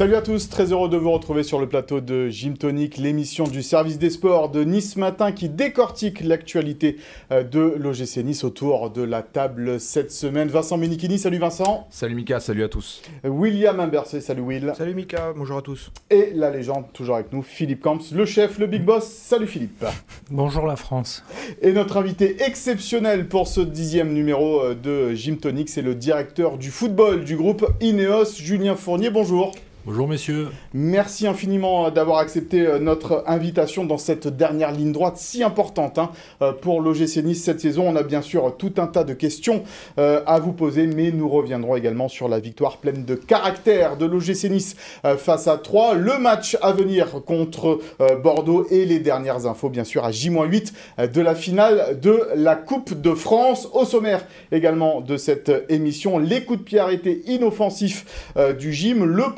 [0.00, 3.44] Salut à tous, très heureux de vous retrouver sur le plateau de Gym Tonic, l'émission
[3.44, 6.96] du service des sports de Nice Matin qui décortique l'actualité
[7.30, 10.48] euh, de l'OGC Nice autour de la table cette semaine.
[10.48, 11.86] Vincent Menichini, salut Vincent.
[11.90, 13.02] Salut Mika, salut à tous.
[13.24, 14.72] William Imbercé, salut Will.
[14.74, 15.92] Salut Mika, bonjour à tous.
[16.08, 19.04] Et la légende, toujours avec nous, Philippe Camps, le chef, le big boss.
[19.04, 19.84] Salut Philippe.
[20.30, 21.22] Bonjour la France.
[21.60, 26.56] Et notre invité exceptionnel pour ce dixième numéro euh, de Gym Tonic, c'est le directeur
[26.56, 29.10] du football du groupe Ineos, Julien Fournier.
[29.10, 29.52] Bonjour.
[29.90, 30.50] Bonjour messieurs.
[30.72, 35.98] Merci infiniment euh, d'avoir accepté euh, notre invitation dans cette dernière ligne droite si importante
[35.98, 37.88] hein, euh, pour l'OGC Nice cette saison.
[37.88, 39.64] On a bien sûr tout un tas de questions
[39.96, 44.44] à vous poser, mais nous reviendrons également sur la victoire pleine de caractère de l'OGC
[44.44, 44.76] Nice
[45.18, 47.80] face à 3, le match à venir contre
[48.22, 50.72] Bordeaux et les dernières infos bien sûr à J-8
[51.12, 53.68] de la finale de la Coupe de France.
[53.72, 59.34] Au sommaire également de cette émission, les coups de pied arrêtés inoffensifs du gym, le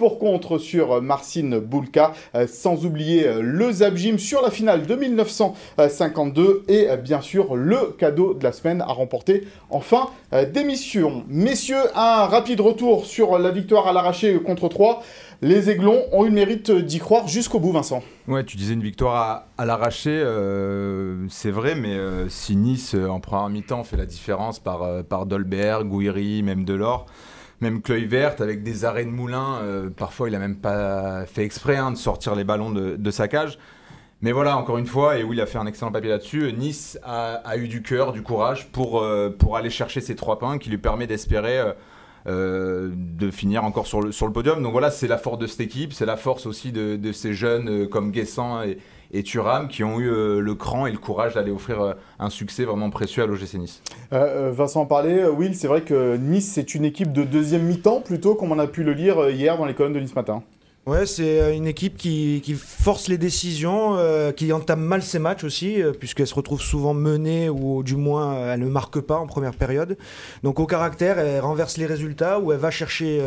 [0.59, 6.65] sur Marcine Boulka, euh, sans oublier euh, le Zap Gym sur la finale de 1952
[6.69, 10.09] et euh, bien sûr le cadeau de la semaine à remporter en fin
[10.55, 11.25] d'émission.
[11.29, 15.03] Messieurs, un rapide retour sur la victoire à l'arraché contre 3.
[15.43, 18.03] Les Aiglons ont eu le mérite d'y croire jusqu'au bout, Vincent.
[18.29, 20.25] Ouais, tu disais une victoire à, l'arraché,
[21.29, 21.99] c'est vrai, mais
[22.29, 27.07] si Nice, en première mi-temps, fait la différence par, par Gouiri, même Delors,
[27.63, 29.61] même Verte avec des arrêts de moulin.
[29.63, 33.29] Euh, parfois, il a même pas fait exprès hein, de sortir les ballons de, sa
[33.29, 33.59] cage.
[34.21, 36.53] Mais voilà, encore une fois, et oui, il a fait un excellent papier là-dessus.
[36.53, 40.59] Nice a, eu du cœur, du courage pour, euh, pour aller chercher ces trois points
[40.59, 41.61] qui lui permet d'espérer
[42.29, 44.63] euh, de finir encore sur le, sur le podium.
[44.63, 47.33] Donc voilà, c'est la force de cette équipe, c'est la force aussi de, de ces
[47.33, 48.79] jeunes comme Guessant et,
[49.13, 52.31] et Thuram qui ont eu euh, le cran et le courage d'aller offrir euh, un
[52.31, 53.83] succès vraiment précieux à l'OGC Nice.
[54.13, 58.35] Euh, Vincent parlait, Will, c'est vrai que Nice c'est une équipe de deuxième mi-temps plutôt
[58.35, 60.43] comme on a pu le lire hier dans les colonnes de Nice Matin.
[60.85, 65.45] Ouais, c'est euh, une équipe qui, force les décisions, euh, qui entame mal ses matchs
[65.45, 69.29] aussi, euh, puisqu'elle se retrouve souvent menée ou du moins elle ne marque pas en
[69.29, 69.97] première période.
[70.43, 73.23] Donc au caractère, elle renverse les résultats ou elle va chercher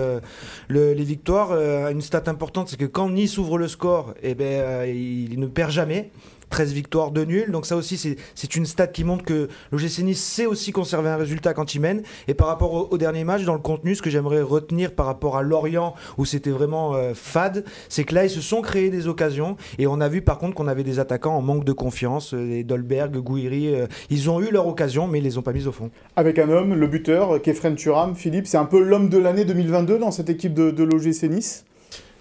[0.69, 1.53] les victoires.
[1.89, 5.72] une stat importante, c'est que quand Nice ouvre le score, eh ben, il ne perd
[5.72, 6.11] jamais.
[6.50, 7.51] 13 victoires, de nul.
[7.51, 11.17] Donc ça aussi, c'est une stat qui montre que l'OGC Nice sait aussi conserver un
[11.17, 12.03] résultat quand il mène.
[12.28, 15.38] Et par rapport au, dernier match, dans le contenu, ce que j'aimerais retenir par rapport
[15.38, 19.07] à Lorient, où c'était vraiment euh, fade, c'est que là, ils se sont créés des
[19.07, 19.57] occasions.
[19.79, 22.34] Et on a vu par contre qu'on avait des attaquants en manque de confiance.
[22.34, 25.67] Euh, Dolberg, Gouiri, euh, ils ont eu leur occasion, mais ils les ont pas mis
[25.67, 25.91] au fond.
[26.16, 30.00] Avec un homme, le buteur, Kefren Turam, Philippe, c'est un peu l'homme de l'année 2022
[30.00, 31.66] dans cette équipe de, de l'OGC Nice?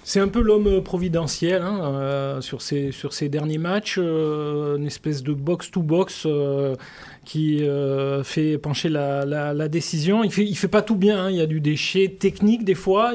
[0.06, 5.32] C'est un peu l'homme providentiel hein, euh, sur, ces, derniers matchs, euh, une espèce de
[5.32, 6.76] box-to-box euh,
[7.24, 7.64] qui
[8.22, 10.22] fait pencher la, décision.
[10.22, 11.30] Il fait, fait pas tout bien, hein.
[11.30, 13.14] il y a du déchet technique des fois,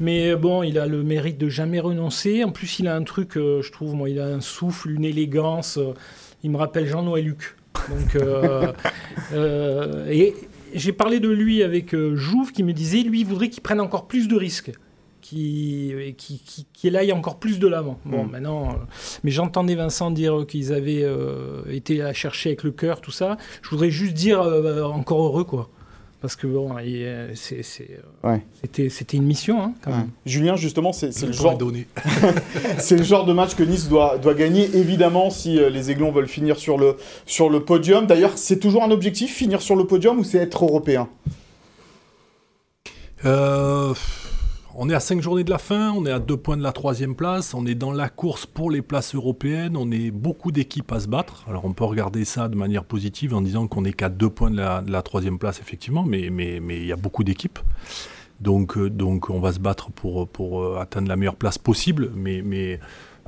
[0.00, 2.44] mais bon, il a le mérite de jamais renoncer.
[2.44, 5.78] En plus, il a un truc, je trouve, il a un souffle, une élégance.
[6.44, 7.56] il me rappelle Jean-Noël Luc.
[7.88, 8.22] Donc,
[10.74, 14.06] j'ai parlé de lui avec Jouve qui me disait, lui, il voudrait qu'il prenne encore
[14.06, 14.72] plus de risques
[15.22, 17.98] qui, qui, qui, aille encore plus de l'avant.
[18.04, 18.30] Bon, mm.
[18.30, 18.74] maintenant, euh,
[19.24, 23.38] mais j'entendais Vincent dire qu'ils avaient euh, été à chercher avec le cœur, tout ça.
[23.62, 25.70] Je voudrais juste dire euh, encore heureux, quoi.
[26.20, 26.76] Parce que bon,
[27.34, 30.10] c'était c'était une mission, hein, quand même.
[30.24, 31.58] Julien, justement, c'est le, genre...
[32.78, 36.28] c'est le genre de match que Nice doit, doit gagner, évidemment, si les Aiglons veulent
[36.28, 36.96] finir sur le,
[37.26, 38.06] sur le podium.
[38.06, 41.08] D'ailleurs, c'est toujours un objectif, finir sur le podium, ou c'est être européen?
[43.24, 43.92] Euh
[44.74, 46.72] on est à 5 journées de la fin, on est à 2 points de la
[46.72, 50.90] troisième place, on est dans la course pour les places européennes, on est beaucoup d'équipes
[50.92, 51.44] à se battre.
[51.48, 54.50] Alors on peut regarder ça de manière positive en disant qu'on est qu'à 2 points
[54.50, 57.58] de la, troisième place, effectivement, mais il y a beaucoup d'équipes.
[58.42, 58.90] Donc, euh,
[59.28, 62.80] on va se battre pour, euh, atteindre la meilleure place possible, mais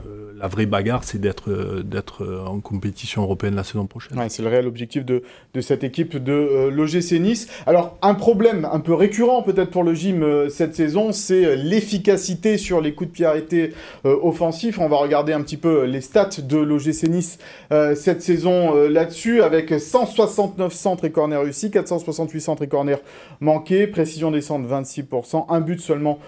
[0.07, 4.19] euh, la vraie bagarre, c'est d'être euh, d'être euh, en compétition européenne la saison prochaine.
[4.29, 5.23] c'est le réel objectif de,
[5.61, 7.49] cette équipe de l'OGC Nice.
[7.67, 12.81] Alors, un problème un peu récurrent peut-être pour le gym cette saison, c'est l'efficacité sur
[12.81, 13.73] les coups de pied arrêtés
[14.05, 14.79] offensifs.
[14.79, 17.39] On va regarder un petit peu les stats de l'OGC Nice
[17.71, 23.03] cette saison là-dessus, avec 169 centres et corners réussis, 468 centres et corners
[23.41, 26.19] manqués, précision des centres 26%, un but seulement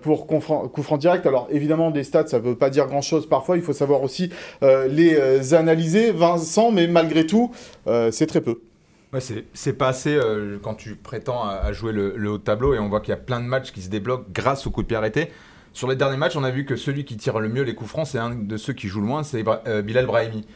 [0.00, 0.40] pour coup
[0.82, 1.26] franc direct.
[1.26, 4.30] Alors, évidemment, des stats, ça ne veut pas dire grand-chose parfois, il faut savoir aussi
[4.62, 6.12] euh, les euh, analyser.
[6.12, 7.52] Vincent, mais malgré tout,
[7.86, 8.60] euh, c'est très peu.
[9.12, 9.20] Ouais,
[9.52, 10.18] c'est pas assez
[10.62, 13.40] quand tu prétends à, jouer le, haut tableau et on voit qu'il y a plein
[13.40, 15.30] de matchs qui se débloquent grâce au coup de pied arrêté.
[15.74, 17.90] Sur les derniers matchs, on a vu que celui qui tire le mieux les coups
[17.90, 19.44] francs, c'est un de ceux qui joue le moins, c'est
[19.82, 20.46] Bilal Brahimi.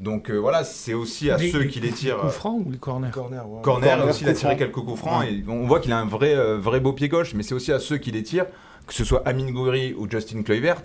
[0.00, 2.16] Donc euh, voilà, c'est aussi à Les- ceux les qui les coups- tirent.
[2.16, 3.10] Les coups francs ou les corners?
[3.12, 3.62] Corner, ouais.
[3.62, 6.06] Corner, Corner, aussi, il a tiré quelques coups francs et on voit qu'il a un
[6.06, 8.46] vrai, euh, vrai beau pied gauche, mais c'est aussi à ceux qui les tirent,
[8.86, 10.82] que ce soit Amin Gouiri ou Justin Kluivert,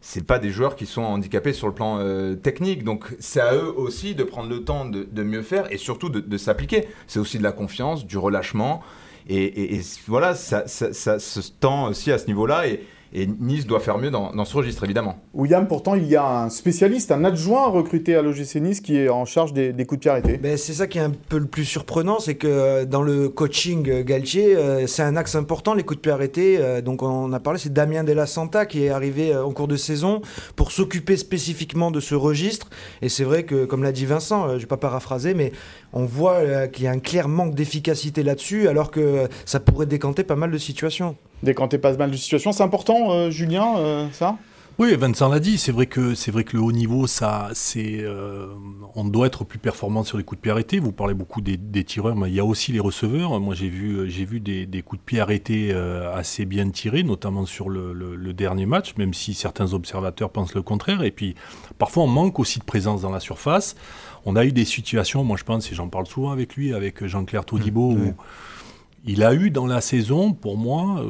[0.00, 3.54] c'est pas des joueurs qui sont handicapés sur le plan euh, technique, donc c'est à
[3.54, 6.86] eux aussi de prendre le temps de, de mieux faire et surtout de, de s'appliquer.
[7.06, 8.82] C'est aussi de la confiance, du relâchement,
[9.28, 12.80] et, et- et voilà, ça, ça- ça se tend aussi à ce niveau-là, et,
[13.12, 15.18] et Nice doit faire mieux dans, dans ce registre, évidemment.
[15.34, 19.08] William, pourtant, il y a un spécialiste, un adjoint recruté à l'OGC Nice qui est
[19.08, 20.36] en charge des, des coups de pied arrêtés.
[20.38, 23.28] Ben, c'est ça qui est un peu le plus surprenant, c'est que euh, dans le
[23.28, 26.56] coaching euh, Galtier, euh, c'est un axe important, les coups de pied arrêtés.
[26.58, 29.68] Euh, donc on a parlé, c'est Damien Della Santa qui est arrivé euh, en cours
[29.68, 30.22] de saison
[30.56, 32.68] pour s'occuper spécifiquement de ce registre.
[33.02, 35.52] Et c'est vrai que, comme l'a dit Vincent, euh, je vais pas paraphraser, mais
[35.92, 39.86] on voit euh, qu'il y a un clair manque d'efficacité là-dessus, alors que ça pourrait
[39.86, 41.16] décanter pas mal de situations.
[41.42, 42.52] Décanter pas mal de situations.
[42.52, 44.36] C'est important, euh, Julien, euh, ça?
[44.78, 47.98] Oui, Vincent l'a dit, c'est vrai que c'est vrai que le haut niveau, ça, c'est,
[48.00, 48.46] euh,
[48.94, 50.78] on doit être plus performant sur les coups de pied arrêtés.
[50.78, 53.38] Vous parlez beaucoup des, des tireurs, mais il y a aussi les receveurs.
[53.40, 57.02] Moi, j'ai vu, j'ai vu des, des coups de pied arrêtés euh, assez bien tirés,
[57.02, 61.02] notamment sur le, le- le dernier match, même si certains observateurs pensent le contraire.
[61.02, 61.34] Et puis,
[61.78, 63.76] parfois, on manque aussi de présence dans la surface.
[64.26, 67.04] On a eu des situations, moi, je pense, et j'en parle souvent avec lui, avec
[67.06, 68.14] Jean-Claire Todibo, Mmh, où
[69.06, 71.02] il a eu dans la saison, pour moi,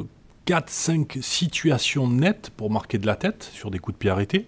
[0.47, 4.45] 4-5 situations nettes pour marquer de la tête sur des coups de pied arrêtés.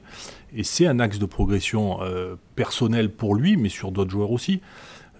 [0.56, 4.62] Et c'est un axe de progression euh, personnel pour lui, mais sur d'autres joueurs aussi.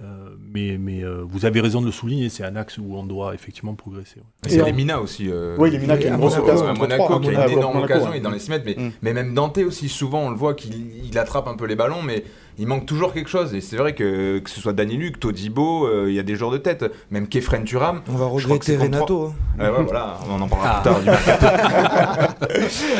[0.04, 3.04] Euh, mais mais euh, vous avez raison de le souligner, c'est un axe où on
[3.04, 4.18] doit effectivement progresser.
[4.20, 4.50] ouais.
[4.50, 5.30] C'est en- Lemina aussi.
[5.30, 7.94] euh, Oui, Lemina qui a une grosse occasion à Monaco qui a une énorme Monaco,
[7.94, 8.16] occasion, ouais.
[8.16, 8.92] il est dans les 6 mètres, mais, Mm.
[9.02, 10.74] mais même Dante aussi, souvent on le voit qu'il
[11.06, 12.24] il attrape un peu les ballons, mais
[12.60, 13.54] il manque toujours quelque chose.
[13.54, 16.36] Et c'est vrai que que ce soit Danny Luc, Todibo, euh, il y a des
[16.36, 18.02] joueurs de tête, même Kefren Turam.
[18.08, 19.26] On va regretter contre Renato.
[19.28, 19.34] hein.
[19.62, 20.90] Euh, ouais, voilà, on en parlera Ah.
[20.94, 21.06] plus
[21.40, 22.36] tard.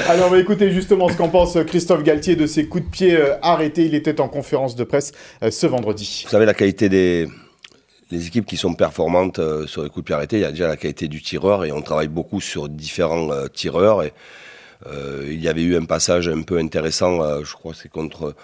[0.10, 3.16] Alors, on va écouter justement ce qu'en pense Christophe Galtier de ses coups de pied
[3.16, 3.86] euh, arrêtés.
[3.86, 5.12] Il était en conférence de presse
[5.44, 6.22] euh, ce vendredi.
[6.26, 7.28] Vous savez, la qualité des
[8.12, 10.52] les équipes qui sont performantes euh, sur les coups de pied arrêtés, il y a
[10.52, 14.04] déjà la qualité du tireur et on travaille beaucoup sur différents euh, tireurs.
[14.04, 14.14] Et,
[14.86, 18.36] euh, il y avait eu un passage un peu intéressant, euh, je crois c'est contre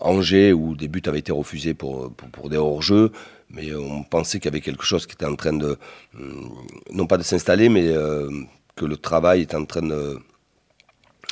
[0.00, 3.12] Angers, où des buts avaient été refusés pour, pour, des hors-jeux.
[3.50, 5.78] Mais on pensait qu'il y avait quelque chose qui était en train de,
[6.18, 6.52] hum,
[6.90, 8.30] non pas de s'installer, mais euh,
[8.74, 10.18] que le travail est en train de,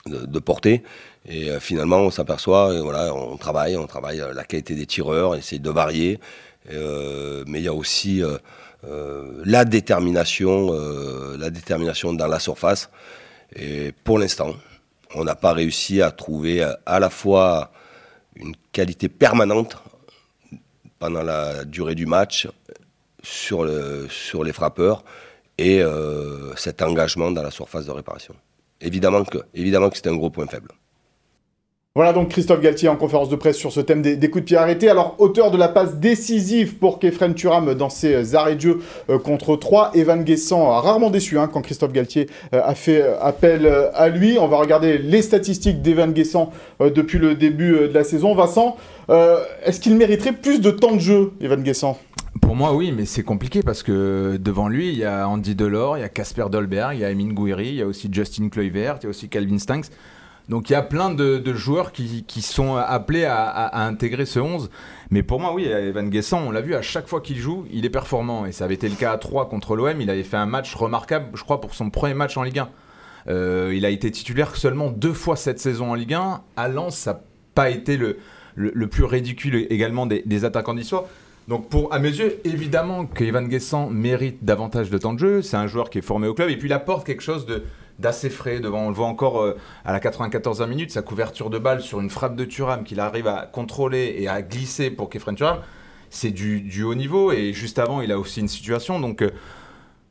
[0.07, 0.83] de, porter.
[1.27, 5.31] Et euh, finalement, on s'aperçoit, voilà, on travaille, on travaille euh, la qualité des tireurs,
[5.31, 6.21] on essaye de varier.
[6.71, 8.23] Mais il y a aussi
[9.45, 10.71] la détermination,
[11.37, 12.89] la détermination dans la surface.
[13.57, 14.55] Et pour l'instant,
[15.17, 17.73] on n'a pas réussi à trouver à la fois
[18.37, 19.77] une qualité permanente
[20.99, 22.49] pendant la durée du match
[23.23, 25.05] sur, le, sur les frappeurs
[25.59, 28.35] et euh, cet engagement dans la surface de réparation.
[28.81, 30.69] Évidemment que, évidemment que c'est un gros point faible.
[31.95, 34.57] Voilà donc Christophe Galtier en conférence de presse sur ce thème des, coups de pied
[34.57, 34.89] arrêtés.
[34.89, 38.81] Alors, auteur de la passe décisive pour Kefren Turam dans ses arrêts de jeu
[39.11, 43.03] euh, contre 3, Evan Guessant a rarement déçu hein, quand Christophe Galtier euh, a fait
[43.03, 44.39] euh, appel euh, à lui.
[44.39, 46.51] On va regarder les statistiques d'Evan Guessant
[46.81, 48.35] euh, depuis le début euh, de la saison.
[48.35, 48.79] Vincent,
[49.11, 51.99] euh, est-ce qu'il mériterait plus de temps de jeu, Evan Guessant?
[52.41, 55.99] Pour moi, oui, mais c'est compliqué parce que devant lui, il y a Andy Delors,
[55.99, 58.49] il y a Casper Dolberg, il y a Emin Gouiri, il y a aussi Justin
[58.49, 59.91] Kluivert, il y a aussi Calvin Stanks.
[60.49, 64.71] Donc il y a plein de, joueurs qui, sont appelés à, intégrer ce 11.
[65.11, 67.85] Mais pour moi, oui, Evan Guessant, on l'a vu, à chaque fois qu'il joue, il
[67.85, 68.47] est performant.
[68.47, 70.01] Et ça avait été le cas à 3 contre l'OM.
[70.01, 72.69] Il avait fait un match remarquable, je crois, pour son premier match en Ligue 1.
[73.29, 76.43] Euh, il a été titulaire seulement deux fois cette saison en Ligue 1.
[76.57, 77.21] À Lens, ça n'a
[77.55, 78.17] pas été le,
[78.89, 81.05] plus ridicule également des, des attaquants d'histoire.
[81.49, 85.43] Donc pour, à mes yeux, évidemment que Evan Guessant mérite davantage de temps de jeu.
[85.43, 87.65] C'est un joueur qui est formé au club et puis il apporte quelque chose de
[87.99, 88.87] d'assez frais devant.
[88.87, 92.11] On le voit encore euh, à la 94e minute, sa couverture de balle sur une
[92.11, 95.59] frappe de Thuram qu'il arrive à contrôler et à glisser pour Kefren Thuram.
[96.11, 99.01] C'est du, haut niveau et juste avant, il a aussi une situation.
[99.01, 99.31] Donc, euh,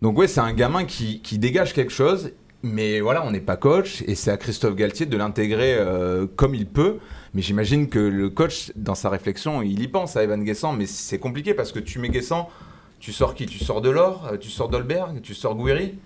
[0.01, 2.31] donc ouais, c'est un gamin qui, qui dégage quelque chose.
[2.63, 6.53] Mais voilà, on n'est pas coach et c'est à Christophe Galtier de l'intégrer euh, comme
[6.53, 6.99] il peut.
[7.33, 10.73] Mais j'imagine que le coach, dans sa réflexion, il y pense à Evan Guessant.
[10.73, 12.49] Mais c'est compliqué parce que tu mets Guessant,
[12.99, 13.47] tu sors qui?
[13.47, 15.97] Tu sors Delors, euh, tu sors Dolberg, tu sors Gouiri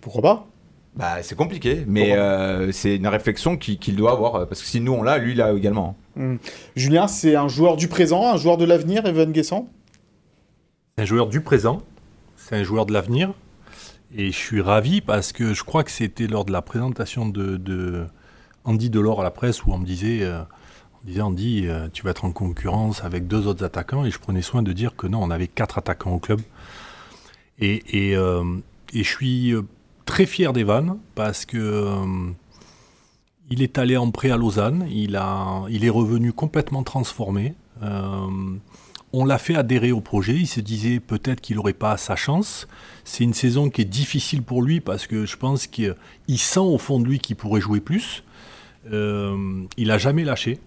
[0.00, 0.46] Pourquoi pas?
[0.96, 4.92] Bah, c'est compliqué, mais euh, c'est une réflexion qu'il doit avoir, parce que si nous
[4.92, 5.96] on l'a, lui il l'a également.
[6.76, 9.68] Julien, c'est un joueur du présent, un joueur de l'avenir, Evan Guessant?
[10.96, 11.82] C'est un joueur du présent,
[12.36, 13.32] c'est un joueur de l'avenir.
[14.16, 17.56] Et je suis ravi parce que je crois que c'était lors de la présentation de,
[17.56, 18.06] de
[18.62, 20.40] Andy Delors à la presse où on me disait, euh,
[21.02, 24.04] on disait Andy, euh, tu vas être en concurrence avec deux autres attaquants.
[24.04, 26.40] Et je prenais soin de dire que non, on avait quatre attaquants au club.
[27.58, 28.44] Et, et, euh,
[28.92, 29.62] et je suis euh,
[30.04, 32.30] très fier d'Evan parce que euh,
[33.50, 37.54] Il est allé en prêt à Lausanne, il, est revenu complètement transformé.
[37.82, 38.26] Euh,
[39.12, 42.66] on l'a fait adhérer au projet, il se disait peut-être qu'il n'aurait pas sa chance.
[43.04, 45.94] C'est une saison qui est difficile pour lui parce que je pense qu'il
[46.36, 48.24] sent au fond de lui qu'il pourrait jouer plus.
[48.92, 50.58] Euh, il n'a jamais lâché.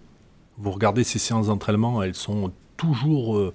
[0.57, 3.53] Vous regardez ses séances d'entraînement, elles sont toujours euh,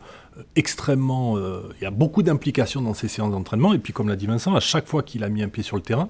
[0.57, 1.39] extrêmement...
[1.39, 3.73] Il y a beaucoup d'implications dans ces séances d'entraînement.
[3.73, 5.77] Et puis comme l'a dit Vincent, à chaque fois qu'il a mis un pied sur
[5.77, 6.09] le terrain,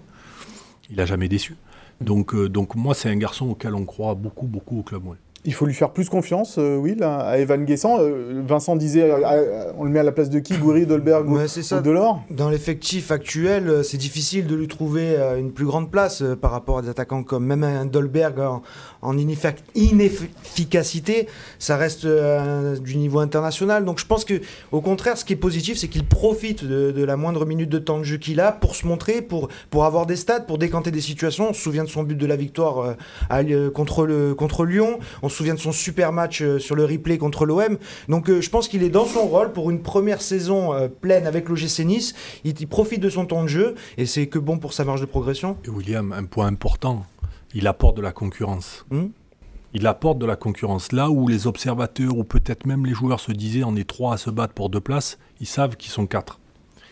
[0.91, 1.57] il n'a jamais déçu.
[2.03, 5.03] Donc, euh, donc moi, c'est un garçon auquel on croit beaucoup, beaucoup au club.
[5.45, 7.97] Il faut lui faire plus confiance, euh, Will, à Evan Guessant.
[7.99, 9.13] Euh, Vincent disait,
[9.77, 10.57] on le met à la place de qui?
[10.57, 11.37] Goury, Dolberg ou,
[11.83, 12.23] Delors?
[12.31, 16.83] Dans l'effectif actuel, c'est difficile de lui trouver une plus grande place par rapport à
[16.83, 18.63] des attaquants comme même un Dolberg en
[19.75, 21.29] inefficacité,
[21.59, 23.85] ça reste euh, du niveau international.
[23.85, 24.41] Donc je pense que,
[24.71, 27.99] au contraire, ce qui est positif, c'est qu'il profite de, la moindre minute de temps
[27.99, 31.01] de jeu qu'il a pour se montrer, pour, pour avoir des stats, pour décanter des
[31.01, 31.51] situations.
[31.51, 32.97] On se souvient de son but de la victoire
[33.33, 35.01] euh, contre, le, contre Lyon.
[35.23, 37.79] On se souvient de son super match euh, sur le replay contre l'OM.
[38.09, 41.81] Donc je pense qu'il est dans son rôle pour une première saison pleine avec l'OGC
[41.81, 42.15] Nice.
[42.45, 45.01] Il, il profite de son temps de jeu et c'est que bon pour sa marge
[45.01, 45.57] de progression.
[45.65, 47.05] Et William, un point important
[47.55, 48.85] il apporte de la concurrence.
[48.91, 49.09] Hmm
[49.75, 50.93] il apporte de la concurrence.
[50.93, 54.17] Là où les observateurs ou peut-être même les joueurs se disaient on est trois à
[54.17, 56.39] se battre pour deux places, ils savent qu'ils sont quatre.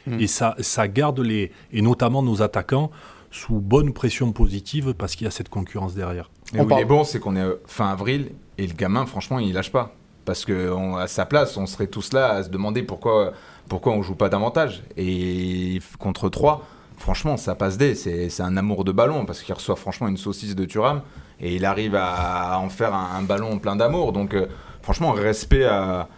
[0.07, 0.19] Hmm.
[0.19, 2.91] Et ça, ça garde les, et notamment nos attaquants,
[3.31, 6.31] sous bonne pression positive parce qu'il y a cette concurrence derrière.
[6.55, 9.53] Et où il est bon, c'est qu'on est fin avril et le gamin, franchement, il
[9.53, 9.95] lâche pas.
[10.25, 13.33] Parce qu'à sa place, on serait tous là à se demander pourquoi,
[13.69, 14.83] pourquoi on joue pas davantage.
[14.97, 16.67] Et contre trois
[17.01, 17.95] franchement, ça passe D.
[17.95, 21.03] C'est un amour de ballon parce qu'il reçoit franchement une saucisse de Turam
[21.41, 24.13] et il arrive à, en faire un, ballon plein d'amour.
[24.13, 24.47] Donc, euh,
[24.83, 26.09] franchement, respect à,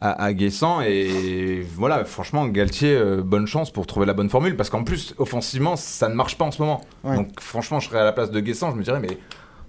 [0.00, 0.80] à, Guessant.
[0.80, 5.14] Et voilà, franchement, Galtier, euh, bonne chance pour trouver la bonne formule parce qu'en plus,
[5.18, 6.80] offensivement, ça ne marche pas en ce moment.
[7.04, 9.18] Donc, franchement, je serais à la place de Guessant, je me dirais, mais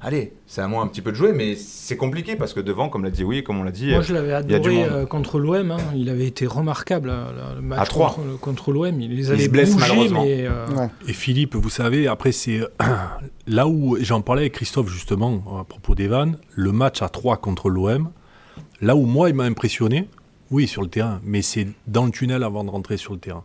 [0.01, 2.89] allez, c'est à moi un petit peu de jouer, mais c'est compliqué parce que devant,
[2.89, 3.91] comme l'a dit oui, comme on l'a dit.
[3.91, 5.71] Moi, je l'avais adoré euh, contre l'OM.
[5.71, 5.77] Hein.
[5.95, 8.99] Il avait été remarquable euh, le match contre, contre l'OM.
[8.99, 10.23] Il les avait il blesse, malheureusement.
[10.23, 12.61] Mais, euh, Et Philippe, vous savez, après c'est
[13.47, 17.69] là où j'en parlais avec Christophe justement à propos d'Evan, le match à 3 contre
[17.69, 18.09] l'OM.
[18.81, 20.07] Là où moi il m'a impressionné,
[20.51, 23.43] oui sur le terrain, mais c'est dans le tunnel avant de rentrer sur le terrain.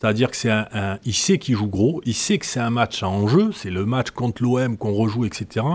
[0.00, 3.28] C'est-à-dire que c'est un, sait qu'il joue gros, il sait que c'est un match en
[3.28, 5.66] jeu, c'est le match contre l'OM qu'on rejoue, etc.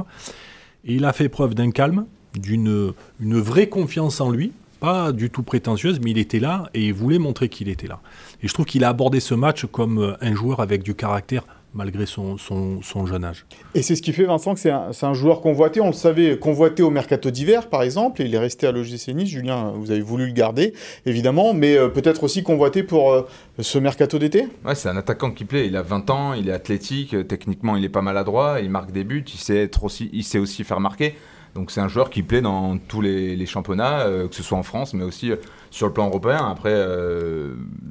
[0.84, 5.30] Et il a fait preuve d'un calme, d'une une vraie confiance en lui, pas du
[5.30, 8.00] tout prétentieuse, mais il était là et il voulait montrer qu'il était là.
[8.42, 12.06] Et je trouve qu'il a abordé ce match comme un joueur avec du caractère malgré
[12.06, 13.46] son, son, jeune âge.
[13.76, 15.82] Et c'est ce qui fait, Vincent, que c'est un, un, joueur convoité.
[15.82, 19.10] On le savait, convoité au mercato d'hiver, par exemple, et il est resté à l'OGC
[19.10, 19.28] Nice.
[19.28, 20.74] Julien, vous avez voulu le garder,
[21.06, 23.28] évidemment, mais euh, peut-être aussi convoité pour euh,
[23.60, 24.48] ce mercato d'été?
[24.64, 25.68] Ouais, c'est un attaquant qui plaît.
[25.68, 28.92] Il a 20 ans, il est athlétique, euh, techniquement, il est pas maladroit, il marque
[28.92, 31.16] des buts, il sait, être aussi, il sait aussi faire marquer.
[31.56, 34.94] Donc c'est un joueur qui plaît dans tous les, championnats, que ce soit en France,
[34.94, 35.32] mais aussi
[35.72, 36.50] sur le plan européen.
[36.52, 36.76] Après,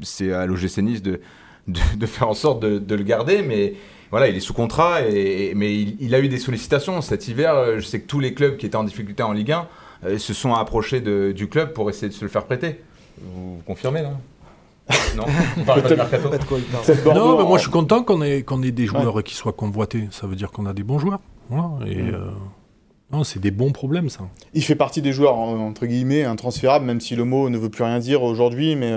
[0.03, 1.23] c'est à l'OGC Nice de
[1.69, 3.75] de, faire en sorte de, le garder, mais
[4.11, 7.55] voilà, il est sous contrat, et, mais il, a eu des sollicitations cet hiver.
[7.55, 9.67] Euh, je sais que tous les clubs qui étaient en difficulté en Ligue 1
[10.05, 12.81] euh, se sont approchés du club pour essayer de se le faire prêter.
[13.21, 14.13] Vous, confirmez là
[15.17, 15.25] non,
[15.67, 15.95] pas de
[17.15, 20.09] non, mais moi je suis content qu'on ait, qu'on ait des joueurs qui soient convoités.
[20.11, 21.21] Ça veut dire qu'on a des bons joueurs.
[21.51, 22.15] et, mm.
[22.15, 22.31] euh,
[23.11, 24.29] non, c'est des bons problèmes, ça.
[24.53, 27.85] Il fait partie des joueurs, entre guillemets, intransférables, même si le mot ne veut plus
[27.85, 28.93] rien dire aujourd'hui, mais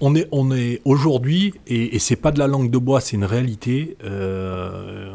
[0.00, 0.14] on
[0.52, 3.96] est, aujourd'hui, et, et c'est pas de la langue de bois, c'est une réalité.
[4.04, 5.12] Euh,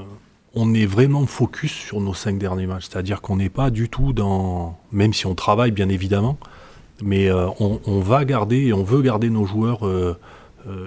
[0.55, 2.87] on est vraiment focus sur nos cinq derniers matchs.
[2.89, 4.77] C'est-à-dire qu'on n'est pas du tout dans.
[4.91, 6.37] Même si on travaille, bien évidemment,
[7.01, 10.17] mais euh, on, va garder et on veut garder nos joueurs euh,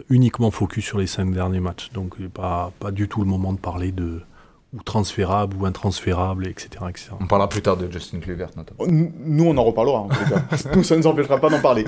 [0.08, 1.90] uniquement focus sur les cinq derniers matchs.
[1.92, 4.20] Donc, pas, pas du tout le moment de parler de,
[4.72, 7.08] ou transférable ou intransférable, etc., etc.
[7.20, 8.84] On parlera plus tard de Justin Kluivert notamment.
[8.88, 10.56] Nous, on en reparlera en tout cas.
[10.76, 11.84] nous, ça ne nous empêchera pas d'en parler.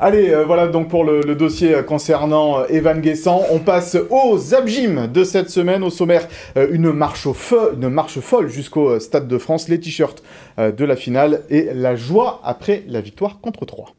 [0.00, 3.42] Allez, euh, voilà donc pour le, dossier concernant euh, Evan Guessant.
[3.52, 5.84] On passe aux abjims de cette semaine.
[5.84, 9.78] Au sommaire, euh, une, marche au feu, une marche folle jusqu'au Stade de France, les
[9.78, 10.22] t-shirts
[10.58, 13.94] de la finale et la joie après la victoire contre 3.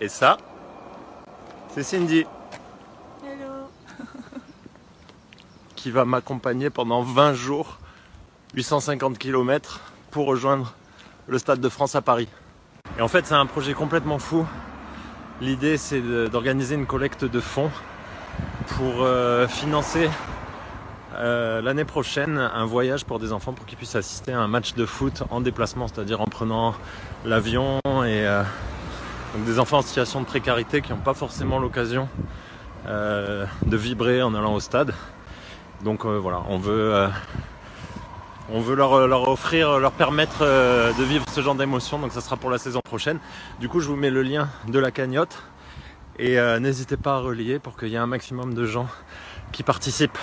[0.00, 0.38] Et ça,
[1.74, 2.24] c'est Cindy.
[5.82, 7.78] Qui va m'accompagner pendant 20 jours,
[8.54, 9.80] 850 km
[10.12, 10.74] pour rejoindre
[11.26, 12.28] le Stade de France à Paris.
[12.98, 14.46] Et en fait, c'est un projet complètement fou.
[15.40, 17.72] L'idée, c'est d'organiser une collecte de fonds
[18.68, 20.08] pour euh, financer
[21.16, 24.74] euh, l'année prochaine un voyage pour des enfants pour qu'ils puissent assister à un match
[24.74, 26.76] de foot en déplacement, c'est-à-dire en prenant
[27.24, 28.44] l'avion et euh,
[29.46, 32.08] des enfants en situation de précarité qui n'ont pas forcément l'occasion
[32.86, 34.92] de vibrer en allant au stade.
[35.82, 37.08] Donc euh, voilà, on veut, euh,
[38.50, 41.98] on veut leur, leur offrir, leur permettre euh, de vivre ce genre d'émotion.
[41.98, 43.18] Donc ça sera pour la saison prochaine.
[43.60, 45.42] Du coup, je vous mets le lien de la cagnotte
[46.18, 48.86] et euh, n'hésitez pas à relayer pour qu'il y ait un maximum de gens
[49.50, 50.18] qui participent.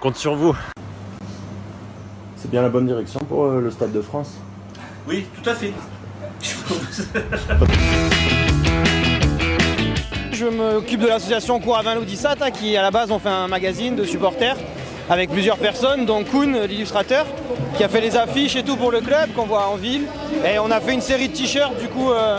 [0.00, 0.54] Compte sur vous.
[2.36, 4.34] C'est bien la bonne direction pour euh, le Stade de France.
[5.06, 5.72] Oui, tout à fait.
[10.38, 13.96] Je m'occupe de l'association Vin Loudissat, hein, qui à la base ont fait un magazine
[13.96, 14.56] de supporters
[15.08, 17.24] avec plusieurs personnes, dont Kuhn, l'illustrateur,
[17.78, 20.02] qui a fait les affiches et tout pour le club qu'on voit en ville.
[20.44, 22.38] Et on a fait une série de t-shirts du coup euh,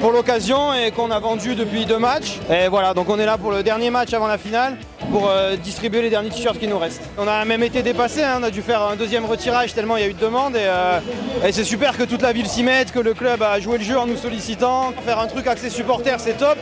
[0.00, 2.38] pour l'occasion et qu'on a vendu depuis deux matchs.
[2.50, 4.78] Et voilà, donc on est là pour le dernier match avant la finale
[5.10, 7.02] pour euh, distribuer les derniers t-shirts qui nous restent.
[7.18, 10.02] On a même été dépassé, hein, on a dû faire un deuxième retirage tellement il
[10.02, 10.98] y a eu de demandes et, euh,
[11.46, 13.84] et c'est super que toute la ville s'y mette, que le club a joué le
[13.84, 14.94] jeu en nous sollicitant.
[15.04, 16.56] Faire un truc axé supporters c'est top.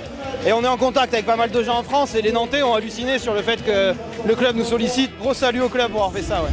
[0.45, 2.63] Et on est en contact avec pas mal de gens en France et les Nantais
[2.63, 3.95] ont halluciné sur le fait que
[4.27, 5.17] le club nous sollicite.
[5.21, 6.43] Gros salut au club pour avoir fait ça.
[6.43, 6.49] Ouais.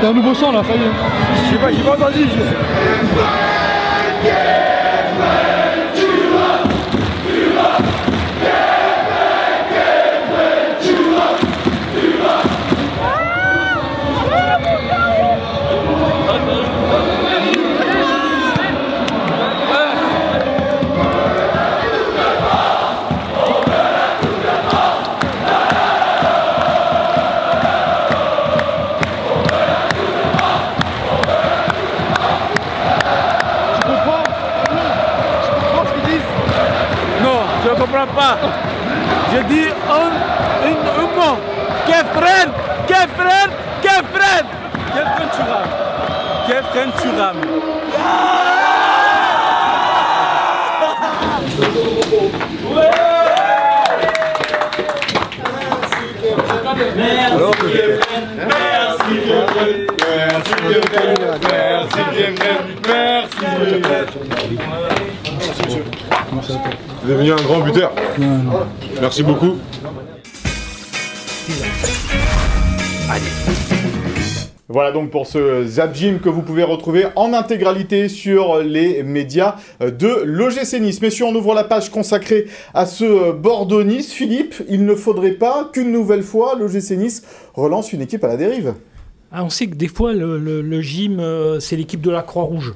[0.00, 0.90] T'as un nouveau chant là, ça y est.
[1.44, 2.38] Je sais pas, j'ai pas entendu Tu
[38.00, 38.36] comprends pas.
[39.32, 40.10] Je dis un,
[40.68, 41.36] une, un mot.
[41.86, 42.48] Kefren
[42.86, 43.50] Kefren
[43.82, 44.44] Kefren.
[44.94, 45.68] Kefren Turam
[46.46, 47.36] Kefren Turam
[63.60, 64.09] Vous êtes
[67.10, 67.92] devenu un grand buteur.
[69.00, 69.56] Merci beaucoup.
[74.68, 79.56] Voilà donc pour ce Zap Gym que vous pouvez retrouver en intégralité sur les médias
[79.80, 81.02] de l'OGC Nice.
[81.02, 84.12] Messieurs, on ouvre la page consacrée à ce Bordeaux-Nice.
[84.12, 88.36] Philippe, il ne faudrait pas qu'une nouvelle fois l'OGC Nice relance une équipe à la
[88.36, 88.74] dérive.
[89.32, 92.22] Ah, on sait que des fois, le, le- le gym, euh, c'est l'équipe de la
[92.22, 92.74] Croix-Rouge.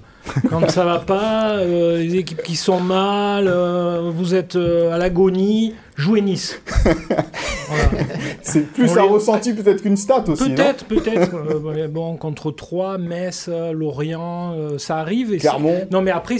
[0.49, 4.99] Quand ça va pas, euh, les équipes qui sont mal, euh, vous êtes euh, à
[4.99, 6.61] l'agonie, jouez Nice.
[8.43, 10.51] C'est plus On un les- ressenti peut-être qu'une stat aussi.
[10.51, 11.88] Peut-être, peut-être.
[11.88, 15.33] bon, contre Troyes, Metz, Lorient, ça arrive.
[15.35, 15.87] et Clermont.
[15.90, 16.37] Non, mais après,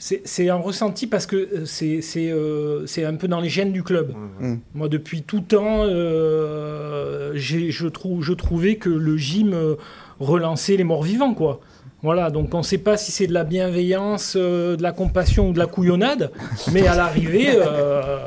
[0.00, 3.70] c'est- un ressenti parce que euh, c'est c'est, euh, c'est un peu dans les gènes
[3.72, 4.14] du club.
[4.40, 4.54] Mm.
[4.74, 9.74] Moi, depuis tout temps, euh, je, trouve, je trouvais que le gym euh,
[10.18, 11.60] relançait les morts vivants, quoi.
[12.02, 15.50] Voilà, donc on ne sait pas si c'est de la bienveillance, euh, de la compassion
[15.50, 16.30] ou de la couillonnade,
[16.72, 18.20] mais à l'arrivée, euh,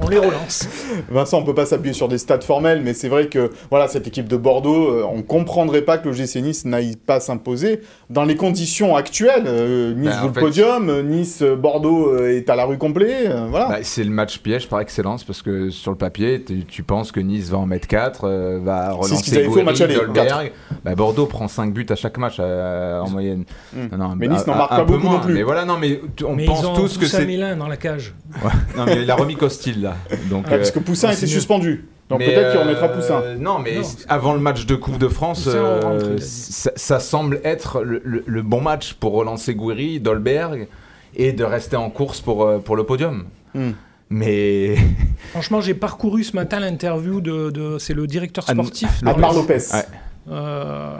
[0.00, 0.68] on les relance.
[1.10, 4.06] Vincent, on peut pas s'appuyer sur des stats formels, mais c'est vrai que voilà, cette
[4.06, 8.24] équipe de Bordeaux, euh, on comprendrait pas que le GC Nice n'aille pas s'imposer dans
[8.24, 9.44] les conditions actuelles.
[9.46, 12.64] Euh, nice Bah, en joue le fait- podium, euh, Nice, Bordeaux euh, est à la
[12.64, 13.26] rue complet.
[13.28, 13.68] euh, voilà.
[13.68, 17.12] Bah, c'est le match piège par excellence parce que sur le papier, tu, tu penses
[17.12, 18.28] que Nice va en mettre 4,
[18.62, 20.52] va C'est relancer Dolberg.
[20.84, 23.44] Bah, Bordeaux prend 5 buts à chaque match euh, en moyenne.
[23.74, 23.96] Mm.
[23.96, 25.14] Non, Mais bah, Nice n'en un- marque un pas peu beaucoup moins.
[25.16, 25.34] non plus.
[25.34, 27.22] Mais voilà, non, mais on mais pense ils ont tous que c'est.
[27.56, 28.14] Dans la cage.
[28.44, 28.50] Ouais.
[28.76, 29.96] Non, mais il a remis Costil là.
[30.30, 31.84] Donc, Ah, parce euh, que Poussin ah, était suspendu.
[32.08, 33.22] Donc mais, peut-être qu'il euh, remettra Poussin.
[33.38, 33.82] Non, mais Non.
[34.08, 38.00] avant le match de Coupe de France, Poussin euh, rentre, ça, ça semble être le,
[38.04, 40.68] le- le bon match pour relancer Gouiri, Dolberg
[41.16, 43.24] et de rester en course pour, euh, pour le podium.
[43.54, 43.70] Hmm.
[44.10, 44.76] Mais.
[45.30, 48.90] Franchement, j'ai parcouru ce matin l'interview de, de- c'est le directeur Anne- sportif.
[49.06, 49.40] Admar Metz.
[49.40, 49.76] Lopez.
[49.76, 49.84] Ouais.
[50.30, 50.94] Euh,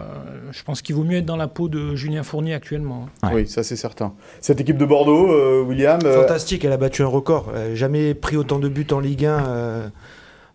[0.53, 3.09] je pense qu'il vaut mieux être dans la peau de Julien Fournier actuellement.
[3.23, 3.29] hein.
[3.29, 3.35] Ouais.
[3.43, 4.13] Oui, ça c'est certain.
[4.41, 5.99] Cette équipe de Bordeaux, euh, William.
[6.05, 7.51] euh, Fantastique, elle a battu un record.
[7.55, 9.89] Euh, jamais pris autant de buts en Ligue 1 euh,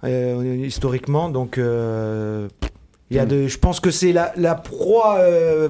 [0.03, 1.29] euh, historiquement.
[1.29, 2.47] Donc, euh,
[3.09, 3.29] il y a Mm.
[3.29, 5.69] de, je pense que c'est la, la proie, euh,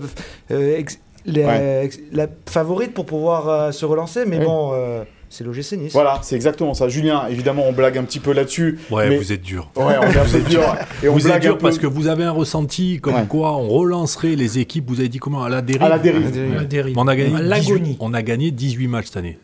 [0.52, 1.82] euh, ex- la, Ouais.
[1.86, 4.26] ex- la favorite pour pouvoir euh, se relancer.
[4.26, 5.94] Mais bon, euh, c'est l'OGC Nice.
[5.94, 6.88] Voilà, c'est exactement ça.
[6.90, 8.80] Julien, évidemment, on blague un petit peu là-dessus.
[8.90, 9.70] Ouais, mais- vous êtes dur.
[9.76, 10.62] Ouais, on est un peu dur.
[11.04, 11.64] Et on vous êtes blague dur peu.
[11.64, 13.26] parce que vous avez un ressenti comme Ouais.
[13.28, 16.54] quoi on relancerait les équipes, vous avez dit comment À la dérive À la dérive.
[16.56, 16.98] La dérive.
[16.98, 17.98] On a gagné À 18, l'agonie.
[18.00, 19.38] on a gagné 18 matchs cette année.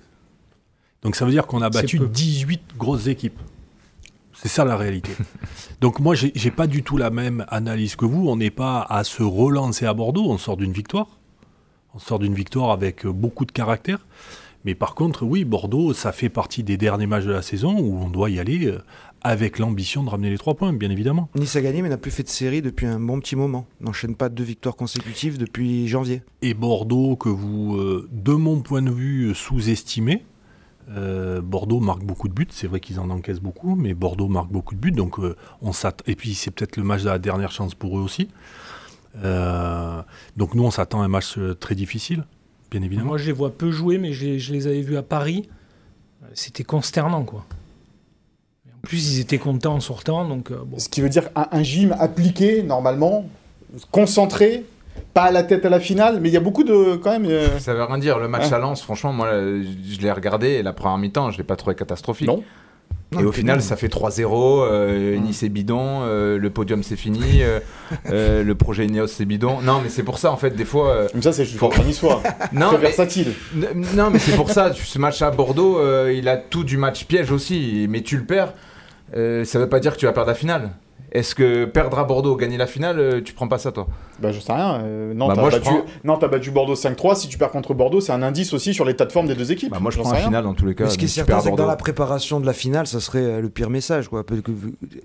[1.01, 2.07] Donc ça veut dire qu'on a battu peu.
[2.07, 3.39] 18 grosses équipes.
[4.35, 5.11] C'est ça la réalité.
[5.81, 8.27] Donc moi, j'ai pas du tout la même analyse que vous.
[8.29, 10.25] On n'est pas à se relancer à Bordeaux.
[10.29, 11.07] On sort d'une victoire.
[11.93, 13.99] On sort d'une victoire avec beaucoup de caractère.
[14.65, 17.97] Mais par contre, oui, Bordeaux, ça fait partie des derniers matchs de la saison où
[17.97, 18.79] on doit y aller euh,
[19.21, 21.29] avec l'ambition de ramener les trois points, bien évidemment.
[21.35, 23.65] Nice a gagné, mais n'a plus fait de série depuis un bon petit moment.
[23.81, 26.21] N'enchaîne pas deux victoires consécutives depuis janvier.
[26.41, 30.25] et Bordeaux que vous, euh, de mon point de vue, sous-estimez.
[30.89, 34.51] Euh, Bordeaux marque beaucoup de buts, c'est vrai qu'ils en encaissent beaucoup, mais Bordeaux marque
[34.51, 35.71] beaucoup de buts, donc euh, on
[36.05, 38.27] Et puis c'est peut-être le match de la dernière chance pour eux aussi.
[39.15, 42.25] Donc nous on s'attend à un match très difficile,
[42.73, 43.09] bien évidemment.
[43.09, 45.47] Moi, je les vois peu jouer, mais je, les- je les avais vus à Paris.
[46.23, 47.45] Euh, C'était consternant, quoi.
[48.67, 50.77] En plus, ils étaient contents en sortant, donc euh, bon.
[50.79, 53.25] Ce qui veut dire un, un gym appliqué, normalement,
[53.91, 54.65] concentré,
[55.13, 56.95] pas à la tête à la finale, mais il y a beaucoup de.
[56.97, 57.25] quand même.
[57.25, 58.19] euh, Ça veut rien dire.
[58.19, 58.53] Le match Ouais.
[58.53, 61.75] à Lens, franchement, moi, je l'ai regardé et la première mi-temps, je l'ai pas trouvé
[61.75, 62.27] catastrophique.
[62.27, 62.43] Non.
[63.21, 63.65] Et au c'est final, bien.
[63.65, 64.67] ça fait 3-0.
[64.71, 67.59] euh, Nice est bidon, euh, le podium c'est fini, euh,
[68.09, 69.61] euh, le projet Ineos c'est bidon.
[69.61, 70.89] Non, mais c'est pour ça, en fait, des fois.
[70.89, 72.21] euh, Comme ça, c'est juste pour un niçois.
[72.53, 73.33] non, Très mais, versatile.
[73.95, 74.71] non, mais c'est pour ça.
[74.73, 77.85] Ce match à Bordeaux, euh, il a tout du match piège aussi.
[77.89, 78.53] Mais tu le perds,
[79.15, 80.71] euh, ça veut pas dire que tu vas perdre la finale.
[81.11, 83.85] Est-ce que perdre à Bordeaux, gagner la finale, euh, tu prends pas ça toi?
[84.19, 84.79] Bah, je sais rien.
[84.83, 85.59] euh, non, Bah, t'as battu...
[85.61, 87.15] prends- Bordeaux 5-3.
[87.15, 89.51] Si tu perds contre Bordeaux, c'est un indice aussi sur l'état de forme des deux
[89.51, 89.69] équipes.
[89.71, 90.25] Bah, Moi, je prends la rien.
[90.27, 90.85] finale dans tous les cas.
[90.85, 93.19] Mais ce qui est certain, c'est que dans la préparation de la finale, ça serait
[93.23, 94.07] euh, le pire message.
[94.07, 94.23] Quoi.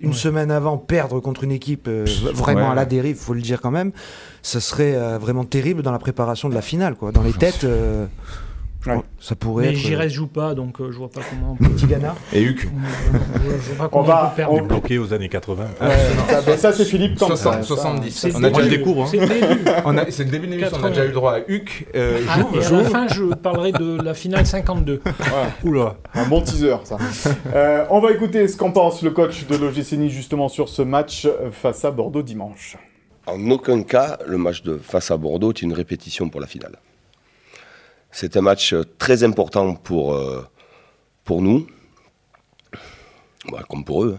[0.01, 2.73] Une semaine avant, perdre contre une équipe euh, vraiment Ouais.
[2.73, 3.93] à la dérive, faut le dire quand même,
[4.43, 6.95] ça serait euh, vraiment terrible dans la préparation de la finale.
[6.97, 7.13] Quoi.
[7.13, 8.07] Dans les têtes, euh,
[8.96, 9.03] Ouais.
[9.03, 9.79] que ça pourrait Mais être.
[9.79, 11.70] Giresse joue pas, donc euh, je vois pas comment on peut.
[11.70, 12.14] Petit Ghana.
[12.33, 15.64] Et Huc je, je vois pas On comment va- on on- Bloqué aux années 80.
[15.81, 15.88] Ouais,
[16.42, 17.29] ça, ça, c'est Philippe Camp.
[17.29, 17.62] ça, 60, ça.
[17.62, 18.11] 70.
[18.11, 18.77] C'est On a déjà je début.
[18.79, 19.07] découvre, hein.
[19.11, 19.70] C'est le début.
[19.85, 19.98] On de
[20.46, 20.88] l'émission, on a 80.
[20.90, 24.01] déjà eu le droit à Huc, euh, Ah, et à la fin, je parlerai de
[24.03, 25.01] la finale 52.
[25.64, 25.96] Oula.
[26.14, 26.96] Un bon teaser, ça.
[27.55, 30.83] Euh, on va écouter ce qu'en pense le coach de l'OGC Nice justement sur ce
[30.83, 32.77] match euh, face à Bordeaux dimanche.
[33.27, 36.77] En aucun cas, le match de face à Bordeaux est une répétition pour la finale.
[38.11, 40.18] C'est un match très important pour,
[41.25, 41.66] pour nous,
[43.68, 44.18] comme pour eux.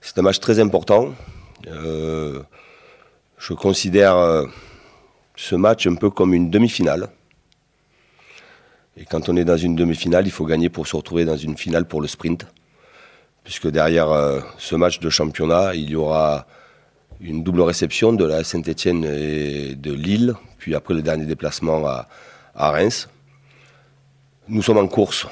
[0.00, 1.14] C'est un match très important.
[3.46, 4.46] Je considère euh,
[5.36, 7.10] ce match un peu comme une demi-finale.
[8.96, 11.58] Et quand on est dans une demi-finale, il faut gagner pour se retrouver dans une
[11.58, 12.46] finale pour le sprint.
[13.42, 16.46] Puisque derrière euh, ce match de championnat, il y aura
[17.20, 22.08] une double réception de la Saint-Etienne et de Lille, puis après le dernier déplacement à,
[22.54, 23.08] à Reims.
[24.48, 25.26] Nous sommes en course,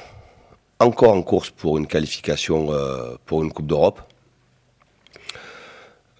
[0.79, 4.01] encore en course pour une qualification euh, pour une Coupe d'Europe.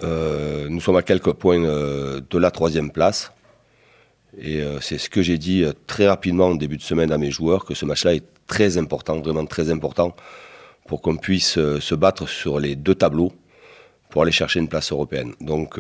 [0.04, 3.32] Euh, nous sommes à quelques points euh, de la troisième place.
[4.40, 7.66] Et c'est ce que j'ai dit très rapidement en début de semaine à mes joueurs,
[7.66, 10.16] que ce match-là est très important, vraiment très important,
[10.88, 13.32] pour qu'on puisse se battre sur les deux tableaux
[14.10, 15.36] pour aller chercher une place européenne.
[15.40, 15.80] Donc,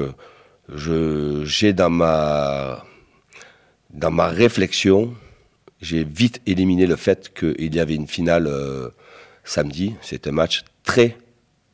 [0.75, 2.83] j'ai dans ma,
[3.93, 5.13] dans ma réflexion,
[5.81, 8.89] j'ai vite éliminé le fait qu'il y avait une finale euh,
[9.43, 9.93] samedi.
[10.01, 11.17] C'est un match très,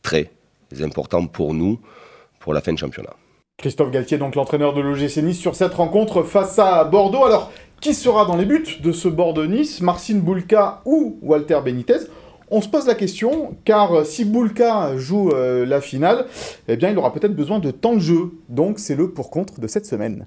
[0.02, 0.32] très
[0.82, 1.80] important pour nous,
[2.40, 3.16] pour la fin de championnat.
[3.58, 7.26] Christophe Galtier, donc l'entraîneur de l'OGC Nice, sur cette rencontre face à Bordeaux.
[7.26, 7.52] Alors,
[7.82, 9.82] qui sera dans les buts de ce Bordeaux-Nice?
[9.82, 12.08] Marcin Boulka ou Walter Benitez?
[12.52, 16.26] On se pose la question, car si Boulka joue euh, la finale,
[16.68, 18.32] eh bien, il aura peut-être besoin de temps de jeu.
[18.50, 20.26] Donc, c'est le pour-contre de cette semaine.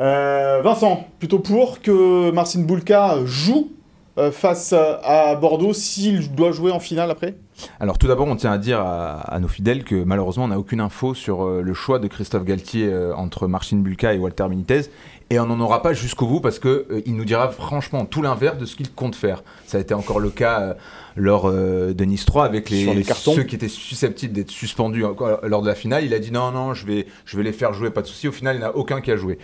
[0.00, 3.72] Euh, Vincent, plutôt pour que Marcin Boulka joue
[4.16, 7.34] euh, face à Bordeaux s'il doit jouer en finale après?
[7.80, 10.80] Alors tout d'abord, on tient à dire à, nos fidèles que malheureusement, on n'a aucune
[10.80, 14.90] info sur le choix de Christophe Galtier entre Marcin Bulka et Walter Benitez.
[15.30, 18.22] Et on n'en aura pas jusqu'au bout parce que euh, il nous dira franchement tout
[18.22, 19.42] l'inverse de ce qu'il compte faire.
[19.66, 20.76] Ça a été encore le cas
[21.16, 25.04] euh, lors euh, de Nice 3 avec les, ceux qui étaient susceptibles d'être suspendus
[25.42, 26.04] lors de la finale.
[26.04, 28.28] Il a dit non, non, je vais, je vais les faire jouer, pas de souci.
[28.28, 29.38] Au final, il n'y en a aucun qui a joué.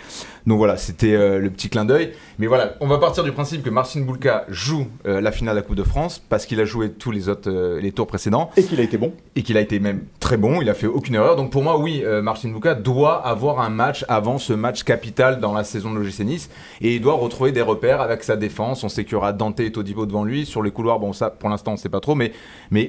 [0.47, 2.13] Donc voilà, c'était euh, le petit clin d'œil.
[2.39, 5.61] Mais voilà, on va partir du principe que Marcin Bulka joue euh, la finale de
[5.61, 8.51] la Coupe de France parce qu'il a joué tous les autres euh, les tours précédents
[8.57, 10.87] Et qu'il a été bon et qu'il a été même très bon, il a fait
[10.87, 11.37] aucune erreur.
[11.37, 15.53] Donc pour moi, oui, Marcin Bouka doit avoir un match avant ce match capital dans
[15.53, 18.85] la saison de l'OGC Nice et il doit retrouver des repères avec sa défense.
[18.85, 20.47] On sait qu'il y aura Dante et Todibo devant lui.
[20.47, 22.33] Sur les couloirs, bon, ça pour l'instant on sait pas trop, mais,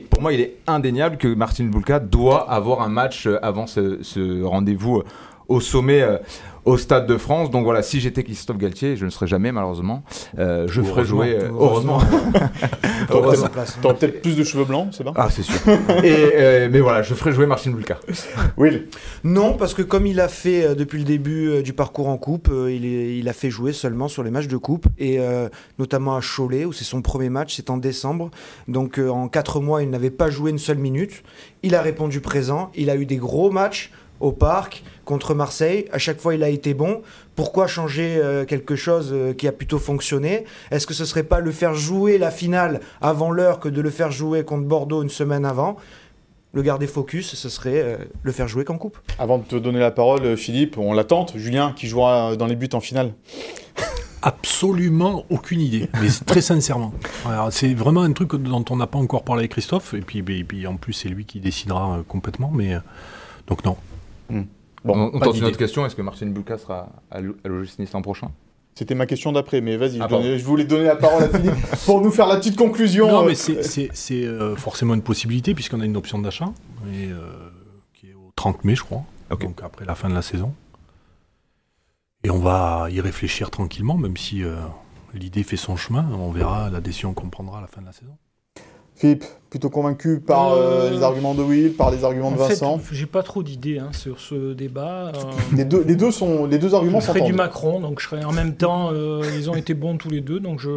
[0.09, 4.01] pour moi, il est indéniable que Marcin Bouka doit avoir un match euh, avant ce,
[4.03, 5.05] ce rendez-vous euh,
[5.47, 6.17] au sommet, euh,
[6.65, 7.49] au Stade de France.
[7.51, 10.03] Donc voilà, si j'étais Christophe Galtier, je ne serais jamais malheureusement,
[10.39, 11.35] euh, je ferais jouer.
[11.39, 11.99] euh, Heureusement.
[13.09, 13.47] Heureusement.
[13.81, 15.55] t'aurais peut-être plus de cheveux blancs, c'est bien Ah, c'est sûr.
[16.03, 17.99] Et, euh, mais voilà, je ferais jouer Marcin Bulka.
[18.57, 18.87] Will?
[19.23, 22.85] Non, parce que comme il a fait depuis le début du parcours en coupe, il,
[22.85, 26.21] est- il a fait jouer seulement sur les matchs de coupe, et euh, notamment à
[26.21, 28.29] Cholet, où c'est son premier match, c'est en décembre.
[28.67, 31.23] Donc euh, en quatre mois, il n'avait pas joué une seule minute.
[31.63, 35.85] Il a répondu présent, il a eu des gros matchs au parc contre Marseille.
[35.91, 37.01] À chaque fois, il a été bon.
[37.35, 40.45] Pourquoi changer euh, quelque chose euh, qui a plutôt fonctionné?
[40.69, 43.89] Est-ce que ce serait pas le faire jouer la finale avant l'heure que de le
[43.89, 45.75] faire jouer contre Bordeaux une semaine avant?
[46.53, 48.97] Le garder focus, ce serait euh, le faire jouer qu'en coupe.
[49.17, 51.33] Avant de te donner la parole, Philippe, on l'attente.
[51.35, 53.13] Julien, qui jouera dans les buts en finale?
[54.21, 56.93] Absolument aucune idée, mais c'est très sincèrement.
[57.49, 60.43] C'est vraiment un truc dont on n'a pas encore parlé avec Christophe, et puis, et
[60.43, 62.77] puis en plus c'est lui qui décidera complètement, mais
[63.47, 63.77] donc non.
[64.83, 65.85] Bon, on on tente une autre question.
[65.85, 68.31] Est-ce que Marcin Bulka sera à à l'OGC Nice l'an prochain?
[68.73, 71.53] C'était ma question d'après, mais vas-y, je, Ah, je voulais donner la parole à Philippe
[71.85, 73.07] pour nous faire la petite conclusion.
[73.11, 76.51] Non, euh, mais c'est- euh, forcément une possibilité puisqu'on a une option d'achat
[76.87, 77.49] euh,
[77.93, 79.03] qui est au 30 mai, je crois.
[79.29, 80.53] Donc après la fin de la saison.
[82.23, 84.55] Et on va y réfléchir tranquillement, même si euh,
[85.13, 86.05] l'idée fait son chemin.
[86.13, 88.15] On verra la décision qu'on prendra à la fin de la saison.
[89.01, 92.45] Philippe, plutôt convaincu par euh, Euh, les arguments de Will, par les arguments de En
[92.45, 92.79] fait, Vincent.
[92.91, 95.07] j'ai pas trop d'idées hein, sur ce débat.
[95.07, 95.11] euh,
[95.57, 97.33] Les deux, les deux sont, les deux arguments je ferai du.
[97.33, 98.91] Macron, donc je serai en même temps.
[98.93, 100.69] euh, ils ont été bons tous les deux, donc je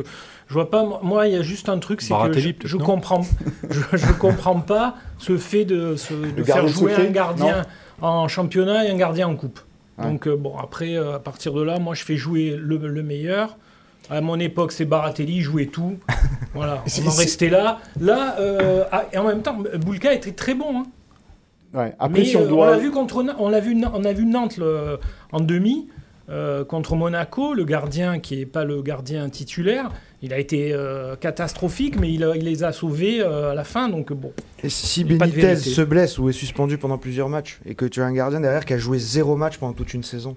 [0.49, 1.01] je vois pas.
[1.03, 3.23] Moi, il y a juste un truc, c'est que je, je comprends,
[3.71, 5.95] je, je comprends pas ce fait de,
[6.39, 7.63] gardien faire jouer secret, un gardien
[8.01, 9.61] en championnat et un gardien en coupe.
[9.99, 10.07] Ouais.
[10.07, 13.03] Donc euh, bon, après, euh, à partir de là, moi, je fais jouer le, le
[13.03, 13.57] meilleur.
[14.11, 15.99] À mon époque, c'est Baratelli, il jouait tout.
[16.55, 17.81] Voilà, on en restait là.
[18.01, 20.79] Là, euh, ah, et en même temps, Boulka était très bon.
[20.79, 20.87] hein.
[21.77, 21.93] Ouais.
[21.99, 22.71] Après, Mais si on euh, doit.
[22.71, 25.01] l'a vu contre, on l'a vu, on a vu Nantes le-
[25.33, 25.88] en demi
[26.31, 29.90] euh, contre Monaco, le gardien qui est pas le gardien titulaire,
[30.23, 33.64] il a été euh, catastrophique, mais il, a- il les a sauvés euh, à la
[33.64, 33.88] fin.
[33.88, 37.75] Donc bon, Et si a Benitez se blesse ou est suspendu pendant plusieurs matchs et
[37.75, 40.37] que tu as un gardien derrière qui a joué zéro match pendant toute une saison,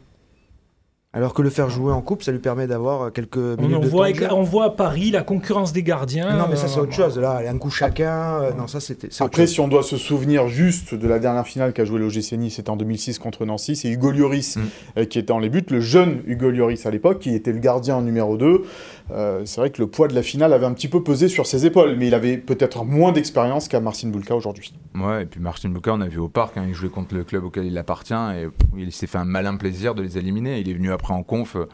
[1.17, 3.79] alors que le faire jouer en coupe, ça lui permet d'avoir euh, quelques minutes on
[3.79, 4.27] de voit, temps de jeu.
[4.31, 6.37] on voit à Paris la concurrence des gardiens.
[6.37, 7.17] Non, mais ça c'est euh, autre chose.
[7.19, 8.41] Là, un coup chacun.
[8.43, 9.07] euh, non, ça c'était.
[9.11, 9.53] c'est autre Après, chose.
[9.53, 12.69] si on doit se souvenir juste de la dernière finale qu'a joué l'OGC Nice, c'était
[12.69, 14.57] en 2006 contre Nancy, c'est Hugo Lloris
[14.95, 15.05] Mm.
[15.07, 18.01] qui était en les buts, le jeune Hugo Lloris à l'époque, qui était le gardien
[18.01, 18.63] numéro 2.
[19.11, 21.45] Euh, c'est vrai que le poids de la finale avait un petit peu pesé sur
[21.45, 24.73] ses épaules, mais il avait peut-être moins d'expérience qu'à Marcin Bulka aujourd'hui.
[24.95, 27.23] Ouais, et puis Martin Bulka, on a vu au parc, hein, il jouait contre le
[27.23, 30.59] club auquel il appartient et il s'est fait un malin plaisir de les éliminer.
[30.59, 31.67] Il est venu après en conf, euh,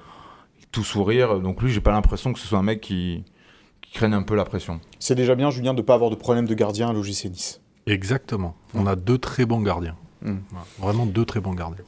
[0.72, 1.40] tout sourire.
[1.40, 3.24] Donc lui, j'ai pas l'impression que ce soit un mec qui,
[3.82, 4.80] qui craigne un peu la pression.
[5.00, 7.62] C'est déjà bien, Julien, de ne pas avoir de problème de gardien à l'OGC Nice.
[7.86, 8.56] Exactement.
[8.74, 9.96] On a deux très bons gardiens.
[10.22, 11.84] Voilà, Vraiment deux très bons gardiens.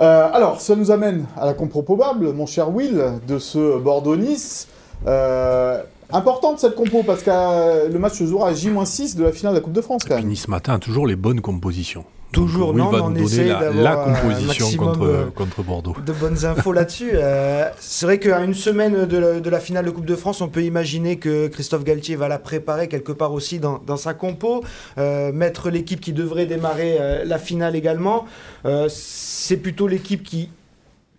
[0.00, 4.68] Euh, alors, ça nous amène à la compro probable, mon cher Will, de ce Bordeaux-Nice.
[5.06, 9.32] Euh, importante cette compo, parce que euh, le match se jouera à J-6 de la
[9.32, 10.26] finale de la Coupe de France, quand même.
[10.26, 12.04] Nice Matin toujours les bonnes compositions.
[12.34, 15.04] Toujours Donc, non, va mais on nous essaye la, d'avoir la un composition maximum, contre,
[15.04, 15.94] euh, contre Bordeaux.
[16.04, 17.12] de bonnes infos là-dessus.
[17.24, 20.40] Euh, c'est vrai qu'à une semaine de la, de la finale de Coupe de France,
[20.40, 24.14] on peut imaginer que Christophe Galtier va la préparer quelque part aussi dans, dans sa
[24.14, 24.62] compo,
[24.98, 28.26] euh, mettre l'équipe qui devrait démarrer euh, la finale également.
[28.64, 30.50] Euh, c'est plutôt l'équipe qui...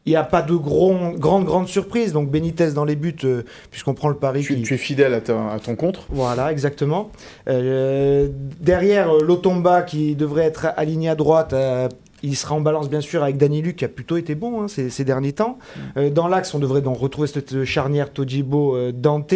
[0.08, 2.13] Il n'y a pas de gros, grande, grande surprise.
[2.13, 3.41] Donc Benitez dans les buts, euh,
[3.72, 6.02] puisqu'on prend le pari Tu, qui- tu es fidèle à, ta- à ton contre.
[6.10, 7.10] voilà, exactement.
[7.48, 11.54] Euh, derrière, euh, Lotomba qui devrait être aligné à droite.
[11.54, 11.89] euh,
[12.24, 14.68] il sera en balance bien sûr avec Danny Luc qui a plutôt été bon hein,
[14.68, 15.60] ces, ces derniers temps.
[15.98, 19.34] Euh, dans l'axe, on devrait donc retrouver cette charnière Tojibo euh, Dante.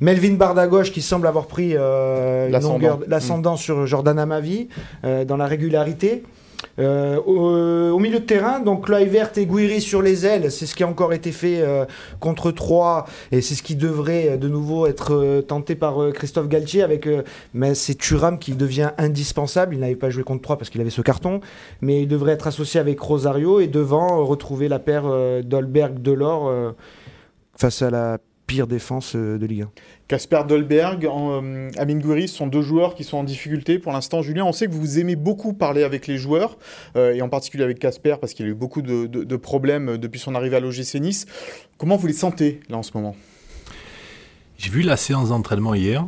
[0.00, 2.52] Melvin Bardagauche qui semble avoir pris euh, une
[3.08, 3.56] L'ascendant.
[3.56, 4.68] sur Jordan Amavi
[5.28, 6.22] dans la régularité.
[6.78, 10.74] Euh, au, au milieu de terrain, donc Kluivert et Guiri sur les ailes, c'est ce
[10.74, 11.84] qui a encore été fait euh,
[12.20, 16.10] contre 3 et c'est ce qui devrait euh, de nouveau être euh, tenté par euh,
[16.10, 17.22] Christophe Galtier avec euh,
[17.52, 20.90] mais c'est Thuram qui devient indispensable, il n'avait pas joué contre 3 parce qu'il avait
[20.90, 21.40] ce carton,
[21.80, 26.00] mais il devrait être associé avec Rosario et devant euh, retrouver la paire euh, Dolberg
[26.02, 26.72] Delors euh,
[27.56, 29.70] face à la pire défense euh, de Ligue 1.
[30.06, 34.20] Casper Dolberg, euh, Amin Gouiri sont deux joueurs qui sont en difficulté pour l'instant.
[34.20, 36.58] Julien, on sait que vous aimez beaucoup parler avec les joueurs,
[36.96, 40.34] euh, et en particulier avec Casper, parce qu'il a eu beaucoup de, problèmes depuis son
[40.34, 41.26] arrivée à l'OGC Nice.
[41.78, 43.16] Comment vous les sentez, là, en ce moment?
[44.58, 46.06] J'ai vu la séance d'entraînement hier.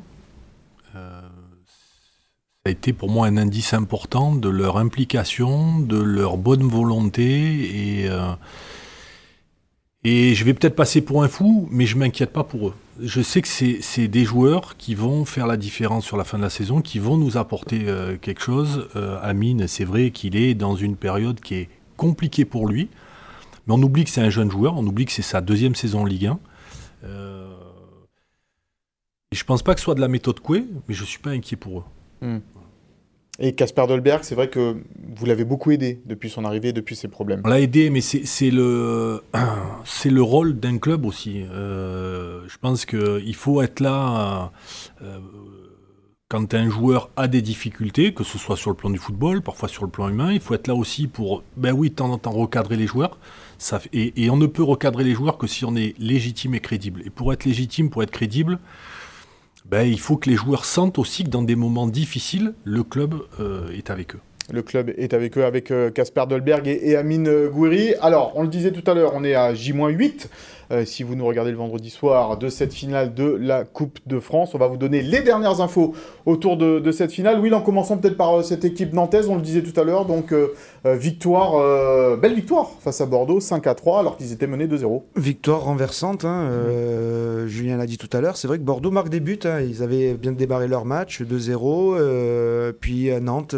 [0.95, 6.63] Euh, ça a été pour moi un indice important de leur implication, de leur bonne
[6.63, 8.03] volonté.
[8.03, 8.33] Et, euh,
[10.05, 12.75] et je vais peut-être passer pour un fou, mais je m'inquiète pas pour eux.
[13.01, 16.43] Je sais que c'est des joueurs qui vont faire la différence sur la fin de
[16.43, 18.89] la saison, qui vont nous apporter euh, quelque chose.
[18.97, 22.89] Euh, Amine, c'est vrai qu'il est dans une période qui est compliquée pour lui
[23.67, 26.03] Mais on oublie que c'est un jeune joueur, on oublie que c'est sa deuxième saison
[26.03, 26.39] en Ligue 1.
[27.05, 27.49] Euh,
[29.33, 31.31] et je pense pas que ce soit de la méthode Coué, mais je suis pas
[31.31, 31.85] inquiet pour eux.
[32.23, 32.39] Hmm.
[33.39, 34.77] Et Casper Dolberg, c'est vrai que
[35.17, 37.43] vous l'avez beaucoup aidé depuis son arrivée, depuis ses problèmes.
[37.45, 39.23] On l'a aidé, mais c'est le,
[40.05, 41.45] le rôle d'un club aussi.
[41.53, 44.53] Euh, je pense qu'il faut être là
[45.03, 45.19] euh,
[46.29, 49.69] quand un joueur a des difficultés, que ce soit sur le plan du football, parfois
[49.69, 50.33] sur le plan humain.
[50.33, 53.19] Il faut être là aussi pour, ben oui, de temps en temps recadrer les joueurs.
[53.93, 57.03] Et, et on ne peut recadrer les joueurs que si on est légitime et crédible.
[57.05, 58.59] Et pour être légitime, pour être crédible,
[59.71, 63.15] ben, il faut que les joueurs sentent aussi que dans des moments difficiles, le club
[63.41, 64.21] euh, est avec eux.
[64.53, 67.95] Le club est avec eux, avec Casper euh, Dolberg et, Amine euh, Gouiri.
[68.01, 70.27] Alors, on le disait tout à l'heure, on est à J-8.
[70.73, 74.19] Euh, si vous nous regardez le vendredi soir de cette finale de la Coupe de
[74.19, 74.53] France.
[74.55, 75.95] On va vous donner les dernières infos
[76.27, 77.39] autour de, cette finale.
[77.41, 80.07] Oui, en commençant peut-être par cette équipe nantaise, on le disait tout à l'heure.
[80.07, 80.35] Donc,
[80.85, 85.03] victoire, belle victoire face à Bordeaux, 5 à 3, alors qu'ils étaient menés 2-0.
[85.15, 86.51] Victoire renversante, hein,
[87.47, 88.37] Julien l'a dit tout à l'heure.
[88.37, 89.39] C'est vrai que Bordeaux marque des buts.
[89.45, 89.61] Hein.
[89.61, 92.73] Ils avaient bien démarré leur match, 2-0.
[92.81, 93.55] puis Nantes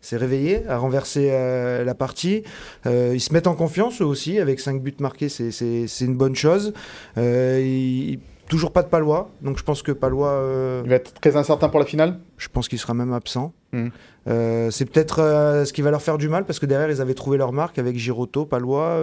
[0.00, 2.42] s'est réveillé, a renversé euh, la partie.
[2.86, 6.36] Euh, ils se mettent en confiance eux aussi, avec 5 buts marqués, c'est une bonne
[6.36, 6.72] chose.
[7.18, 8.16] Euh,
[8.48, 10.82] toujours pas de Palois, donc je pense que Palois...
[10.84, 12.18] Il va être très incertain pour la finale?
[12.36, 13.52] Je pense qu'il sera même absent.
[13.72, 13.90] Hmm.
[14.26, 15.18] c'est peut-être
[15.64, 17.78] ce qui va leur faire du mal, parce que derrière, ils avaient trouvé leur marque
[17.78, 18.98] avec Giroto, Palois.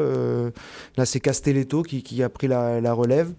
[0.98, 3.32] là, c'est Castelletto qui, qui, a pris la, la relève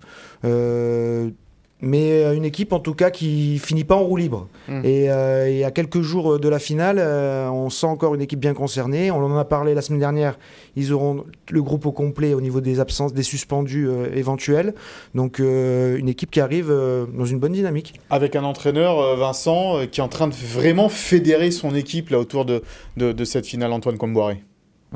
[1.80, 4.48] mais euh, une équipe en tout cas qui finit pas en roue libre.
[4.68, 4.82] Mmh.
[4.84, 8.54] Euh, et, à quelques jours de la finale, euh, on sent encore une équipe bien
[8.54, 9.10] concernée.
[9.10, 10.38] On en a parlé la semaine dernière.
[10.76, 14.74] Ils auront le groupe au complet au niveau des absences, des suspendus éventuels.
[15.14, 17.94] Donc une équipe qui arrive dans une bonne dynamique.
[18.10, 22.44] Avec un entraîneur, Vincent, qui est en train de vraiment fédérer son équipe là autour
[22.44, 22.62] de,
[22.96, 24.42] de, cette finale, Antoine Comboiré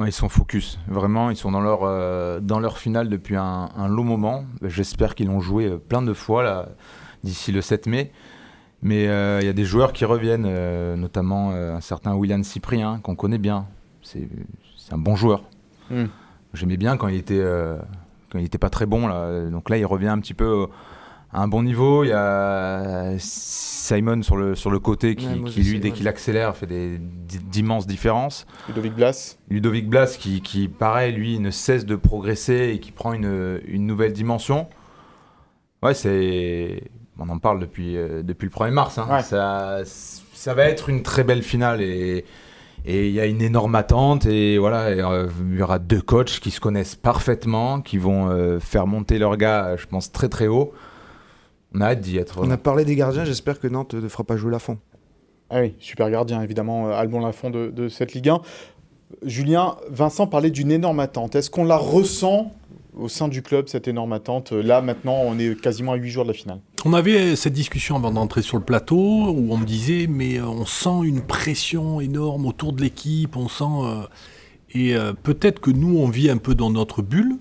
[0.07, 4.05] ils sont focus, vraiment, ils sont dans leur, euh, dans leur finale depuis un, long
[4.05, 4.45] moment.
[4.63, 6.69] J'espère qu'ils l'ont joué euh, plein de fois là,
[7.25, 8.13] d'ici le 7 mai.
[8.85, 10.49] Mais euh, il y a des joueurs qui reviennent,
[10.97, 13.67] notamment un certain William Cyprien, qu'on connaît bien.
[14.03, 14.29] C'est
[14.91, 15.45] un bon joueur.
[15.89, 16.07] Hmm.
[16.53, 17.45] J'aimais bien quand il était,
[18.31, 19.07] quand il était pas très bon.
[19.07, 19.49] Là.
[19.51, 20.67] Donc là, il revient un petit peu
[21.33, 22.05] un bon niveau.
[22.05, 26.69] Il y a Simon sur le, sur le côté qui, lui, dès qu'il accélère, fait
[26.69, 28.47] d'immenses différences.
[28.69, 29.39] Ludovic Blas.
[29.49, 33.87] Ludovic Blas qui, qui, pareil, lui, ne cesse de progresser et qui prend une, une
[33.87, 34.69] nouvelle dimension.
[35.83, 36.83] Ouais, c'est.
[37.19, 38.99] On en parle depuis, euh, depuis le 1er mars.
[38.99, 39.21] Hein.
[39.23, 42.25] Ça, ça va être une très belle finale et.
[42.85, 46.41] Et il y a une énorme attente et voilà, euh, il y aura deux coachs
[46.41, 50.49] qui se connaissent parfaitement, qui vont euh, faire monter leurs gars, je pense, très très
[50.49, 50.73] haut.
[51.75, 52.39] On a hâte d'y être.
[52.41, 54.79] On a parlé des gardiens, j'espère que Nantes ne fera pas jouer Lafont.
[55.51, 58.41] Ah oui, super gardien, évidemment, euh, Albon Lafont de, de cette Ligue 1.
[59.25, 61.35] Julien, Vincent parlait d'une énorme attente.
[61.35, 62.55] Est-ce qu'on la ressent
[62.97, 64.53] au sein du club, cette énorme attente?
[64.53, 66.61] Là, maintenant, on est quasiment à 8 jours de la finale.
[66.85, 70.47] On avait cette discussion avant d'entrer sur le plateau où on me disait, mais euh,
[70.47, 73.65] on sent une pression énorme autour de l'équipe, on sent...
[73.65, 74.03] Euh,
[74.75, 77.37] et peut-être que nous, on vit un peu dans notre bulle,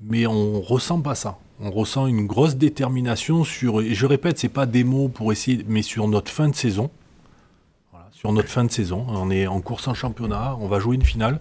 [0.00, 4.48] mais on ressent pas ça on ressent une grosse détermination sur, et je répète, c'est
[4.48, 6.90] pas des mots pour essayer, mais sur notre fin de saison.
[8.12, 11.04] sur notre fin de saison, on est en course en championnat, on va jouer une
[11.04, 11.38] finale.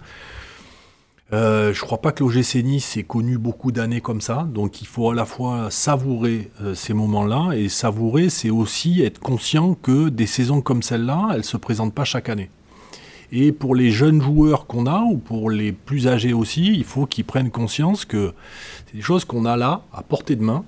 [1.34, 4.88] Euh, je crois pas que l'OGC Nice ait connu beaucoup d'années comme ça, donc il
[4.88, 10.10] faut à la fois savourer euh, ces moments-là, et savourer, c'est aussi être conscient que
[10.10, 12.49] des saisons comme celle-là, elles se présentent pas chaque année.
[13.32, 17.06] Et pour les jeunes joueurs qu'on a, ou pour les plus âgés aussi, il faut
[17.06, 18.34] qu'ils prennent conscience que
[18.86, 20.64] c'est des choses qu'on a là, à portée de main,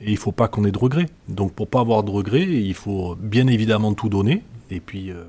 [0.00, 1.08] et il ne faut pas qu'on ait de regrets.
[1.28, 5.24] Donc pour pas avoir de regrets, il faut bien évidemment tout donner, et puis, euh,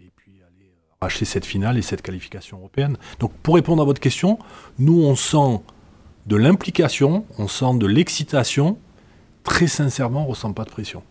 [0.00, 2.96] aller racheter cette finale et cette qualification européenne.
[3.18, 4.38] Donc pour répondre à votre question,
[4.78, 5.60] nous on sent
[6.26, 8.78] de l'implication, on sent de l'excitation,
[9.44, 11.02] très sincèrement on ne ressent pas de pression.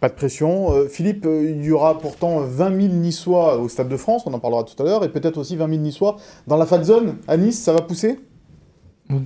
[0.00, 0.72] Pas de pression.
[0.72, 4.32] Euh, Philippe, euh, il y aura pourtant 20 000 Niçois au Stade de France, on
[4.32, 7.16] en parlera tout à l'heure, et peut-être aussi 20 000 Niçois dans la fan zone
[7.26, 8.20] à Nice, ça va pousser?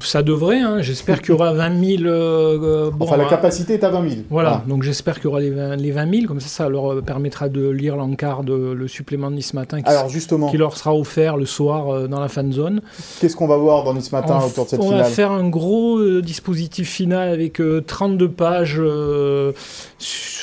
[0.01, 0.81] Ça devrait, hein.
[0.81, 2.03] j'espère qu'il y aura 20 000.
[2.05, 4.21] Euh, enfin, la capacité est à 20 000.
[4.31, 7.49] Voilà, donc j'espère qu'il y aura les 20, les 000, comme ça, ça leur permettra
[7.49, 10.95] de lire l'encart de le supplément de Nice Matin qui, Alors, justement, qui leur sera
[10.95, 12.81] offert le soir dans la fan zone.
[13.21, 15.49] Qu'est-ce qu'on va voir dans Nice Matin autour de cette finale On va faire un
[15.49, 18.81] gros dispositif final avec 32 pages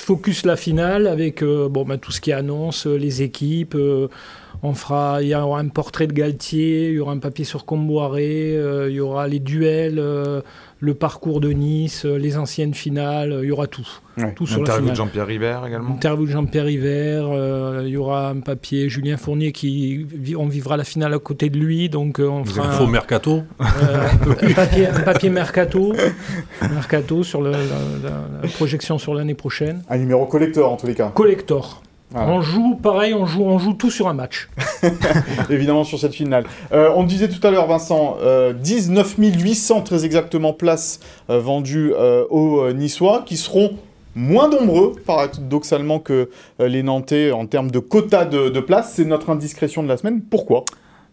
[0.10, 3.78] focus la finale avec euh, bon, bah, tout ce qui annonce, euh, les équipes.
[4.64, 7.46] Euh, On fera, il y aura un portrait de Galtier, il y aura un papier
[7.46, 8.56] sur Comboiré,
[8.88, 10.02] il y aura les duels,
[10.82, 13.88] le parcours de Nice, les anciennes finales, il y aura tout.
[14.36, 15.92] tout sur Interview de Jean-Pierre River également.
[15.92, 20.06] Interview de Jean-Pierre River, il y aura un papier Julien Fournier qui
[20.38, 24.54] on vivra la finale à côté de lui, donc on fera un faux mercato, un,
[24.54, 25.94] papier, un papier mercato,
[26.62, 27.58] mercato sur la,
[28.56, 29.84] projection sur l'année prochaine.
[29.90, 31.12] Un numéro collector en tous les cas.
[31.14, 31.82] Collector.
[32.16, 34.50] On joue pareil, on joue, on joue tout sur un match.
[35.50, 36.44] Évidemment sur cette finale.
[36.72, 41.00] Euh, on disait tout à l'heure, Vincent, euh, 19 800 très exactement places
[41.30, 43.78] euh, vendues euh, aux Niçois, qui seront
[44.16, 46.30] moins nombreux, paradoxalement, que
[46.60, 48.94] les Nantais en termes de quota de, de places.
[48.96, 50.22] C'est notre indiscrétion de la semaine.
[50.22, 50.66] Pourquoi?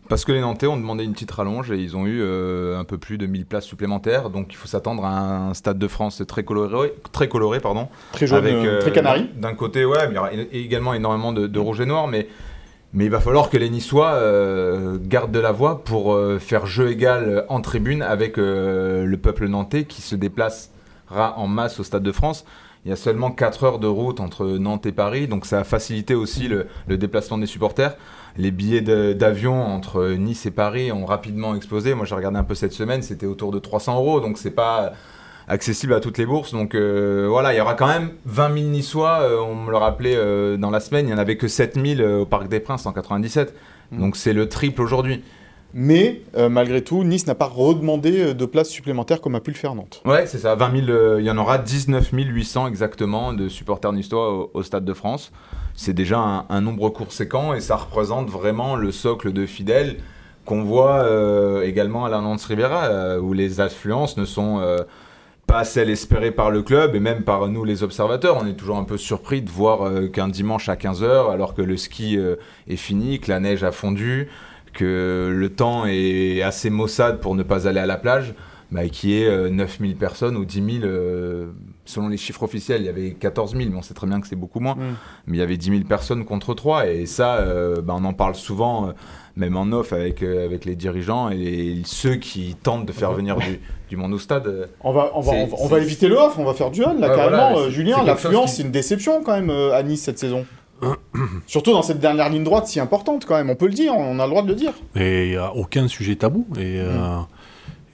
[0.09, 2.85] Parce que les Nantais ont demandé une petite rallonge et ils ont eu euh, un
[2.85, 4.31] peu plus de 1000 places supplémentaires.
[4.31, 7.89] Donc il faut s'attendre à un stade de France très coloré, très coloré pardon.
[8.13, 9.31] Très jaune, euh, très canari.
[9.37, 12.09] D'un côté, ouais, mais il y aura également énormément de, rouge et noir.
[12.09, 12.29] Mais,
[12.93, 16.91] mais il va falloir que les Niçois euh, gardent de la voix pour faire jeu
[16.91, 22.13] égal en tribune avec le peuple nantais qui se déplacera en masse au stade de
[22.13, 22.45] France.
[22.87, 25.65] Il y a seulement 4 heures de route entre Nantes et Paris, donc ça a
[25.65, 27.97] facilité aussi le, le déplacement des supporters
[28.39, 28.83] les billets
[29.15, 31.95] d'avion entre Nice et Paris ont rapidement explosé.
[31.95, 34.93] Moi, j'ai regardé un peu cette semaine, c'était autour de 300 euros, donc c'est pas
[35.49, 36.53] accessible à toutes les bourses.
[36.53, 39.21] Donc euh, voilà, il y aura quand même 20 000 Niçois.
[39.23, 41.79] Euh, on me le rappelait euh, dans la semaine, il n'y en avait que 7
[41.81, 43.55] 000 au Parc des Princes en 97.
[43.93, 44.01] Mm.
[44.01, 45.23] Donc c'est le triple aujourd'hui.
[45.75, 49.75] Mais malgré tout, Nice n'a pas redemandé de places supplémentaires comme a pu le faire
[49.75, 50.01] Nantes.
[50.07, 50.55] Ouais, c'est ça.
[50.55, 54.95] 20 000, il y en aura 19 800 exactement de supporters niçois au Stade de
[54.95, 55.33] France
[55.77, 59.99] c'est déjà un, nombre conséquent et ça représente vraiment le socle de fidèles
[60.45, 64.79] qu'on voit euh, également à la Nantes Rivera, euh, où les affluences ne sont euh,
[65.47, 68.39] pas celles espérées par le club et même par nous les observateurs.
[68.41, 71.77] On est toujours un peu surpris de voir qu'un dimanche à 15h, alors que le
[71.77, 72.19] ski
[72.69, 74.29] est fini, que la neige a fondu,
[74.77, 78.35] que le temps est assez maussade pour ne pas aller à la plage,
[78.71, 80.93] bah, qui est 9000 personnes ou 10 000
[81.87, 84.27] selon les chiffres officiels, il y avait 14 000, mais on sait très bien que
[84.27, 84.75] c'est beaucoup moins.
[84.75, 84.97] Mm.
[85.27, 86.89] Mais il y avait 10 000 personnes contre 3.
[86.89, 88.93] Et ça, euh, bah, on en parle souvent, euh,
[89.37, 93.37] même en off, avec, euh, avec les dirigeants et ceux qui tentent de faire venir
[93.89, 94.69] du, monde au stade.
[94.83, 97.09] On va, on va, on va, éviter le off, on va faire du on, là,
[97.09, 97.71] carrément.
[97.71, 100.45] Julien, l'affluence, c'est une déception quand même à Nice cette saison.
[101.47, 104.19] Surtout dans cette dernière ligne droite si importante quand même, on peut le dire, on
[104.19, 104.73] a le droit de le dire.
[104.95, 106.47] Et il n'y a aucun sujet tabou.
[106.59, 106.81] Et.
[106.81, 107.27] Mm.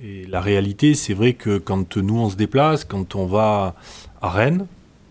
[0.05, 3.76] Et la réalité, c'est vrai que quand nous on se déplace, quand on va
[4.20, 4.66] à Rennes,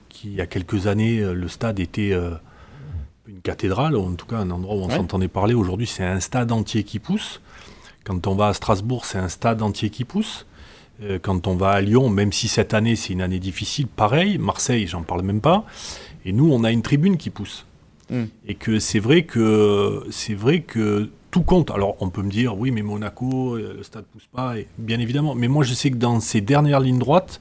[0.10, 2.32] qui il y a quelques années, euh, le stade était euh,
[3.26, 6.20] une cathédrale, ou en tout cas un endroit où on s'entendait parler, aujourd'hui c'est un
[6.20, 7.40] stade entier qui pousse.
[8.04, 10.46] Quand on va à Strasbourg, c'est un stade entier qui pousse.
[11.02, 14.38] Euh, quand on va à Lyon, même si cette année c'est une année difficile, pareil,
[14.40, 15.64] Marseille, j'en parle même pas.
[16.26, 17.66] Et nous, on a une tribune qui pousse.
[18.10, 18.26] Hmm.
[18.48, 21.72] Et que c'est vrai que c'est vrai que tout compte.
[21.72, 25.00] Alors on peut me dire, oui, mais Monaco, euh, le stade pousse pas, et bien
[25.00, 25.34] évidemment.
[25.34, 27.40] Mais moi, je sais que dans ces dernières lignes droites,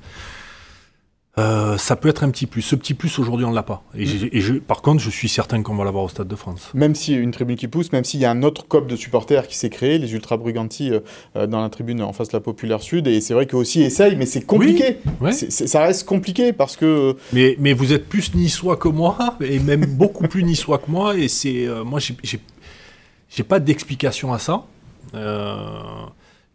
[1.39, 2.62] euh, ça peut être un petit plus.
[2.62, 3.83] Ce petit plus, aujourd'hui, on ne l'a pas.
[3.97, 6.70] Et, je, par contre, je suis certain qu'on va l'avoir au Stade de France.
[6.74, 8.89] Même s'il y a une tribune qui pousse, même s'il y a un autre COP
[8.89, 10.91] de supporters qui s'est créé, les Ultra Bruganti
[11.37, 13.07] euh, dans la tribune en face de la Populaire Sud.
[13.07, 14.99] Et c'est vrai qu'eux aussi essayent, mais c'est compliqué.
[15.31, 17.16] ça reste compliqué parce que.
[17.33, 21.16] Mais, mais vous êtes plus niçois que moi, et même beaucoup plus niçois que moi.
[21.16, 21.68] Et c'est.
[21.85, 22.41] moi, j'ai
[23.31, 24.64] j'ai pas d'explication à ça.
[25.14, 26.07] Euh,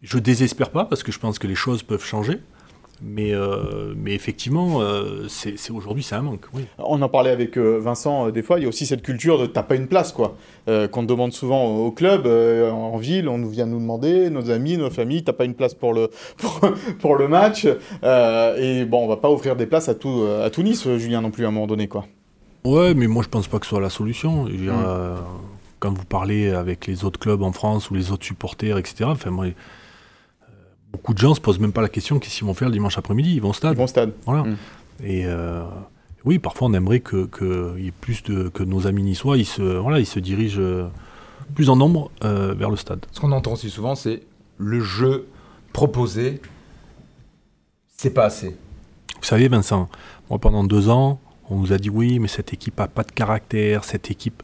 [0.02, 2.38] je désespère pas parce que je pense que les choses peuvent changer.
[3.02, 6.46] Mais, euh, mais effectivement, euh, c'est aujourd'hui, c'est un manque.
[6.78, 9.46] On en parlait avec euh, Vincent des fois, il y a aussi cette culture de
[9.46, 10.36] t'as pas une place, quoi.
[10.66, 14.90] qu'on demande souvent au club, en ville, on nous vient nous demander, nos amis, nos
[14.90, 16.10] familles, t'as pas une place pour le,
[17.00, 17.66] pour, le match.
[17.66, 21.30] et bon, on va pas offrir des places à tout, à tout Nice, Julien, non
[21.30, 22.06] plus, à un moment donné, quoi.
[22.64, 24.44] Ouais, mais moi je pense pas que ce soit la solution.
[24.44, 24.70] Mmh
[25.78, 29.30] quand vous parlez avec les autres clubs en France ou les autres supporters, etc., enfin,
[29.30, 29.46] moi,
[30.96, 32.96] beaucoup de gens se posent même pas la question qu'est-ce qu'ils vont faire le dimanche
[32.96, 33.34] après-midi?
[33.34, 33.74] Ils vont au stade.
[33.74, 34.12] Ils vont au stade.
[34.24, 34.44] Voilà.
[34.44, 34.56] Mm.
[35.04, 35.64] Et euh,
[36.24, 39.44] oui, parfois on aimerait que, que y ait plus de que nos amis niçois, ils
[39.44, 40.88] se, voilà, ils se dirigent euh,
[41.54, 43.04] plus en nombre vers le stade.
[43.12, 44.22] Ce qu'on entend aussi souvent, c'est
[44.56, 45.28] le jeu
[45.74, 46.40] proposé,
[47.94, 48.56] c'est pas assez.
[49.18, 49.90] Vous savez, Vincent,
[50.30, 51.20] moi pendant deux ans,
[51.50, 54.42] on nous a dit oui, mais cette équipe a pas de caractère, cette équipe.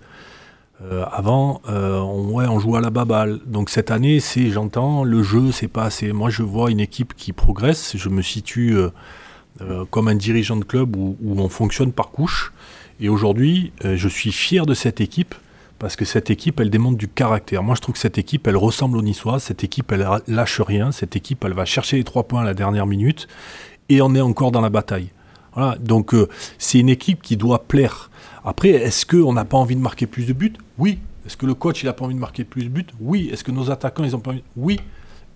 [0.84, 3.40] Euh, avant, euh, on, ouais, jouait à la baballe.
[3.46, 6.12] Donc cette année, c'est, j'entends, le jeu, c'est pas assez.
[6.12, 7.96] Moi, je vois une équipe qui progresse.
[7.96, 12.52] Je me situe euh, comme un dirigeant de club où, on fonctionne par couche.
[13.00, 15.34] Et aujourd'hui, je suis fier de cette équipe
[15.78, 17.62] parce que cette équipe, elle démontre du caractère.
[17.64, 19.40] Moi, je trouve que cette équipe, elle ressemble aux Niçois.
[19.40, 20.92] Cette équipe, elle lâche rien.
[20.92, 23.26] Cette équipe, elle va chercher les trois points à la dernière minute
[23.88, 25.10] et on est encore dans la bataille.
[25.54, 25.76] Voilà.
[25.78, 26.14] Donc,
[26.58, 28.10] c'est une équipe qui doit plaire.
[28.44, 30.54] Après, est-ce qu'on n'a pas envie de marquer plus de buts?
[30.78, 32.86] Oui, Est-ce que le coach, il n'a pas envie de marquer plus de buts?
[33.00, 33.28] Oui.
[33.32, 34.42] Est-ce que nos attaquants, ils ont pas envie?
[34.56, 34.80] Oui.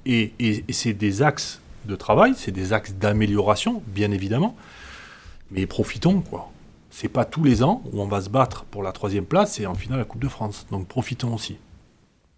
[0.04, 4.56] Et, et- et c'est des axes de travail, c'est des axes d'amélioration, bien évidemment.
[5.52, 6.50] Mais profitons, quoi.
[6.90, 9.66] C'est pas tous les ans où on va se battre pour la troisième place et
[9.66, 10.66] en finale la Coupe de France.
[10.72, 11.56] Donc profitons aussi.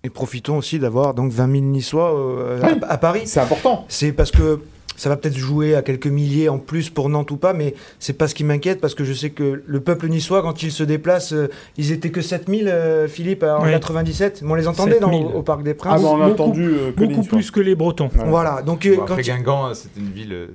[0.02, 3.22] Et profitons aussi d'avoir donc 20 000 Niçois euh, à, Paris.
[3.26, 3.84] C'est important.
[3.88, 4.60] C'est parce que
[4.98, 8.12] ça va peut-être jouer à quelques milliers en plus pour Nantes ou pas, mais c'est
[8.12, 10.82] pas ce qui m'inquiète parce que je sais que le peuple niçois, quand il se
[10.82, 13.70] déplace, euh, ils étaient que 7000, euh, Philippe, en Oui.
[13.70, 14.42] 97.
[14.42, 15.34] Mais on les entendait dans, 7000.
[15.36, 16.02] au Parc des Ah, Princes.
[16.02, 18.10] bah, on a Beaucoup- entendu euh, que Beaucoup plus que les Bretons.
[18.26, 18.60] Voilà.
[18.62, 20.48] Donc, euh, Bon, quand après, il- Guingamp, c'est une ville.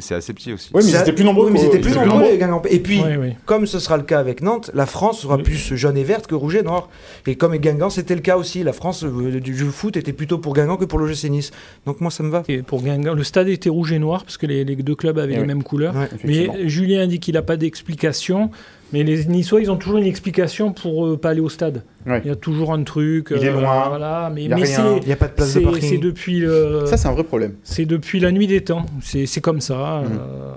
[0.00, 0.70] C'est- assez petit aussi.
[0.74, 1.46] Oui, mais étaient plus nombreux.
[1.46, 2.74] Oui, mais ils qu'au- étaient plus étaient nombreux, les Guingampais.
[2.74, 3.28] Et puis, Oui, oui.
[3.46, 5.42] comme ce sera le cas avec Nantes, la France sera Oui.
[5.42, 6.88] plus jaune et verte que rouge et noir.
[7.26, 8.62] Et comme avec Guingamp, c'était le cas aussi.
[8.62, 11.50] La France euh, du jeu foot était plutôt pour Guingamp que pour l'OGC Nice.
[11.86, 12.42] Donc moi, ça me va.
[12.48, 15.18] Et pour Guingamp, le stade était rouge et noir parce que les, les deux clubs
[15.18, 15.94] avaient les mêmes couleurs.
[16.24, 18.50] Mais Julien dit qu'il n'a pas d'explication.
[18.92, 21.82] Mais les Niçois, ils ont toujours une explication pour ne pas aller au stade.
[22.06, 22.20] Ouais.
[22.24, 23.32] Il y a toujours un truc.
[23.32, 24.30] euh, Il est loin, Voilà.
[24.32, 25.88] Mais, il a n'y a pas de place de parking.
[25.90, 27.54] c'est depuis, le- Ça, c'est un vrai problème.
[27.64, 28.86] c'est depuis la nuit des temps.
[29.02, 30.02] C'est comme ça.
[30.04, 30.12] Mm.
[30.20, 30.52] euh,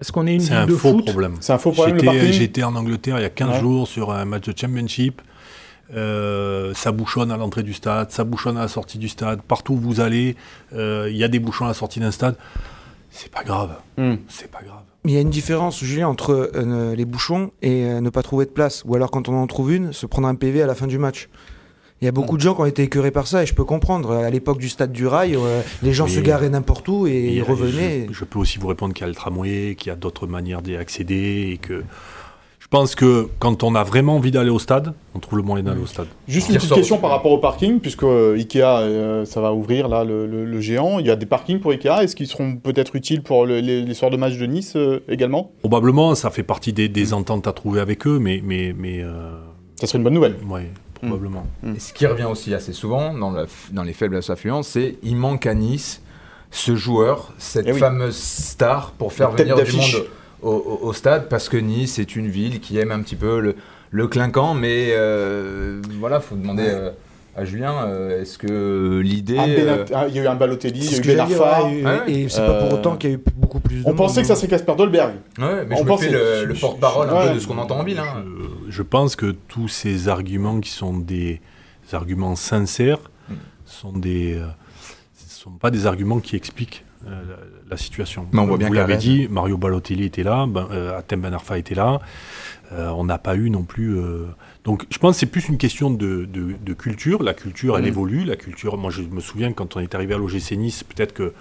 [0.00, 1.06] Est-ce qu'on est une ville un de faux foot?
[1.06, 1.34] problème.
[1.40, 1.98] C'est un faux problème,
[2.32, 3.60] J'étais en Angleterre il y a 15 Ouais.
[3.60, 5.20] jours sur un match de championship.
[5.94, 9.40] Euh, ça bouchonne à l'entrée du stade, ça bouchonne à la sortie du stade.
[9.42, 10.34] Partout où vous allez,
[10.74, 12.36] euh, il y a des bouchons à la sortie d'un stade.
[13.10, 13.70] C'est pas grave.
[13.96, 14.16] Hmm.
[14.28, 14.82] C'est pas grave.
[15.06, 18.44] Il y a une différence, Julien, entre euh, les bouchons et euh, ne pas trouver
[18.44, 18.82] de place.
[18.86, 20.98] Ou alors, quand on en trouve une, se prendre un PV à la fin du
[20.98, 21.28] match.
[22.02, 23.64] Il y a beaucoup de gens qui ont été écœurés par ça et je peux
[23.64, 24.12] comprendre.
[24.12, 27.12] À l'époque du stade du Rail, euh, les gens Mais- se garaient n'importe où et,
[27.12, 28.06] Et, ils revenaient.
[28.10, 30.26] Je, je peux aussi vous répondre qu'il y a le tramway, qu'il y a d'autres
[30.26, 31.84] manières d'y accéder et que
[32.66, 35.62] je pense que quand on a vraiment envie d'aller au stade, on trouve le moyen
[35.62, 36.08] d'aller au stade.
[36.26, 39.86] Juste une petite question par rapport au parking, puisque euh, Ikea, euh, ça va ouvrir
[39.86, 40.98] là le, le- le géant.
[40.98, 42.02] Il y a des parkings pour Ikea.
[42.02, 44.98] Est-ce qu'ils seront peut-être utiles pour le- les, les soirs de match de Nice euh,
[45.08, 45.52] également?
[45.60, 49.30] Probablement, ça fait partie des, des ententes à trouver avec eux, mais, mais, mais euh,
[49.80, 50.34] Ça serait une bonne nouvelle.
[50.50, 50.68] ouais,
[51.00, 51.46] probablement.
[51.76, 55.14] Et ce qui revient aussi assez souvent dans, la dans les faibles affluences, c'est il
[55.14, 56.02] manque à Nice
[56.50, 57.78] ce joueur, cette Eh oui.
[57.78, 60.04] fameuse star pour faire venir du monde
[60.42, 63.40] au, au- au stade parce que Nice est une ville qui aime un petit peu
[63.40, 63.56] le,
[63.90, 66.90] le clinquant, mais euh, voilà, faut demander euh,
[67.36, 69.38] à Julien, euh, est-ce que l'idée.
[69.38, 71.20] Un euh, ah, il y a eu un Balotelli, il y C'est a eu Ben
[71.20, 71.64] Arfa.
[71.64, 71.98] ouais, et- Ouais.
[72.08, 74.22] et, c'est pas pour autant qu'il y a eu beaucoup plus de On monde, pensait
[74.22, 75.14] que ça serait Casper Dolberg.
[75.38, 77.28] ouais, mais On je me fais le, le porte-parole un Ouais.
[77.28, 77.98] peu de ce qu'on entend en ville.
[77.98, 78.24] hein.
[78.66, 81.40] Je, je pense que tous ces arguments qui sont des
[81.92, 83.34] arguments sincères Mm.
[83.64, 84.46] sont des euh,
[85.28, 87.10] sont pas des arguments qui expliquent euh,
[87.70, 88.26] la, situation.
[88.32, 91.32] Mais on voit bien Vous l'avez dit, Mario Balotelli était là, ben, euh, Atem Ben
[91.34, 92.00] Arfa était là.
[92.72, 93.96] Euh, on n'a pas eu non plus.
[93.98, 94.24] euh,
[94.64, 97.22] Donc, je pense que c'est plus une question de, de- de culture.
[97.22, 97.88] La culture, elle Mm.
[97.88, 98.24] évolue.
[98.24, 101.32] La culture, moi, je me souviens quand on est arrivé à l'OGC Nice, peut-être que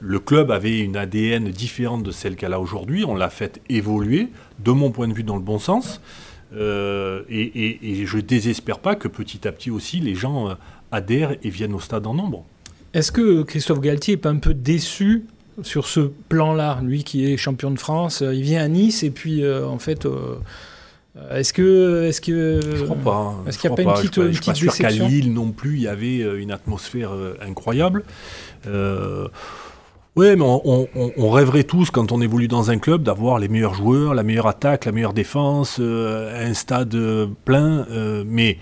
[0.00, 3.04] le club avait une ADN différente de celle qu'elle a aujourd'hui.
[3.06, 4.28] On l'a fait évoluer,
[4.62, 6.02] de mon point de vue, dans le bon sens.
[6.54, 10.56] Euh, et, et- et je désespère pas que petit à petit aussi les gens
[10.92, 12.44] adhèrent et viennent au stade en nombre.
[12.92, 15.24] Est-ce que Christophe Galtier est pas un peu déçu
[15.62, 19.10] sur ce plan-là Lui qui est champion de France, euh, il vient à Nice et
[19.10, 20.36] puis euh, en fait, euh,
[21.30, 23.16] est-ce que, est-ce que, Je crois pas.
[23.16, 23.34] hein.
[23.46, 24.72] Est-ce Je qu'il n'y a pas une Je petite, pas- une je suis pas sûr
[24.76, 28.02] qu'à déception Lille non plus, il y avait une atmosphère incroyable.
[28.66, 29.28] Euh,
[30.16, 33.38] ouais, mais on, on- on- on rêverait tous, quand on évolue dans un club, d'avoir
[33.38, 36.96] les meilleurs joueurs, la meilleure attaque, la meilleure défense, un stade
[37.44, 37.86] plein.
[38.26, 38.58] mais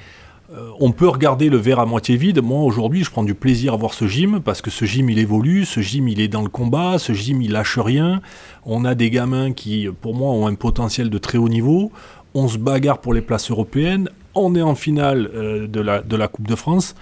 [0.80, 2.42] on peut regarder le verre à moitié vide.
[2.42, 5.18] Moi, aujourd'hui, je prends du plaisir à voir ce gym parce que ce gym, il
[5.18, 8.20] évolue, ce gym, il est dans le combat, ce gym, il lâche rien.
[8.66, 11.90] On a des gamins qui, pour moi, ont un potentiel de très haut niveau.
[12.34, 14.08] On se bagarre pour les places européennes.
[14.34, 16.94] On est en finale euh, de, la, Coupe de France.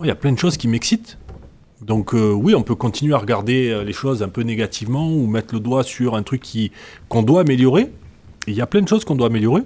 [0.00, 1.18] Il y a plein de choses qui m'excitent.
[1.80, 5.26] Donc euh, oui, on peut continuer à regarder euh, les choses un peu négativement ou
[5.26, 6.72] mettre le doigt sur un truc qui
[7.08, 7.90] qu'on doit améliorer.
[8.46, 9.62] Il y a plein de choses qu'on doit améliorer.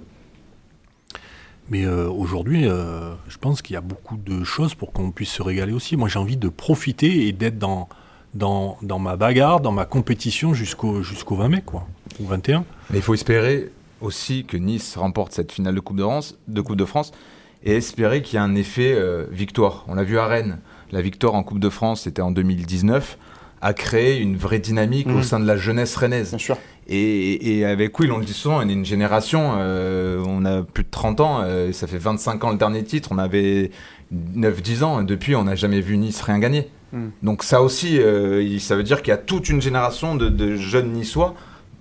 [1.71, 5.31] Mais euh, aujourd'hui, euh, je pense qu'il y a beaucoup de choses pour qu'on puisse
[5.31, 5.97] se régaler aussi.
[5.97, 7.89] Moi, j'ai envie de profiter et d'être dans,
[8.35, 11.87] dans, dans ma bagarre, dans ma compétition jusqu'au jusqu'au 20 mai, quoi.
[12.21, 12.65] Ou 21.
[12.91, 16.61] Mais il faut espérer aussi que Nice remporte cette finale de Coupe de France, de
[16.61, 17.13] Coupe de France
[17.65, 19.85] et espérer qu'il y ait un effet euh, victoire.
[19.89, 20.61] On l'a vu à Rennes.
[20.93, 23.19] La victoire en Coupe de France, c'était en 2019,
[23.67, 26.31] a créé une vraie dynamique au sein de la jeunesse rennaise.
[26.31, 26.57] Bien sûr.
[26.87, 30.63] Et, et avec Will, on le dit souvent, on est une génération, euh, on a
[30.63, 33.73] plus de 30 ans, euh, ça fait 25 ans le dernier titre, on avait
[34.15, 36.69] 9-10 ans, depuis on n'a jamais vu Nice rien gagner.
[36.93, 37.07] Mm.
[37.25, 40.55] Donc ça aussi, euh, ça veut dire qu'il y a toute une génération de, de
[40.55, 41.35] jeunes niçois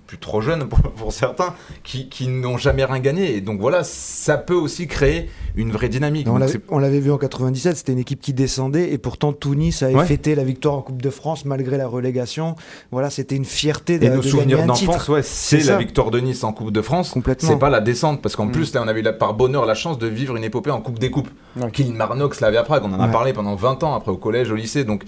[0.06, 3.36] plus trop jeunes pour, pour certains, qui, qui n'ont jamais rien gagné.
[3.36, 6.26] Et donc voilà, ça peut aussi créer une vraie dynamique.
[6.30, 9.94] On l'avait- l'avait vu en 97, c'était une équipe qui descendait et pourtant Tunis avait
[9.94, 10.04] Ouais.
[10.06, 12.56] fêté la victoire en Coupe de France malgré la relégation.
[12.92, 16.20] Voilà, c'était une fierté de, Et nos de souvenirs d'enfance, ouais, c'est la victoire de
[16.20, 17.10] Nice en Coupe de France.
[17.10, 17.48] Complètement.
[17.48, 18.52] C'est pas la descente, parce qu'en Mm.
[18.52, 20.80] plus, là, on avait eu la- par bonheur la chance de vivre une épopée en
[20.80, 21.30] Coupe des Coupes.
[21.56, 21.70] Ouais.
[21.70, 24.84] Kilmarnock, Slavia Prague, on en a parlé pendant 20 ans, après au collège, au lycée.
[24.84, 25.04] Donc,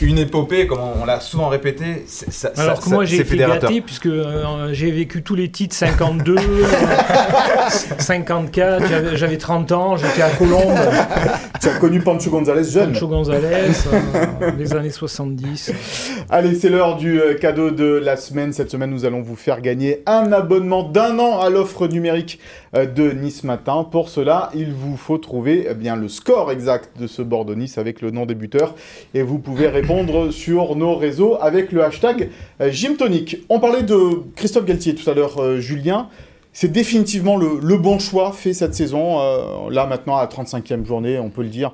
[0.00, 3.16] une épopée, comme on, on l'a souvent répété, c'est- ça, Alors ça- que moi j'ai
[3.16, 3.68] été fédérateur.
[3.70, 6.64] gâté puisque euh, j'ai vécu tous les titres 52, euh,
[7.98, 10.78] 54, j'avais- j'avais 30 ans, j'étais à Colombes,
[11.60, 12.92] Tu as connu Pancho González jeune.
[12.92, 13.46] Pancho González,
[13.92, 15.72] euh, les années 70.
[16.30, 18.52] Allez, c'est l'heure du euh, cadeau de la semaine.
[18.54, 22.59] Cette semaine, nous allons vous faire gagner un abonnement d'un an à l'offre numérique euh,
[22.72, 23.84] de Nice Matin.
[23.90, 28.00] Pour cela, il vous faut trouver eh bien le score exact de ce Bordeaux-Nice avec
[28.00, 28.74] le nom des buteurs.
[29.14, 33.38] Et vous pouvez répondre sur nos réseaux avec le hashtag euh, Gymtonic.
[33.48, 33.98] On parlait de
[34.36, 36.08] Christophe Galtier tout à l'heure, euh, Julien.
[36.52, 39.20] C'est définitivement le, le bon choix fait cette saison.
[39.20, 41.72] euh, là, maintenant, à la 35e journée, on peut le dire.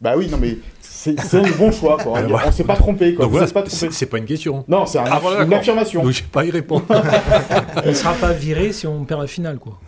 [0.00, 1.98] Bah oui, non, mais c'est le bon choix.
[2.02, 2.18] Quoi.
[2.20, 2.36] Euh.
[2.46, 3.14] On s'est pas trompé.
[3.14, 3.26] Quoi.
[3.26, 4.64] Voilà, c'est pas une question.
[4.68, 6.02] Non, c'est un- Ah, voilà, une affirmation.
[6.02, 6.84] Donc je vais pas y répondre.
[7.84, 9.58] Il ne sera pas viré si on perd la finale.
[9.58, 9.78] quoi.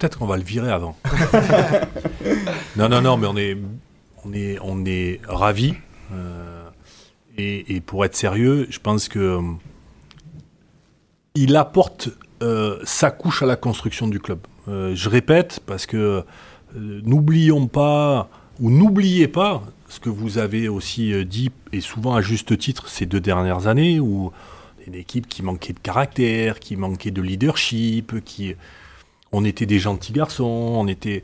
[0.00, 0.96] Peut-être qu'on va le virer avant.
[2.76, 3.58] non, non, non, mais on est,
[4.24, 5.74] on est, on est ravis.
[6.14, 6.70] euh,
[7.36, 9.42] et, et pour être sérieux, je pense que euh,
[11.34, 12.08] il apporte
[12.42, 14.38] euh, sa couche à la construction du club.
[14.68, 16.24] Je répète parce que
[16.74, 22.56] n'oublions pas ou n'oubliez pas ce que vous avez aussi dit et souvent à juste
[22.56, 24.32] titre ces deux dernières années où
[24.86, 28.54] une équipe qui manquait de caractère, qui manquait de leadership, qui
[29.32, 31.22] on était des gentils garçons, on était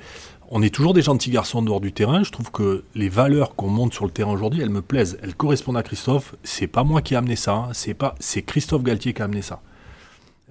[0.48, 2.22] on est toujours des gentils garçons en dehors du terrain.
[2.22, 5.18] Je trouve que les valeurs qu'on monte sur le terrain aujourd'hui, elles me plaisent.
[5.22, 6.36] Elles correspondent à Christophe.
[6.44, 7.68] C'est pas moi qui ai amené ça.
[7.72, 9.60] C'est pas, c'est Christophe Galtier qui a amené ça.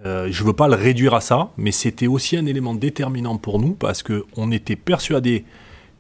[0.06, 3.60] Euh, je veux pas le réduire à ça, mais c'était aussi un élément déterminant pour
[3.60, 5.46] nous parce que on était persuadé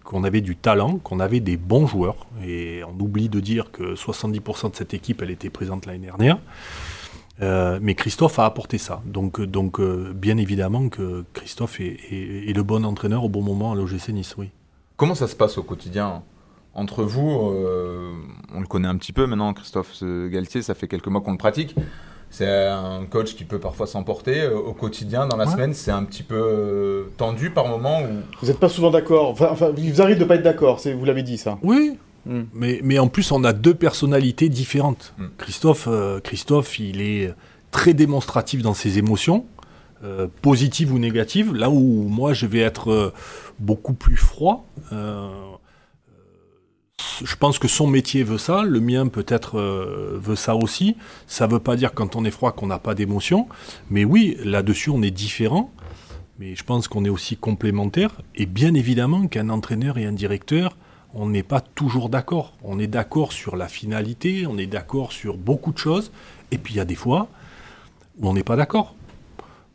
[0.03, 2.28] qu'on avait du talent, qu'on avait des bons joueurs.
[2.45, 6.38] Et on oublie de dire que 70% de cette équipe, elle était présente l'année dernière.
[7.41, 9.01] Euh, mais Christophe a apporté ça.
[9.05, 13.29] Donc, euh, donc euh, bien évidemment que Christophe est, est- est le bon entraîneur au
[13.29, 14.51] bon moment à l'OGC Nice, oui.
[14.95, 16.23] Comment ça se passe au quotidien
[16.73, 18.13] entre vous euh,
[18.53, 21.38] On le connaît un petit peu maintenant, Christophe Galtier, ça fait quelques mois qu'on le
[21.38, 21.75] pratique.
[22.29, 24.47] C'est un coach qui peut parfois s'emporter.
[24.47, 25.51] Au quotidien, dans la Ouais.
[25.51, 28.01] semaine, c'est un petit peu tendu par moment.
[28.01, 28.07] Ou...
[28.41, 29.29] Vous n'êtes pas souvent d'accord.
[29.29, 30.81] Enfin, enfin, il vous arrive de pas être d'accord.
[30.97, 31.57] Vous l'avez dit ça.
[31.63, 32.41] Oui, Mm.
[32.53, 35.13] mais, mais en plus, on a deux personnalités différentes.
[35.17, 35.26] Mm.
[35.38, 37.34] Christophe, euh, Christophe, il est
[37.71, 39.45] très démonstratif dans ses émotions,
[40.03, 43.13] euh, positives ou négatives, là où moi, je vais être euh,
[43.59, 44.65] beaucoup plus froid.
[44.93, 45.30] Euh,
[47.23, 50.97] je pense que son métier veut ça, le mien peut-être euh, veut ça aussi.
[51.28, 53.47] Ça ne veut pas dire quand on est froid qu'on n'a pas d'émotion,
[53.89, 55.71] mais oui, là-dessus on est différent.
[56.39, 58.21] Mais je pense qu'on est aussi complémentaires.
[58.36, 60.76] Et bien évidemment qu'un entraîneur et un directeur,
[61.16, 62.53] on n'est pas toujours d'accord.
[62.63, 66.11] On est d'accord sur la finalité, on est d'accord sur beaucoup de choses.
[66.51, 67.28] Et puis il y a des fois
[68.20, 68.93] où on n'est pas d'accord.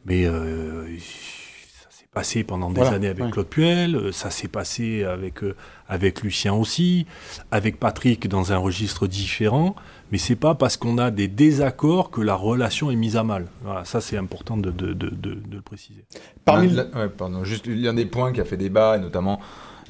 [0.07, 3.31] Mais euh, ça s'est passé pendant des Voilà, années avec ouais.
[3.31, 5.57] Claude Puel, euh, ça s'est passé avec, euh,
[5.89, 7.07] avec Lucien aussi,
[7.51, 9.75] avec Patrick dans un registre différent.
[10.13, 13.47] Mais c'est pas parce qu'on a des désaccords que la relation est mise à mal.
[13.63, 16.05] Voilà, ça c'est important de, de- de- de- de le préciser.
[16.45, 19.39] Parmi ouais, pardon, juste l'un des points qui a fait débat, et notamment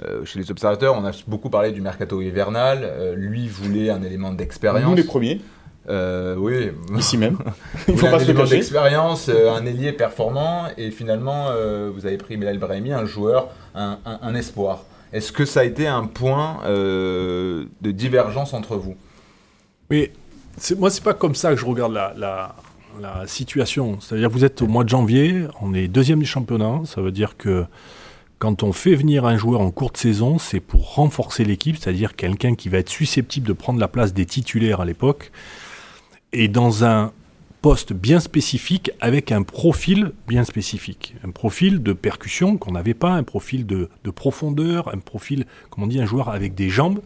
[0.05, 2.81] euh, chez les observateurs, on a beaucoup parlé du mercato hivernal.
[2.83, 4.89] Euh, lui voulait un élément d'expérience.
[4.89, 5.41] nous les premiers,
[5.89, 6.71] Euh, oui.
[6.99, 7.39] ici même.
[7.89, 8.57] Il faut pas un se cacher.
[8.57, 13.49] d'expérience, euh, un ailier performant, et finalement, euh, vous avez pris Melal Brahimi, un joueur,
[13.75, 14.85] un, un- un espoir.
[15.13, 18.95] Est-ce que ça a été un point euh, de divergence entre vous?
[19.91, 20.13] Mais
[20.57, 22.55] c'est- moi, c'est pas comme ça que je regarde la, la-
[23.01, 23.99] la situation.
[24.01, 26.83] C'est-à-dire, vous êtes au mois de janvier, on est deuxième du championnat.
[26.85, 27.65] Ça veut dire que
[28.41, 32.55] quand on fait venir un joueur en courte saison, c'est pour renforcer l'équipe, c'est-à-dire quelqu'un
[32.55, 35.31] qui va être susceptible de prendre la place des titulaires à l'époque,
[36.33, 37.13] et dans un
[37.61, 41.15] poste bien spécifique avec un profil bien spécifique.
[41.23, 45.85] Un profil de percussion qu'on n'avait pas, un profil de, de profondeur, un profil, comme
[45.85, 47.03] on dit, un joueur avec des jambes.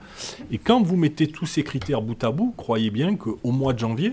[0.52, 3.80] Et quand vous mettez tous ces critères bout à bout, croyez bien qu'au mois de
[3.80, 4.12] janvier,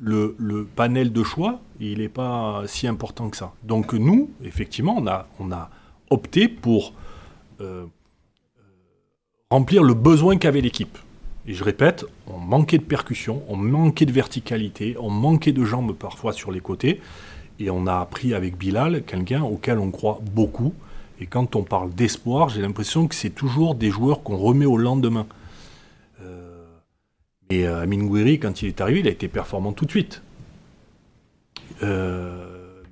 [0.00, 0.36] le,
[0.76, 3.54] panel de choix, il n'est pas si important que ça.
[3.64, 5.08] Donc nous, effectivement, on
[5.50, 5.70] a
[6.10, 6.92] opté pour
[7.60, 7.86] euh,
[9.50, 10.98] remplir le besoin qu'avait l'équipe.
[11.46, 15.94] Et je répète, on manquait de percussion, on manquait de verticalité, on manquait de jambes
[15.94, 17.00] parfois sur les côtés.
[17.58, 20.74] Et on a appris avec Bilal quelqu'un auquel on croit beaucoup.
[21.20, 24.76] Et quand on parle d'espoir, j'ai l'impression que c'est toujours des joueurs qu'on remet au
[24.76, 25.26] lendemain.
[26.22, 26.64] Euh,
[27.50, 30.22] et euh, Amin Gouiri, quand il est arrivé, il a été performant tout de suite.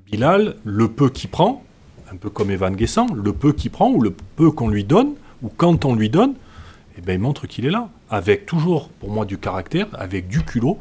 [0.07, 1.65] Bilal, le peu qu'il prend,
[2.13, 5.15] un peu comme Evan Guessant, le peu qu'il prend ou le peu qu'on lui donne,
[5.43, 6.35] ou quand on lui donne,
[6.99, 7.89] eh ben, il montre qu'il est là.
[8.11, 10.79] Avec toujours, pour moi, du caractère, avec du culot,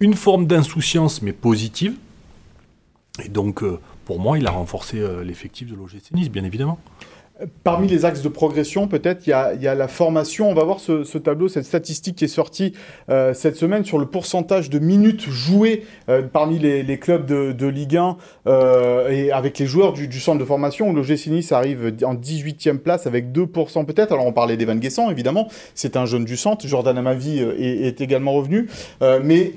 [0.00, 1.94] une forme d'insouciance, mais positive.
[3.24, 6.78] Et donc, euh, pour moi, il a renforcé euh, l'effectif de l'OGC Nice, bien évidemment.
[7.64, 10.50] Parmi les axes de progression, peut-être, il y, a, la formation.
[10.50, 12.72] On va voir ce, tableau, cette statistique qui est sortie
[13.08, 15.84] euh, cette semaine sur le pourcentage de minutes jouées
[16.32, 18.16] parmi les, clubs de, Ligue 1
[19.10, 20.92] et avec les joueurs du, centre de formation.
[20.92, 24.12] L'OGC Nice arrive en 18e place avec 2% peut-être.
[24.12, 25.48] Alors on parlait d'Evan Guessant, évidemment.
[25.74, 26.66] C'est un jeune du centre.
[26.66, 28.68] Jordan Amavi est, est également revenu.
[29.00, 29.52] mais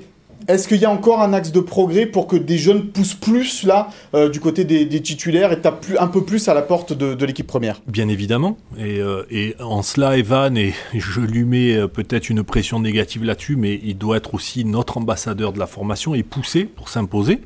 [0.46, 3.64] est-ce qu'il y a encore un axe de progrès pour que des jeunes poussent plus
[3.64, 7.24] là euh, du côté des, titulaires et tapent un peu plus à la porte de,
[7.24, 7.80] l'équipe première?
[7.86, 8.56] Bien évidemment.
[8.78, 13.56] Euh, et, en cela, Evan, et je lui mets euh, peut-être une pression négative là-dessus,
[13.56, 17.40] mais il doit être aussi notre ambassadeur de la formation et pousser pour s'imposer.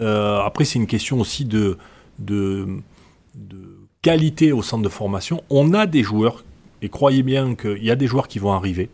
[0.00, 1.78] après, c'est une question aussi de,
[2.18, 2.66] de,
[4.02, 5.42] qualité au centre de formation.
[5.50, 6.44] On a des joueurs,
[6.82, 8.90] et croyez bien qu'il y a des joueurs qui vont arriver.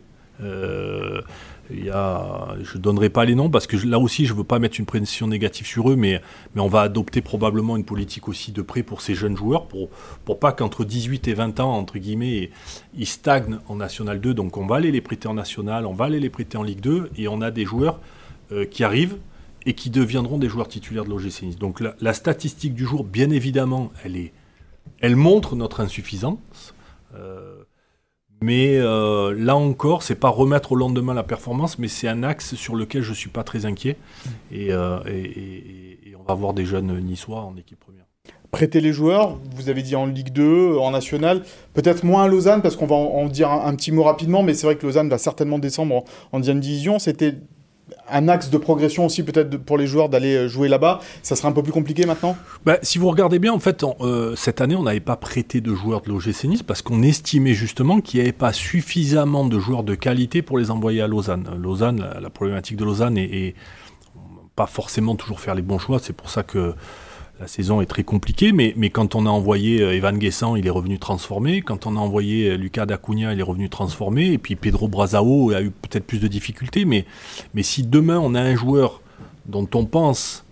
[1.71, 4.37] Il y a, je ne donnerai pas les noms parce que là aussi, je ne
[4.37, 6.21] veux pas mettre une pression négative sur eux, mais,
[6.53, 9.89] mais on va adopter probablement une politique aussi de prêt pour ces jeunes joueurs, pour,
[10.25, 12.51] pour pas qu'entre 18 et 20 ans, entre guillemets,
[12.95, 14.33] ils stagnent en National 2.
[14.33, 16.81] Donc on va aller les prêter en National, on va aller les prêter en Ligue
[16.81, 17.99] 2, et on a des joueurs
[18.51, 19.17] euh, qui arrivent
[19.65, 21.57] et qui deviendront des joueurs titulaires de l'OGC Nice.
[21.57, 24.33] Donc la, statistique du jour, bien évidemment, elle, est,
[24.99, 26.75] elle montre notre insuffisance.
[27.15, 27.63] Euh,
[28.41, 32.55] mais euh, là encore, c'est pas remettre au lendemain la performance, mais c'est un axe
[32.55, 33.97] sur lequel je suis pas très inquiet.
[34.53, 38.05] Euh, et, on va voir des jeunes niçois en équipe première.
[38.51, 42.61] Prêter les joueurs, vous avez dit en Ligue 2, en National, peut-être moins à Lausanne,
[42.61, 45.17] parce qu'on va en, dire un, petit mot rapidement, mais c'est vrai que Lausanne va
[45.17, 46.97] certainement descendre en, en deuxième division.
[46.97, 47.35] C'était
[48.09, 51.49] un axe de progression aussi peut-être pour les joueurs d'aller euh, jouer là-bas Ça sera
[51.49, 52.35] un peu plus compliqué maintenant?
[52.65, 55.73] Bah, Si vous regardez bien, en fait, euh, cette année, on n'avait pas prêté de
[55.73, 59.83] joueurs de l'OGC Nice parce qu'on estimait justement qu'il n'y avait pas suffisamment de joueurs
[59.83, 61.47] de qualité pour les envoyer à Lausanne.
[61.61, 63.55] Lausanne, la, problématique de Lausanne est,
[64.55, 65.99] pas forcément toujours faire les bons choix.
[65.99, 66.73] C'est pour ça que
[67.39, 70.71] la saison est très compliquée, mais, quand on a envoyé euh, Evan Guessant, il est
[70.71, 71.61] revenu transformé.
[71.61, 74.31] Quand on a envoyé euh, Lucas Dacunia, il est revenu transformé.
[74.31, 76.85] Et puis Pedro Brazao a eu peut-être plus de difficultés.
[76.85, 77.05] Mais,
[77.53, 79.01] mais si demain on a un joueur
[79.47, 80.45] dont on pense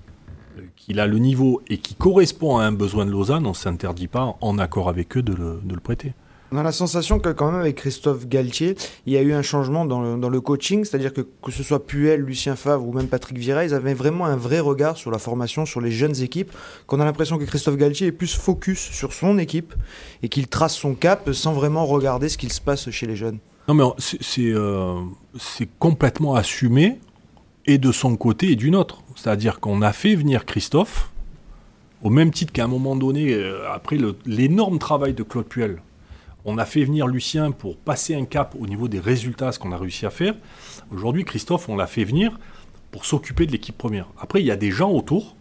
[0.57, 3.55] euh, qu'il a le niveau et qui correspond à un besoin de Lausanne, on ne
[3.55, 6.13] s'interdit pas, en accord avec eux, de le prêter.
[6.53, 8.75] On a la sensation que quand même avec Christophe Galtier,
[9.07, 12.21] il y a eu un changement dans le, coaching, c'est-à-dire que que ce soit Puel,
[12.21, 15.65] Lucien Favre ou même Patrick Vieira, ils avaient vraiment un vrai regard sur la formation,
[15.65, 16.51] sur les jeunes équipes,
[16.85, 19.73] qu'on a l'impression que Christophe Galtier est plus focus sur son équipe
[20.21, 23.39] et qu'il trace son cap sans vraiment regarder ce qu'il se passe chez les jeunes.
[23.67, 23.83] Non mais
[24.37, 25.01] euh,
[25.39, 26.99] c'est complètement assumé
[27.65, 29.01] et de son côté et du nôtre.
[29.15, 31.09] C'est-à-dire qu'on a fait venir Christophe
[32.03, 33.97] au même titre qu'à un moment donné, euh, après
[34.27, 35.79] l'énorme travail de Claude Puel,
[36.45, 39.71] on a fait venir Lucien pour passer un cap au niveau des résultats, ce qu'on
[39.71, 40.35] a réussi à faire.
[40.91, 42.37] Aujourd'hui, Christophe, on l'a fait venir
[42.91, 44.07] pour s'occuper de l'équipe première.
[44.19, 45.35] Après, il y a des gens autour,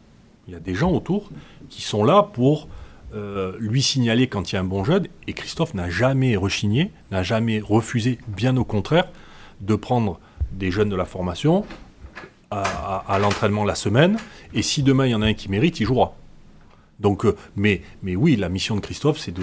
[0.47, 1.31] il y a des gens autour
[1.69, 2.69] qui sont là pour
[3.15, 5.09] euh, lui signaler quand il y a un bon jeune.
[5.27, 9.09] Et Christophe n'a jamais rechigné, n'a jamais refusé, bien au contraire,
[9.61, 10.19] de prendre
[10.53, 11.65] des jeunes de la formation
[12.51, 14.19] à l'entraînement la semaine.
[14.53, 16.15] Et si demain il y en a un qui mérite, il jouera.
[17.03, 19.43] Donc, euh, mais, mais oui, la mission de Christophe, c'est de,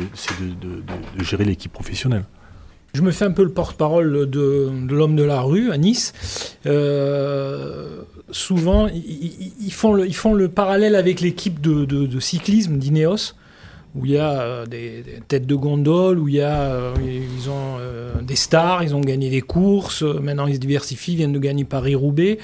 [1.22, 2.24] gérer l'équipe professionnelle.
[2.94, 6.58] Je me fais un peu le porte-parole de, l'homme de la rue à Nice.
[6.66, 8.02] Euh,
[8.32, 13.36] souvent, ils, font ils font le parallèle avec l'équipe de, cyclisme d'Ineos,
[13.96, 17.78] où il y a euh, des, têtes de gondole, où il y a, ils ont
[18.22, 21.64] des stars, ils ont gagné des courses, maintenant ils se diversifient, ils viennent de gagner
[21.64, 22.38] Paris-Roubaix.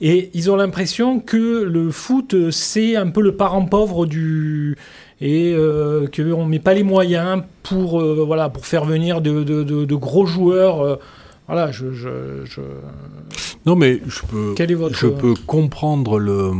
[0.00, 4.76] Et ils ont l'impression que le foot, c'est un peu le parent pauvre du.
[5.20, 9.44] Et euh, qu'on ne met pas les moyens pour, euh, voilà, pour faire venir de,
[9.44, 10.80] de, de, gros joueurs.
[10.80, 10.96] Euh.
[11.46, 12.62] voilà, je, je, je,
[13.66, 14.54] Non, mais je peux,
[14.92, 16.52] je peux comprendre le,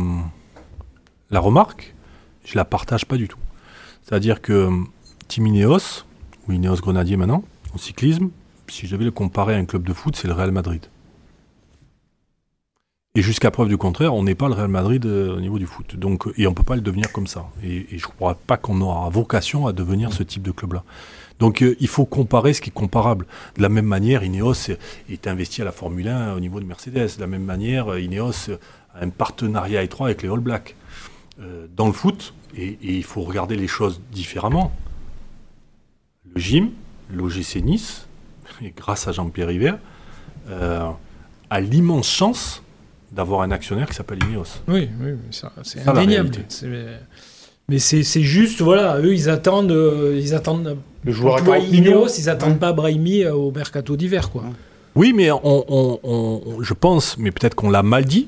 [1.31, 1.95] la remarque.
[2.45, 3.39] Je la partage pas du tout.
[4.03, 4.69] C'est-à-dire que
[5.27, 6.05] Team Ineos,
[6.47, 7.43] ou Ineos Grenadier maintenant,
[7.73, 8.29] en cyclisme,
[8.67, 10.85] si je devais le comparer à un club de foot, c'est le Real Madrid.
[13.13, 15.65] Et jusqu'à preuve du contraire, on n'est pas le Real Madrid euh, au niveau du
[15.65, 15.97] foot.
[15.97, 17.49] Donc, et on ne peut pas le devenir comme ça.
[17.61, 20.85] Et, je ne crois pas qu'on aura vocation à devenir ce type de club-là.
[21.37, 23.25] Donc euh, il faut comparer ce qui est comparable.
[23.57, 24.71] De la même manière, Ineos
[25.09, 27.17] est investi à la Formule 1 au niveau de Mercedes.
[27.17, 28.49] De la même manière, Ineos
[28.95, 30.75] a un partenariat étroit avec les All Blacks.
[31.41, 34.71] Euh, dans le foot, et, il faut regarder les choses différemment.
[36.35, 36.69] Le gym,
[37.11, 38.07] l'OGC Nice,
[38.63, 39.73] et grâce à Jean-Pierre River,
[41.49, 42.61] a l'immense chance
[43.11, 44.45] d'avoir un actionnaire qui s'appelle Ineos.
[44.67, 46.31] Oui, oui, ça, c'est indéniable.
[47.69, 49.71] Mais c'est c'est juste, voilà, eux, ils attendent.
[49.71, 52.01] euh, ils attendent Le joueur 40 millions.
[52.01, 54.43] Ineos, ils attendent pas Brahimi euh, au mercato d'hiver, quoi.
[54.95, 58.27] Oui, mais on, on- on- on- je pense, mais peut-être qu'on l'a mal dit,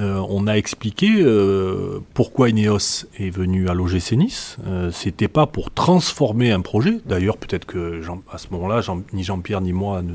[0.00, 4.56] euh, on a expliqué euh, pourquoi Ineos est venu à l'OGC Nice.
[4.66, 6.98] Euh, C'était pas pour transformer un projet.
[7.06, 10.14] D'ailleurs, peut-être que Jean- à ce moment-là, Jean- ni Jean-Pierre ni moi ne,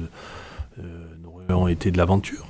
[1.50, 2.46] n'aurions été de l'aventure.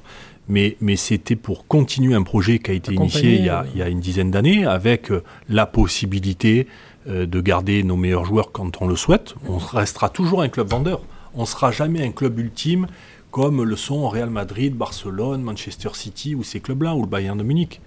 [0.47, 3.79] Mais, mais c'était pour continuer un projet qui a été initié il y a, il
[3.79, 5.11] y a une dizaine d'années avec
[5.47, 6.65] la possibilité
[7.07, 9.35] de garder nos meilleurs joueurs quand on le souhaite.
[9.47, 11.01] On restera toujours un club vendeur.
[11.35, 12.87] On ne sera jamais un club ultime
[13.31, 17.43] comme le sont Real Madrid, Barcelone, Manchester City ou ces clubs-là, ou le Bayern de
[17.43, 17.81] Munich.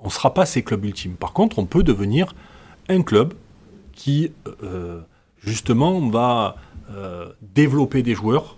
[0.00, 1.14] On ne sera pas ces clubs ultimes.
[1.14, 2.34] Par contre, on peut devenir
[2.88, 3.34] un club
[3.92, 4.32] qui,
[4.62, 5.00] euh,
[5.38, 6.56] justement, va
[6.90, 8.56] euh, développer des joueurs,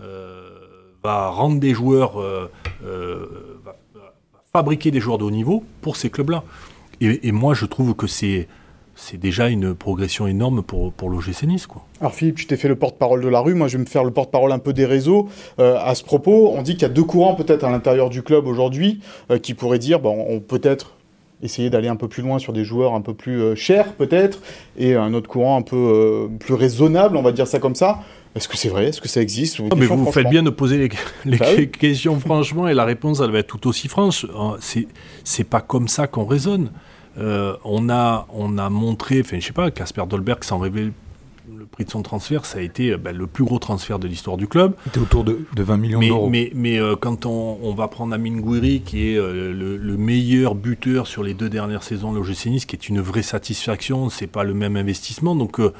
[0.00, 0.48] euh,
[1.02, 3.76] va rendre des joueurs, va,
[4.52, 6.42] fabriquer des joueurs de haut niveau pour ces clubs-là.
[7.00, 8.48] Et moi, je trouve que c'est
[9.00, 11.66] c'est déjà une progression énorme pour, pour l'OGC Nice.
[11.68, 11.84] Quoi.
[12.00, 14.02] Alors Philippe, tu t'es fait le porte-parole de la rue, moi je vais me faire
[14.02, 15.28] le porte-parole un peu des réseaux.
[15.60, 18.22] Euh, à ce propos, on dit qu'il y a deux courants peut-être à l'intérieur du
[18.22, 20.94] club aujourd'hui euh, qui pourraient dire, bon, on peut être
[21.40, 24.40] essayer d'aller un peu plus loin sur des joueurs un peu plus euh, chers peut-être,
[24.76, 28.00] et un autre courant un peu plus raisonnable, on va dire ça comme ça.
[28.34, 28.88] Est-ce que c'est vrai?
[28.88, 29.60] Est-ce que ça existe?
[29.60, 30.88] Non, mais vous faites bien de poser les,
[31.24, 31.70] les Bah oui.
[31.70, 34.26] questions franchement et la réponse elle va être tout aussi franche.
[34.60, 34.86] C'est
[35.24, 36.70] c'est pas comme ça qu'on raisonne.
[37.18, 40.92] Euh, on a on a montré, enfin je sais pas, Casper Dolberg sans révéler
[41.56, 44.06] le prix de son transfert, ça a été euh, ben, le plus gros transfert de
[44.06, 44.74] l'histoire du club.
[44.84, 46.28] C'était autour de, de 20 millions d'euros.
[46.28, 49.96] mais, mais, euh, quand on, on va prendre Amin Gouiri, qui est euh, le, le
[49.96, 54.10] meilleur buteur sur les deux dernières saisons de l'OGC Nice, qui est une vraie satisfaction,
[54.10, 55.34] c'est pas le même investissement.
[55.34, 55.72] Donc, euh,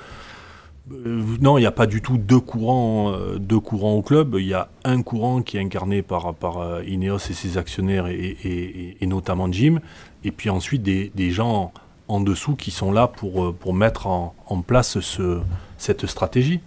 [0.91, 4.37] non, il n'y a pas du tout deux courants, deux courants au club.
[4.39, 8.15] Il y a un courant qui est incarné par, par Ineos et ses actionnaires, et,
[8.15, 9.81] et- et- et notamment Jim.
[10.25, 11.73] Et puis ensuite, des, des gens
[12.09, 15.41] en dessous qui sont là pour, euh, pour mettre en, en place ce,
[15.77, 16.61] cette stratégie.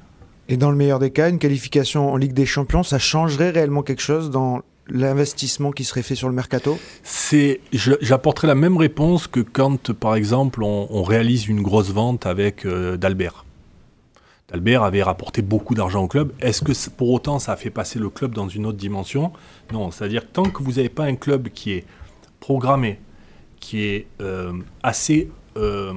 [0.50, 3.84] Et dans le meilleur des cas, une qualification en Ligue des Champions, ça changerait réellement
[3.84, 6.78] quelque chose dans l'investissement qui serait fait sur le mercato?
[7.04, 12.26] C'est, j'apporterai la même réponse que quand, par exemple, on, on réalise une grosse vente
[12.26, 13.46] avec euh, Dalbert.
[14.50, 16.34] Dalbert avait rapporté beaucoup d'argent au club.
[16.42, 19.32] Est-ce que pour autant ça a fait passer le club dans une autre dimension?
[19.72, 21.86] Non, c'est-à-dire que tant que vous n'avez pas un club qui est
[22.42, 23.00] programmé,
[23.62, 24.52] qui est euh,
[24.84, 25.94] assez euh,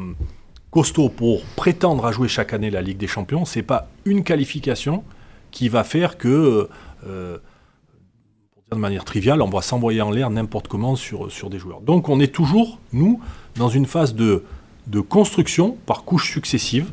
[0.70, 5.02] costaud pour prétendre à jouer chaque année la Ligue des Champions, c'est pas une qualification
[5.50, 6.68] qui va faire que
[7.08, 11.50] euh, pour dire de manière triviale, on va s'envoyer en l'air n'importe comment sur, sur
[11.50, 11.80] des joueurs.
[11.80, 13.20] Donc on est toujours, nous,
[13.56, 14.44] dans une phase de,
[14.86, 16.90] de construction par couches successives.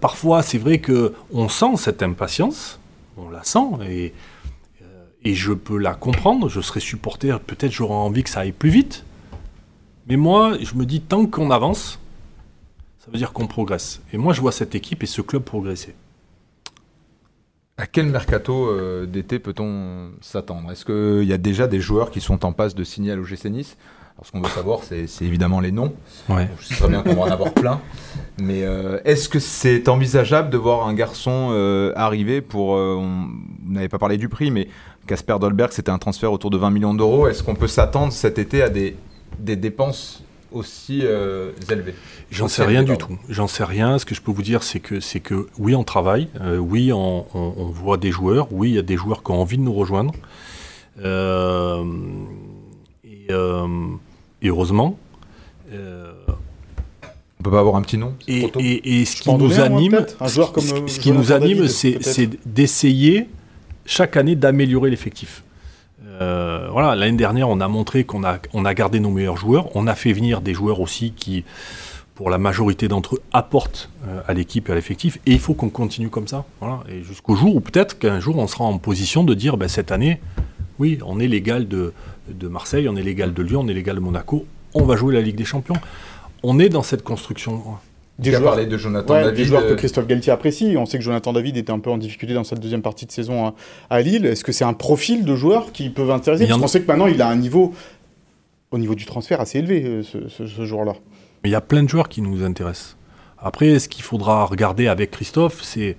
[0.00, 2.78] Parfois, c'est vrai qu'on sent cette impatience,
[3.16, 4.12] on la sent, et,
[5.24, 6.50] et je peux la comprendre.
[6.50, 9.06] Je serais supporter, peut-être j'aurais envie que ça aille plus vite.
[10.06, 11.98] Mais moi, je me dis, tant qu'on avance,
[12.98, 14.02] ça veut dire qu'on progresse.
[14.12, 15.94] Et moi, je vois cette équipe et ce club progresser.
[17.76, 20.70] À quel mercato euh, d'été peut-on s'attendre?
[20.70, 23.46] Est-ce qu'il y a déjà des joueurs qui sont en passe de signer à l'OGC
[23.46, 23.76] Nice?
[24.16, 25.92] Alors, ce qu'on veut savoir, c'est évidemment les noms.
[26.28, 26.48] Ouais.
[26.60, 27.80] Je sais très bien qu'on va en avoir plein.
[28.40, 32.76] Mais euh, est-ce que c'est envisageable de voir un garçon euh, arriver pour.
[32.76, 33.26] euh, on
[33.66, 34.68] vous n'avez pas parlé du prix, mais
[35.08, 37.26] Casper Dolberg, c'était un transfert autour de 20 millions d'euros.
[37.26, 38.94] Est-ce qu'on peut s'attendre cet été à des,
[39.38, 40.22] des dépenses
[40.52, 41.94] aussi euh, élevées
[42.30, 43.18] J'en sais rien du tout.
[43.28, 43.98] J'en sais rien.
[43.98, 46.28] Ce que je peux vous dire, c'est que, c'est que oui, on travaille.
[46.40, 48.48] euh, oui, on, on- on voit des joueurs.
[48.52, 50.14] Oui, il y a des joueurs qui ont envie de nous rejoindre.
[51.02, 51.84] Euh,
[53.04, 53.66] et, euh,
[54.42, 54.98] et heureusement.
[55.72, 56.12] Euh,
[57.40, 60.06] On peut pas avoir un petit nom et, et- et ce Je qui nous anime,
[60.28, 60.42] ce,
[60.86, 63.28] ce qui nous anime, c'est d'essayer
[63.86, 65.42] chaque année d'améliorer l'effectif.
[66.20, 69.74] Euh, voilà, l'année dernière, on a montré qu'on a, gardé nos meilleurs joueurs.
[69.74, 71.44] On a fait venir des joueurs aussi qui,
[72.14, 75.18] pour la majorité d'entre eux, apportent euh, à l'équipe et à l'effectif.
[75.26, 76.44] Et il faut qu'on continue comme ça.
[76.60, 76.80] Voilà.
[76.88, 79.92] Et jusqu'au jour où peut-être qu'un jour, on sera en position de dire, ben, cette
[79.92, 80.20] année,
[80.78, 81.92] oui, on est l'égal de,
[82.28, 84.46] de Marseille, on est l'égal de Lyon, on est l'égal de Monaco.
[84.74, 85.76] On va jouer la Ligue des Champions.
[86.42, 87.62] On est dans cette construction.
[88.18, 89.36] Des joueurs- parlé de Jonathan Ouais, David.
[89.36, 90.76] des joueurs que euh, Christophe Galtier apprécie.
[90.78, 93.10] On sait que Jonathan David était un peu en difficulté dans cette deuxième partie de
[93.12, 93.54] saison à,
[93.90, 94.24] à Lille.
[94.26, 96.46] Est-ce que c'est un profil de joueurs qui peuvent intéresser?
[96.46, 97.74] Parce a- qu'on sait que maintenant, il a un niveau,
[98.70, 100.92] au niveau du transfert, assez élevé, euh, ce, ce- ce joueur-là.
[101.42, 102.96] Mais il y a plein de joueurs qui nous intéressent.
[103.38, 105.96] Après, ce qu'il faudra regarder avec Christophe, c'est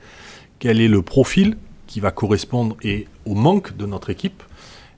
[0.60, 4.42] quel est le profil qui va correspondre et au manque de notre équipe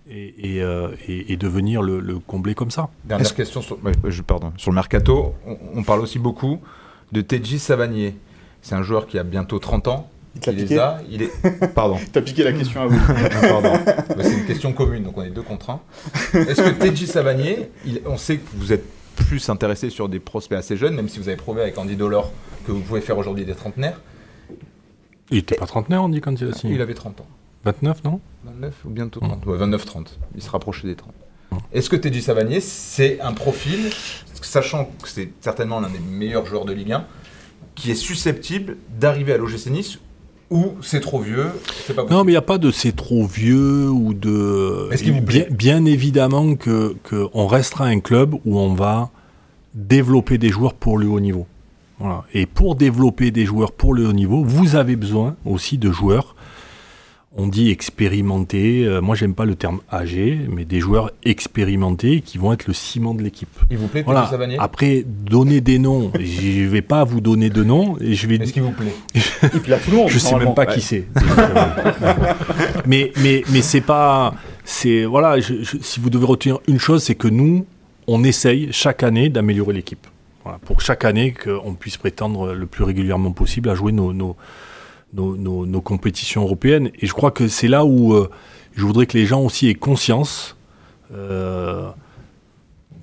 [0.10, 2.90] et, et, euh, et- et de venir le, le combler comme ça.
[3.04, 5.34] Dernière question sur, ouais, je, pardon, sur le mercato.
[5.46, 6.60] On, on parle aussi beaucoup
[7.12, 8.16] de Teji Savanier.
[8.62, 10.10] C'est un joueur qui a bientôt 30 ans.
[10.36, 11.00] Il il piqué les a.
[11.10, 11.32] Il est...
[11.74, 11.98] Pardon.
[12.12, 13.00] T'as piqué la question à vous.
[13.42, 13.74] Pardon.
[13.86, 15.80] Bah, c'est une question commune, donc on est deux contre un.
[16.34, 18.86] Est-ce que Teddy Savanier, il- on sait que vous êtes
[19.16, 22.32] plus intéressé sur des prospects assez jeunes, même si vous avez prouvé avec Andy Dolor
[22.68, 24.00] que vous pouvez faire aujourd'hui des trentenaires.
[25.32, 27.28] Il était pas trentenaire, on dit, quand il a signé Il avait 30 ans.
[27.66, 28.22] 29, non?
[28.46, 30.06] 29 ou bientôt 30 Ouais, 29-30.
[30.36, 31.12] Il se rapprochait des 30.
[31.74, 33.90] Est-ce que Teddy Savanier, c'est un profil,
[34.42, 37.06] sachant que c'est certainement l'un des meilleurs joueurs de Ligue 1,
[37.76, 40.00] qui est susceptible d'arriver à l'OGC Nice
[40.50, 41.48] ou c'est trop vieux,
[41.86, 44.88] c'est pas Non, mais il n'y a pas de c'est trop vieux ou de.
[44.92, 48.74] Est-ce qu'il vous bien, plaît bien évidemment que, que on restera un club où on
[48.74, 49.10] va
[49.74, 51.46] développer des joueurs pour le haut niveau.
[52.00, 52.24] Voilà.
[52.34, 56.36] Et pour développer des joueurs pour le haut niveau, vous avez besoin aussi de joueurs.
[57.40, 58.84] On dit expérimentés.
[58.86, 62.74] euh, moi, j'aime pas le terme âgé, mais des joueurs expérimentés qui vont être le
[62.74, 63.48] ciment de l'équipe.
[63.70, 64.26] Il vous plaît, Voilà.
[64.26, 66.12] Savanier Après, donner des noms.
[66.20, 67.96] Je vais pas vous donner de noms.
[68.02, 68.36] Et je vais.
[68.38, 68.92] Est-ce qu'il vous plaît?
[69.54, 70.10] Il plaît à tout le monde.
[70.10, 71.06] Je sais même pas qui c'est.
[72.86, 74.34] mais mais mais c'est pas
[74.64, 75.40] c'est voilà.
[75.40, 77.66] je- je- si vous devez retenir une chose, c'est que nous
[78.08, 80.08] on essaye chaque année d'améliorer l'équipe.
[80.44, 84.36] Voilà, pour chaque année qu'on puisse prétendre le plus régulièrement possible à jouer nos nos,
[85.14, 86.92] nos, compétitions européennes.
[87.00, 88.30] Et je crois que c'est là où euh,
[88.76, 90.56] je voudrais que les gens aussi aient conscience.
[91.14, 91.90] euh,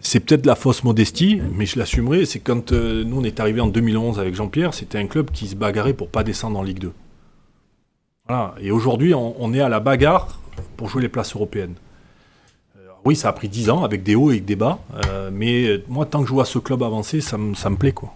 [0.01, 2.27] c'est peut-être la fausse modestie, mais je l'assumerai.
[2.27, 5.49] C'est quand euh, nous on est arrivé en 2011 avec Jean-Pierre, c'était un club qui
[5.49, 6.93] se bagarrait pour pas descendre en Ligue 2.
[8.29, 8.55] Voilà.
[8.61, 10.39] Et aujourd'hui, on, est à la bagarre
[10.77, 11.75] pour jouer les places européennes.
[13.07, 14.79] Oui, ça a pris 10 ans avec des hauts et des bas,
[15.31, 18.15] mais moi, tant que je vois ce club avancer, ça me plaît quoi.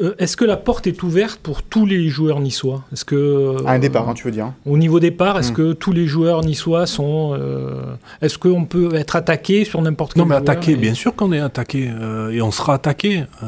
[0.00, 2.82] Euh, Est-ce que la porte est ouverte pour tous les joueurs niçois?
[2.92, 4.46] Est-ce que À un départ, hein, tu veux dire.
[4.46, 4.54] hein.
[4.66, 5.56] Au niveau départ, est-ce Hmm.
[5.56, 7.82] que tous les joueurs niçois sont euh,
[8.22, 11.32] Est-ce qu'on peut être attaqué sur n'importe quel Non, mais attaqué, et- bien sûr qu'on
[11.32, 13.24] est attaqué, euh, et on sera attaqué.
[13.42, 13.46] Euh,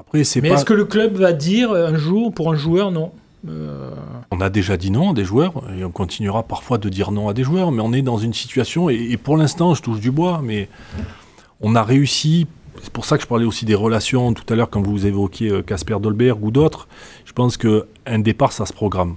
[0.00, 0.54] après, c'est Mais pas.
[0.56, 3.12] est-ce que le club va dire un jour pour un joueur non?
[3.48, 3.90] Euh,
[4.30, 7.28] On a déjà dit non à des joueurs, et on continuera parfois de dire non
[7.28, 10.00] à des joueurs, mais on est dans une situation, et, et pour l'instant, je touche
[10.00, 10.68] du bois, mais
[11.62, 12.46] on a réussi.
[12.82, 15.50] C'est pour ça que je parlais aussi des relations tout à l'heure quand vous évoquiez
[15.50, 16.88] euh, Casper Dolberg ou d'autres.
[17.24, 19.16] Je pense qu'un départ, ça se programme.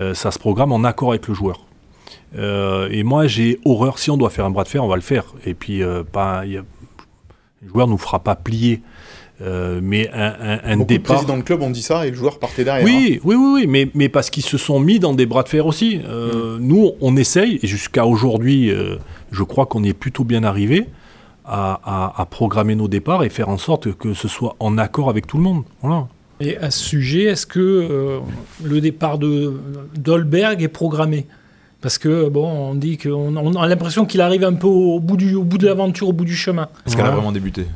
[0.00, 1.64] Euh, ça se programme en accord avec le joueur.
[2.36, 3.98] Euh, et moi, j'ai horreur.
[3.98, 5.24] Si on doit faire un bras de fer, on va le faire.
[5.44, 6.64] Et puis, euh, pas, il y a-
[7.62, 8.80] le joueur nous fera pas plier.
[9.40, 11.14] Mais un, un- un Beaucoup départ.
[11.16, 12.84] présidents de club ont dit ça et le joueur partait derrière.
[12.84, 12.90] hein.
[12.90, 15.48] Oui, oui, oui, oui, mais, mais parce qu'ils se sont mis dans des bras de
[15.48, 16.00] fer aussi.
[16.04, 18.72] Euh, Nous, on essaye, et jusqu'à aujourd'hui,
[19.30, 20.86] je crois qu'on y est plutôt bien arrivé
[21.48, 25.08] à, à- à programmer nos départs et faire en sorte que ce soit en accord
[25.10, 25.62] avec tout le monde.
[25.82, 26.06] Voilà.
[26.40, 28.18] Et à ce sujet, est-ce que euh,
[28.62, 29.58] le départ de
[29.96, 31.26] d'Olberg est programmé?
[31.80, 35.16] Parce que bon, on dit qu'on on a l'impression qu'il arrive un peu au bout
[35.16, 36.68] du au bout de l'aventure, au bout du chemin.
[36.86, 37.66] Est-ce qu'elle a vraiment débuté?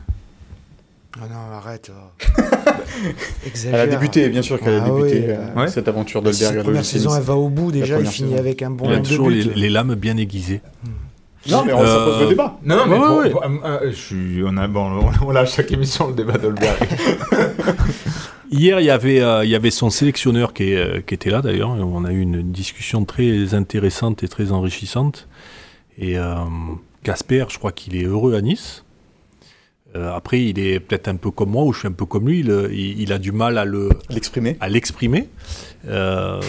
[1.20, 1.90] Ah non, arrête.
[3.66, 5.68] Elle a débuté, bien sûr qu'elle a Ah débuté oui, euh, Ouais.
[5.68, 6.56] cette aventure Si d'Olberg.
[6.56, 8.94] la première saison, elle va au bout déjà, il finit avec un bon Il y
[8.94, 9.52] a toujours les, buts.
[9.56, 10.60] les lames bien aiguisées.
[11.50, 12.56] Non, mais on, ça pose le Euh, débat.
[12.64, 13.30] Non, non, mais Ouais, pour- ouais.
[13.30, 16.76] pour- euh, euh, je suis, on a, bon, on, à chaque émission le débat d'Olberg.
[18.50, 21.30] Hier, il y avait, euh, il y avait son sélectionneur qui, est, euh, qui était
[21.30, 21.70] là d'ailleurs.
[21.70, 25.26] On a eu une discussion très intéressante et très enrichissante.
[25.98, 26.34] Et euh,
[27.02, 28.84] Casper, je crois qu'il est heureux à Nice.
[29.94, 32.26] Euh, après, il est peut-être un peu comme moi, ou je suis un peu comme
[32.28, 32.40] lui.
[32.40, 34.56] Il, il- il a du mal à le L'exprimer.
[34.60, 35.28] à l'exprimer.
[35.88, 36.40] Euh,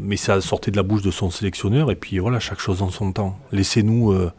[0.00, 1.90] mais ça sortait de la bouche de son sélectionneur.
[1.90, 3.38] Et puis voilà, chaque chose en son temps.
[3.52, 4.30] Laissez-nous euh,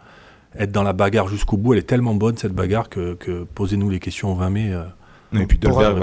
[0.58, 1.74] être dans la bagarre jusqu'au bout.
[1.74, 4.72] Elle est tellement bonne cette bagarre que, que posez-nous les questions au 20 mai.
[4.72, 4.84] euh,
[5.42, 5.98] Et puis Dolberg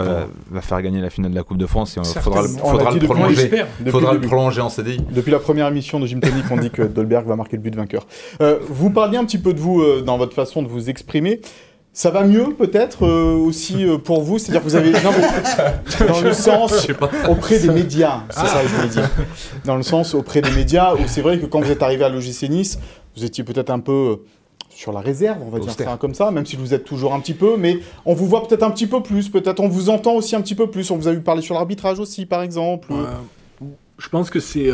[0.50, 2.42] va, faire gagner la finale de la Coupe de France et il Certainement.
[2.42, 3.50] faudra, le- On faudra le prolonger.
[3.88, 4.98] faudra le prolonger en CDI.
[5.10, 7.74] Depuis la première émission de Gym Tonic, on dit que Dolberg va marquer le but
[7.74, 8.06] vainqueur.
[8.42, 11.40] Euh, vous parliez un petit peu de vous euh, dans votre façon de vous exprimer.
[11.96, 16.06] Ça va mieux peut-être euh, aussi euh, pour vous, c'est-à-dire que vous avez non, mais
[16.08, 16.88] dans le sens
[17.28, 19.08] auprès des médias, c'est ça que je voulais dire.
[19.64, 22.08] Dans le sens auprès des médias où c'est vrai que quand vous êtes arrivé à
[22.08, 22.80] l'OGC Nice,
[23.16, 24.16] vous étiez peut-être un peu euh,
[24.70, 27.20] sur la réserve, on va dire ça comme ça, même si vous êtes toujours un
[27.20, 30.14] petit peu, mais on vous voit peut-être un petit peu plus, peut-être on vous entend
[30.14, 32.88] aussi un petit peu plus, on vous a vu parler sur l'arbitrage aussi par exemple.
[32.90, 33.04] Euh,
[33.98, 34.68] je pense que c'est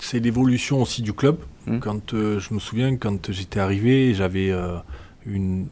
[0.00, 1.38] c'est l'évolution aussi du club.
[1.64, 1.78] Mm.
[1.78, 4.52] Quand je me souviens quand j'étais arrivé, j'avais
[5.24, 5.66] une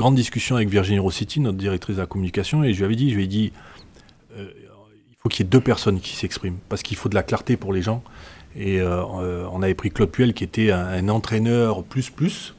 [0.00, 3.10] grande discussion avec Virginie Rossiti, notre directrice de la communication, et je lui avais dit,
[3.10, 3.52] je lui ai dit,
[4.34, 4.46] euh,
[5.10, 7.58] il faut qu'il y ait deux personnes qui s'expriment parce qu'il faut de la clarté
[7.58, 8.02] pour les gens.
[8.56, 12.54] Et euh, euh, on avait pris Claude Puel qui était un, entraîneur plus plus,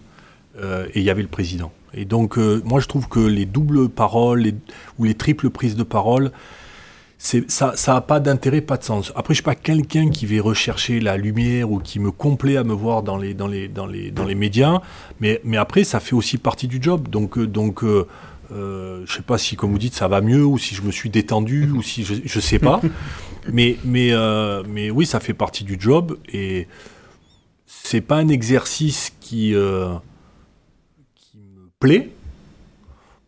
[0.60, 1.72] et il y avait le président.
[1.96, 4.56] Et donc moi je trouve que les doubles paroles les-
[5.00, 6.32] ou les triples prises de parole
[7.22, 10.42] ça ça a pas d'intérêt pas de sens après je suis pas quelqu'un qui va
[10.42, 13.86] rechercher la lumière ou qui me complaît à me voir dans les dans les dans
[13.86, 14.82] les dans les médias
[15.20, 18.08] mais mais après ça fait aussi partie du job donc euh, donc euh,
[18.54, 20.92] Euh, je sais pas si, comme vous dites, ça va mieux ou si je me
[20.92, 22.82] suis détendu ou si je, je sais pas.
[23.58, 26.68] mais, mais, euh, mais oui, ça fait partie du job et
[27.66, 29.56] c'est pas un exercice qui,
[31.16, 32.10] qui me plaît.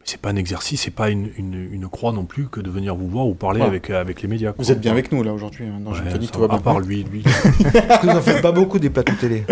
[0.05, 2.93] C'est pas un exercice, c'est pas une, une, une croix non plus que de venir
[2.95, 3.67] vous voir ou parler Ouais.
[3.67, 4.53] avec, avec les médias.
[4.57, 5.79] Vous êtes bien avec nous là aujourd'hui hein,
[6.11, 6.57] ça tout va bien.
[6.57, 7.23] à part lui, lui.
[7.87, 9.45] Parce que vous en faites pas beaucoup des plateaux télé.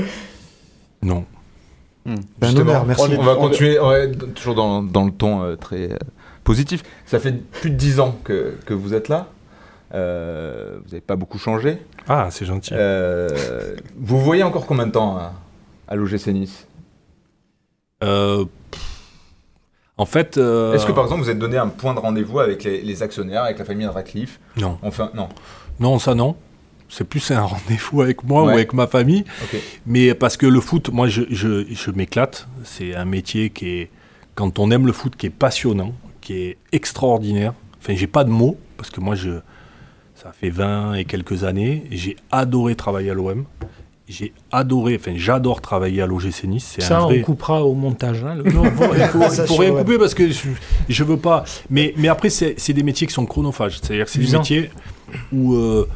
[1.02, 1.26] Non.
[2.06, 3.04] Ben, Justement, honneur, merci.
[3.18, 5.98] on, va continuer, ouais, toujours dans, dans le ton euh, très euh,
[6.44, 6.84] positif.
[7.06, 9.28] Ça fait plus de 10 ans que, que vous êtes là.
[9.94, 11.78] Euh, vous n'avez pas beaucoup changé.
[12.08, 12.74] Ah, c'est gentil.
[12.74, 15.34] Euh, vous voyez encore combien de temps à,
[15.88, 16.66] à l'OGC Nice?
[18.04, 18.82] Euh, pff,
[20.02, 20.38] en fait.
[20.38, 23.04] euh, Est-ce que par exemple vous êtes donné un point de rendez-vous avec les, les
[23.04, 24.78] actionnaires, avec la famille de Radcliffe Non.
[24.82, 25.30] Enfin, non.
[25.80, 26.36] Non, ça non.
[26.90, 29.24] C'est plus un rendez-vous avec moi ou avec ma famille.
[29.86, 32.48] Mais parce que le foot, moi, je, je, je m'éclate.
[32.66, 33.90] C'est un métier qui est,
[34.36, 37.54] quand on aime le foot, qui est passionnant, qui est extraordinaire.
[37.80, 39.40] Enfin, j'ai pas de mots, parce que moi, je,
[40.16, 41.86] ça fait 20 et quelques années.
[41.92, 43.46] J'ai adoré travailler à l'OM.
[44.12, 46.74] J'ai adoré, enfin, j'adore travailler à l'OGC Nice.
[46.78, 47.20] C'est un Ça, vrai...
[47.20, 48.24] on coupera au montage.
[48.24, 50.50] hein, le- Non, il faut, il faut- il rien couper parce que je,
[50.90, 51.44] je veux pas.
[51.70, 53.80] Mais, mais après, c'est c'est des métiers qui sont chronophages.
[53.82, 54.70] C'est-à-dire que c'est des métiers
[55.32, 55.88] où euh,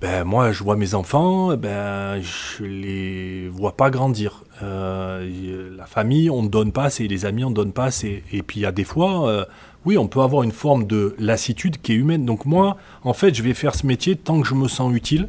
[0.00, 4.42] ben, moi, je vois mes enfants, ben, je les vois pas grandir.
[4.62, 7.08] Euh, la famille, on ne donne pas assez.
[7.08, 8.22] Les amis, on ne donne pas assez.
[8.32, 9.44] Et puis, il y a des fois, euh,
[9.84, 12.24] oui, on peut avoir une forme de lassitude qui est humaine.
[12.26, 15.28] Donc, moi, en fait, je vais faire ce métier tant que je me sens utile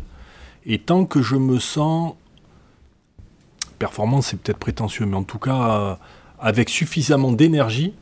[0.67, 2.13] et tant que je me sens
[3.79, 5.95] performance, c'est peut-être prétentieux, mais en tout cas, euh,
[6.39, 7.93] avec suffisamment d'énergie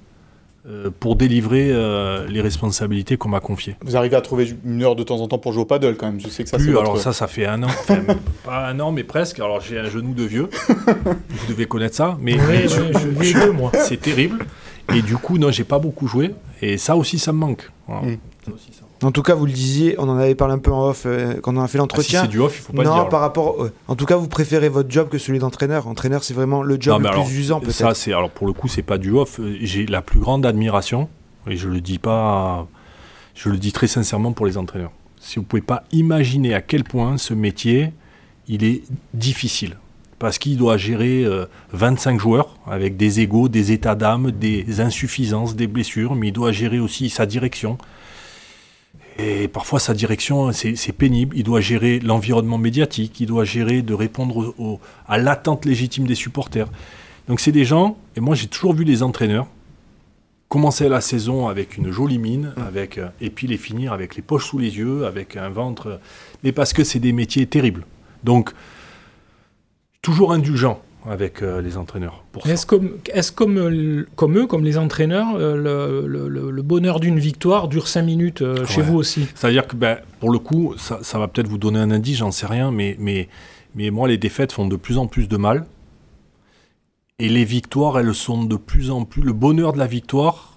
[0.68, 3.76] euh, pour délivrer euh, les responsabilités qu'on m'a confiées.
[3.82, 6.08] Vous arrivez à trouver une heure de temps en temps pour jouer au paddle quand
[6.08, 6.20] même.
[6.20, 8.02] Je sais que ça Plus, votre- alors ça, ça fait un an, enfin,
[8.46, 9.40] pas un an, mais presque.
[9.40, 13.08] Alors j'ai un genou de vieux, vous devez connaître ça, mais, Oui, mais oui, je
[13.10, 13.72] vis deux, moi.
[13.80, 14.46] c'est terrible.
[14.94, 17.70] Et du coup, non, j'ai pas beaucoup joué, et ça aussi, ça me manque.
[17.88, 18.08] Voilà.
[18.08, 18.18] Mm.
[18.46, 18.85] Ça aussi, ça me manque.
[19.04, 21.36] En tout cas, vous le disiez, on en avait parlé un peu en off euh,
[21.42, 22.22] quand on a fait Ah, si l'entretien.
[22.22, 23.10] c'est du off, il faut pas non, le dire.
[23.10, 23.62] par rapport.
[23.62, 25.88] euh, en tout cas, vous préférez votre job que celui d'entraîneur.
[25.88, 27.74] Entraîneur, c'est vraiment le job Non, le alors, plus usant, peut-être.
[27.74, 29.40] Ça, c'est alors pour le coup, c'est pas du off.
[29.40, 31.10] Euh, J'ai la plus grande admiration,
[31.48, 32.68] et je le dis pas,
[33.36, 34.92] je le dis très sincèrement pour les entraîneurs.
[35.20, 37.92] Si vous pouvez pas imaginer à quel point ce métier,
[38.48, 38.84] il est
[39.14, 39.76] difficile,
[40.20, 45.56] parce qu'il doit gérer euh, 25 joueurs avec des égaux, des états d'âme, des insuffisances,
[45.56, 47.78] des blessures, mais il doit gérer aussi sa direction.
[49.18, 51.38] Et parfois, sa direction, c'est pénible.
[51.38, 56.06] Il doit gérer l'environnement médiatique, il doit gérer de répondre au- au- à l'attente légitime
[56.06, 56.68] des supporters.
[57.30, 59.48] Donc, c'est des gens, et moi, j'ai toujours vu les entraîneurs
[60.50, 64.22] commencer la saison avec une jolie mine, avec, euh, et puis les finir avec les
[64.22, 66.00] poches sous les yeux, avec un ventre.
[66.44, 67.86] Mais parce que c'est des métiers terribles.
[68.24, 68.52] Donc,
[70.02, 72.24] toujours indulgent avec euh, les entraîneurs.
[72.46, 76.62] Est-ce comme, est comme, euh, comme eux, comme les entraîneurs, euh, le, le- le- le
[76.62, 79.28] bonheur d'une victoire dure 5 minutes euh, chez vous aussi?
[79.36, 82.32] C'est-à-dire que, ben, pour le coup, ça, ça va peut-être vous donner un indice, j'en
[82.32, 83.30] sais rien, mais, mais,
[83.76, 85.66] mais moi, les défaites font de plus en plus de mal.
[87.20, 89.22] Et les victoires, elles sont de plus en plus.
[89.22, 90.56] Le bonheur de la victoire,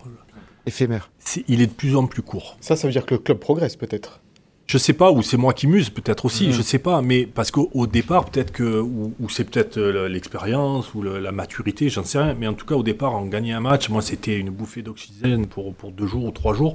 [0.66, 1.10] Éphémère.
[1.46, 2.56] il est de plus en plus court.
[2.60, 4.20] Ça, ça veut dire que le club progresse peut-être.
[4.68, 6.52] Je sais pas, ou c'est moi qui muse, peut-être aussi, Mm.
[6.52, 10.08] je sais pas, mais parce qu'au au départ, peut-être que, ou, ou c'est peut-être euh,
[10.10, 13.24] l'expérience ou le- la maturité, j'en sais rien, mais en tout cas, au départ, en
[13.24, 16.74] gagner un match, moi, c'était une bouffée d'oxygène pour, pour deux jours ou trois jours.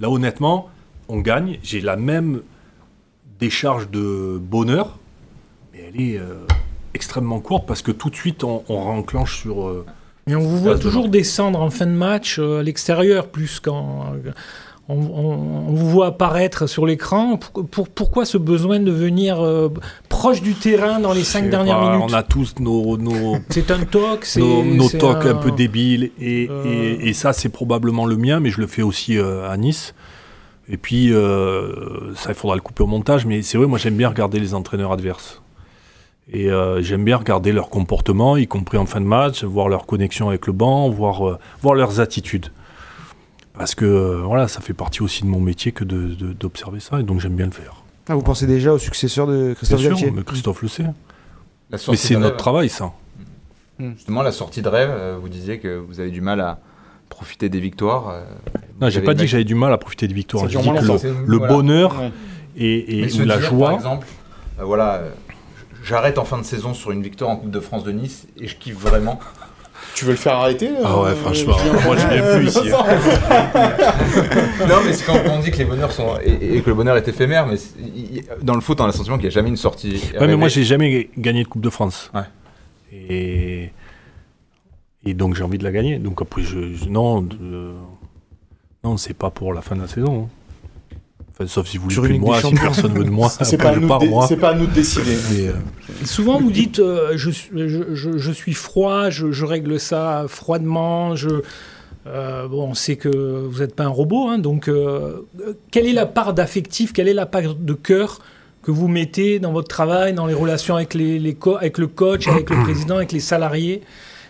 [0.00, 0.68] Là, honnêtement,
[1.08, 2.42] on gagne, j'ai la même
[3.38, 4.98] décharge de bonheur,
[5.72, 6.44] mais elle est euh,
[6.92, 9.64] extrêmement courte parce que tout de suite, on, on renclenche sur.
[9.68, 9.86] euh,
[10.26, 13.60] Mais on vous voit de toujours descendre en fin de match euh, à l'extérieur, plus
[13.60, 14.32] quand euh,
[14.94, 17.36] on, vous voit apparaître sur l'écran.
[17.36, 19.68] Pour- pour- pourquoi ce besoin de venir euh,
[20.08, 22.96] proche du terrain dans les je 5 sais dernières pas, minutes On a tous nos-
[22.96, 25.20] nos, C'est un toc, c'est nos, nos un...
[25.26, 26.10] un peu débiles.
[26.20, 26.62] Et, Euh.
[26.64, 29.94] et- et ça, c'est probablement le mien, mais je le fais aussi euh, à Nice.
[30.70, 31.10] Et puis,
[32.14, 34.52] ça, il faudra le couper au montage, mais c'est vrai, moi, j'aime bien regarder les
[34.52, 35.40] entraîneurs adverses.
[36.30, 39.86] Et euh, j'aime bien regarder leur comportement, y compris en fin de match, voir leur
[39.86, 42.48] connexion avec le banc, voir, euh, voir leurs attitudes.
[43.58, 46.80] Parce que euh, voilà, ça fait partie aussi de mon métier que de- de- d'observer
[46.80, 47.82] ça, et donc j'aime bien le faire.
[48.08, 50.84] Ah, vous pensez déjà au successeur de Bien Christophe sûr, Galtier mais Christophe le sait.
[51.70, 52.92] La Mais c'est notre travail, ça.
[53.78, 56.58] Justement, la sortie de rêve, euh, vous disiez que vous avez du mal à
[57.10, 58.08] profiter des victoires.
[58.08, 58.24] euh,
[58.80, 60.48] Non, j'ai pas dit que j'avais du mal à profiter des victoires.
[60.48, 61.52] J'ai dit que le, c'est- le voilà.
[61.52, 62.12] bonheur Ouais.
[62.56, 63.66] et, et Mais se la dire, joie.
[63.68, 64.06] Par exemple,
[64.58, 65.02] euh, voilà,
[65.84, 68.48] j'arrête en fin de saison sur une victoire en Coupe de France de Nice et
[68.48, 69.20] je kiffe vraiment.
[69.98, 72.84] Tu veux le faire arrêter Ah ouais, euh, franchement, moi, je viens plus ici, hein.
[74.68, 76.96] non, mais c'est quand on dit que les bonheurs sont et, et que le bonheur
[76.96, 77.56] est éphémère, mais
[78.42, 80.00] dans le foot, on a le sentiment qu'il n'y a jamais une sortie.
[80.20, 82.12] Ouais, mais moi, j'ai jamais gagné de Coupe de France.
[82.14, 82.20] Ouais.
[82.92, 83.72] Et,
[85.04, 85.98] Et donc j'ai envie de la gagner.
[85.98, 87.72] Donc après, je, je- non, euh,
[88.84, 90.28] non, c'est pas pour la fin de la saison.
[90.28, 90.28] hein.
[91.40, 93.56] Enfin, sauf si vous voulez plus de une moi, si personne veut de moi, C'est
[93.58, 94.26] pas, à nous de dé- moi.
[94.26, 95.16] c'est pas à nous de décider.
[95.30, 95.52] Mais, euh,
[96.04, 100.24] Souvent, vous dites euh, je, suis- je, je- je suis froid, je, je règle ça
[100.26, 101.14] froidement.
[101.14, 101.28] Je,
[102.08, 104.68] euh, bon, on sait que vous n'êtes pas un robot, hein, donc
[105.70, 108.18] quelle est la part d'affectif, quelle est la part de cœur
[108.62, 111.86] que vous mettez dans votre travail, dans les relations avec, les, les co- avec le
[111.86, 113.82] coach, avec le président, avec les salariés,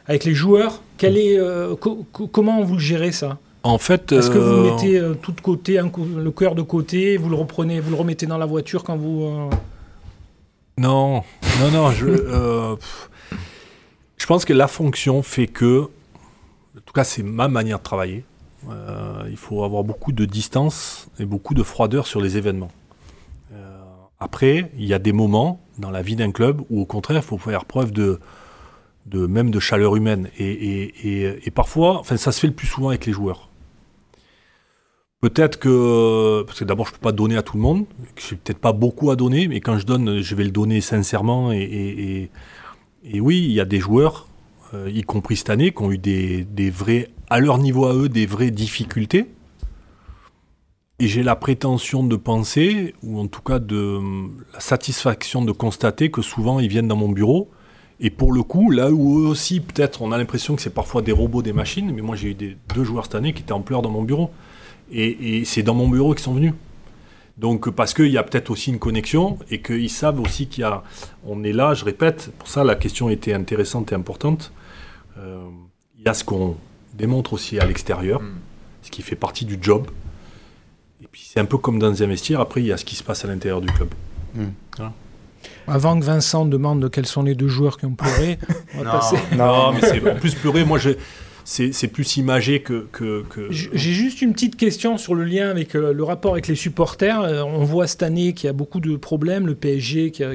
[0.06, 0.82] avec les joueurs?
[0.98, 3.38] Quel est, euh, co- co- Comment vous le gérez ça?
[3.68, 6.62] En fait, Est-ce que vous euh, mettez euh, tout de côté, un le cœur de
[6.62, 9.24] côté, vous le reprenez, vous le remettez dans la voiture quand vous...
[9.24, 9.50] euh,
[10.78, 11.22] Non,
[11.60, 11.90] non, non.
[11.90, 12.76] Je,
[14.26, 18.24] pense que la fonction fait que, en tout cas, c'est ma manière de travailler.
[19.30, 22.70] Il faut avoir beaucoup de distance et beaucoup de froideur sur les événements.
[24.20, 27.22] Après, il y a des moments dans la vie d'un club où, au contraire, il
[27.26, 28.18] faut faire preuve de,
[29.06, 30.28] de même de chaleur humaine.
[30.38, 33.47] Et, et- et- et parfois, enfin, ça se fait le plus souvent avec les joueurs.
[35.20, 38.36] Peut-être que, parce que d'abord je peux pas donner à tout le monde, que j'ai
[38.36, 41.50] peut-être pas beaucoup à donner, mais quand je donne, je vais le donner sincèrement.
[41.50, 42.30] Et,
[43.14, 44.28] oui, il y a des joueurs,
[44.74, 46.72] euh, y compris cette année, qui ont eu des, des
[47.30, 49.26] à leur niveau à eux, des vraies difficultés.
[51.00, 54.00] Et j'ai la prétention de penser, ou en tout cas de
[54.54, 57.50] la satisfaction de constater que souvent ils viennent dans mon bureau.
[57.98, 61.02] Et pour le coup, là où eux aussi, peut-être, on a l'impression que c'est parfois
[61.02, 63.62] des robots, des machines, mais moi j'ai eu deux joueurs cette année qui étaient en
[63.62, 64.30] pleurs dans mon bureau.
[64.92, 66.54] Et, et c'est dans mon bureau qu'ils sont venus.
[67.36, 70.64] Donc parce qu'il y a peut-être aussi une connexion et qu'ils savent aussi qu'il y
[70.64, 70.82] a...
[71.24, 74.52] On est là, je répète, pour ça la question était intéressante et importante.
[75.18, 75.44] Euh,
[75.98, 76.56] il y a ce qu'on
[76.94, 78.20] démontre aussi à l'extérieur,
[78.82, 79.86] ce qui fait partie du job.
[81.02, 82.96] Et puis c'est un peu comme dans un vestiaire, après il y a ce qui
[82.96, 83.88] se passe à l'intérieur du club.
[84.76, 84.92] Voilà.
[85.68, 88.38] Avant que Vincent demande quels sont les deux joueurs qui ont pleuré,
[88.74, 89.16] on va Non, passer.
[89.36, 90.90] non, mais c'est en plus pleurer, moi je...
[91.50, 92.88] C'est plus imagé que...
[93.50, 97.22] J'ai juste une petite question sur le lien avec euh, le rapport avec les supporters.
[97.22, 99.46] Euh, on voit cette année qu'il y a beaucoup de problèmes.
[99.46, 100.34] Le PSG qui, a,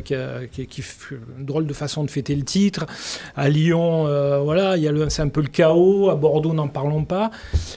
[1.38, 2.88] une drôle de façon de fêter le titre.
[3.36, 4.76] À Lyon, euh, voilà,
[5.10, 6.10] c'est un peu le chaos.
[6.10, 7.30] À Bordeaux, n'en parlons pas.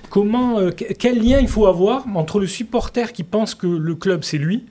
[0.09, 4.25] Comment, que- quel lien il faut avoir entre le supporter qui pense que le club
[4.25, 4.65] c'est lui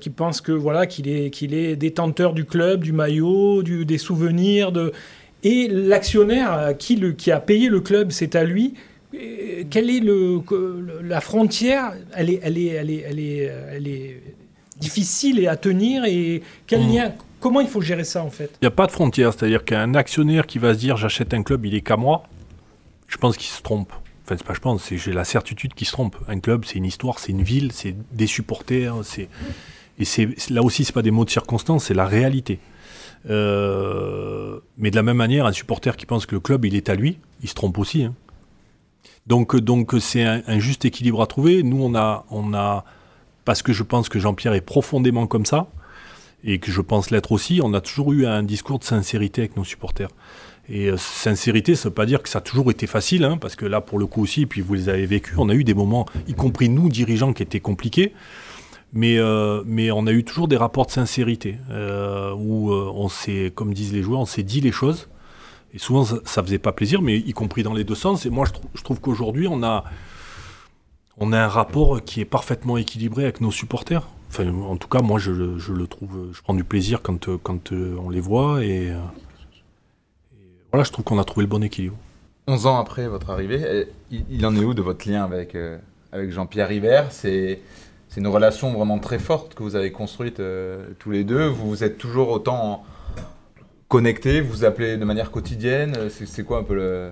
[0.00, 4.92] qui pense que voilà qu'il est détenteur du club, du maillot, des souvenirs, de
[5.44, 8.74] et l'actionnaire euh, qui le qui a payé le club, c'est à lui.
[9.14, 10.42] Euh, Quelle est le,
[11.02, 11.92] la frontière?
[12.16, 14.22] Elle est elle est elle est elle est, euh, elle est
[14.80, 16.92] difficile et à tenir et quel Mm.
[16.92, 18.50] lien Comment il faut gérer ça en fait?
[18.62, 21.42] Il n'y a pas de frontière, c'est-à-dire qu'un actionnaire qui va se dire j'achète un
[21.42, 22.24] club, il est qu'à moi,
[23.06, 23.92] je pense qu'il se trompe.
[24.24, 26.16] Enfin, c'est pas je pense, j'ai la certitude qu'il se trompe.
[26.26, 29.28] Un club, c'est une histoire, c'est une ville, c'est des supporters, c'est
[29.98, 32.58] et c'est là aussi c'est pas des mots de circonstance, c'est la réalité.
[33.30, 36.88] Euh, mais de la même manière, un supporter qui pense que le club il est
[36.88, 38.04] à lui, il se trompe aussi.
[38.04, 38.14] hein.
[39.26, 41.62] Donc donc c'est un, juste équilibre à trouver.
[41.62, 42.84] Nous on a on a
[43.44, 45.68] parce que je pense que Jean-Pierre est profondément comme ça
[46.44, 49.56] et que je pense l'être aussi, on a toujours eu un discours de sincérité avec
[49.56, 50.10] nos supporters.
[50.68, 53.38] Et euh, sincérité, ça ne veut pas dire que ça a toujours été facile, hein,
[53.38, 55.64] parce que là, pour le coup aussi, puis vous les avez vécus, on a eu
[55.64, 58.12] des moments, y compris nous, dirigeants, qui étaient compliqués,
[58.94, 63.08] mais, euh, mais on a eu toujours des rapports de sincérité, euh, où euh, on
[63.08, 65.08] s'est, comme disent les joueurs, on s'est dit les choses,
[65.74, 68.30] et souvent ça, ça faisait pas plaisir, mais y compris dans les deux sens, et
[68.30, 69.84] moi je, trou- je trouve qu'aujourd'hui, on a,
[71.18, 74.08] on a un rapport qui est parfaitement équilibré avec nos supporters.
[74.30, 77.72] Enfin, en tout cas, moi, je, je le trouve, je prends du plaisir quand, quand
[77.72, 78.92] on les voit et,
[80.72, 81.96] voilà, je trouve qu'on a trouvé le bon équilibre.
[82.48, 85.56] 11 ans après votre arrivée, il, en est où de votre lien avec,
[86.10, 87.02] avec Jean-Pierre River?
[88.14, 91.46] C'est une relation vraiment très forte que vous avez construite euh, tous les deux.
[91.48, 92.84] Vous, vous êtes toujours autant
[93.88, 95.94] connectés, vous vous appelez de manière quotidienne.
[96.10, 97.10] C'est quoi un peu le.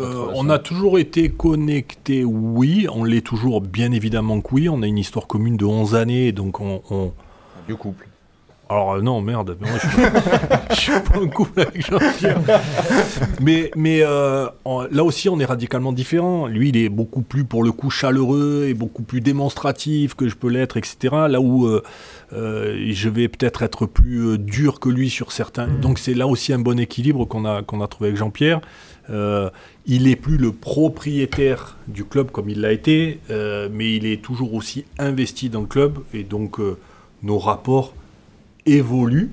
[0.00, 2.86] Euh, on a toujours été connectés, oui.
[2.90, 4.68] On l'est toujours, bien évidemment que oui.
[4.70, 6.80] On a une histoire commune de 11 années, donc on...
[6.90, 7.12] on-
[7.68, 8.08] Du couple.
[8.74, 12.40] Alors euh, non, merde, moi, je, suis pas, je suis pas en couple avec Jean-Pierre.
[13.40, 16.48] mais mais euh, en- là aussi, on est radicalement différents.
[16.48, 20.34] Lui, il est beaucoup plus, pour le coup, chaleureux et beaucoup plus démonstratif que je
[20.34, 20.96] peux l'être, etc.
[21.28, 21.84] Là où euh,
[22.32, 25.68] euh, je vais peut-être être plus euh, dur que lui sur certains.
[25.68, 28.60] Donc c'est là aussi un bon équilibre qu'on a, qu'on a trouvé avec Jean-Pierre.
[29.10, 29.50] Euh,
[29.86, 34.20] il est plus le propriétaire du club comme il l'a été, euh, mais il est
[34.22, 36.78] toujours aussi investi dans le club et donc euh,
[37.22, 37.92] nos rapports
[38.66, 39.30] évoluent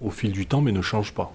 [0.00, 1.32] au fil du temps mais ne changent pas.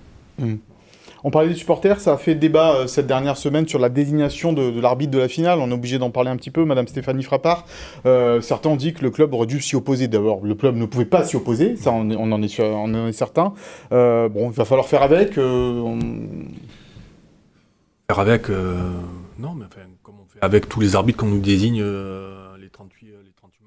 [1.23, 4.53] On parlait des supporters, ça a fait débat euh, cette dernière semaine sur la désignation
[4.53, 5.57] de, de l'arbitre de la finale.
[5.59, 7.65] On est obligé d'en parler un petit peu, Madame Stéphanie Frappard.
[8.05, 10.07] Euh, certains ont dit que le club aurait dû s'y opposer.
[10.07, 13.07] D'abord, le club ne pouvait pas s'y opposer, ça on, en est sûr- on en
[13.07, 13.53] est certain.
[13.91, 15.37] Euh, bon, il va falloir faire avec.
[15.37, 15.97] on-
[18.09, 21.83] Faire avec, non, mais enfin, comme on fait avec tous les arbitres qu'on nous désigne
[21.83, 22.46] les 38,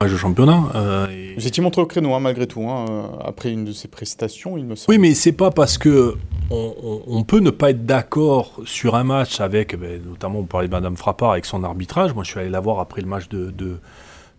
[0.02, 0.62] les 38 matchs de championnat.
[0.74, 3.72] euh, et- Vous étiez montré au créneau, hein, malgré tout, hein, euh, après une de
[3.72, 4.94] ses prestations, il me semble.
[4.94, 6.16] Oui, mais c'est pas parce que
[6.50, 10.44] on, on- on peut ne pas être d'accord sur un match avec, ben, notamment on
[10.44, 12.14] parlait de Madame Frappard avec son arbitrage.
[12.14, 13.78] Moi, je suis allé la voir après le match de, de,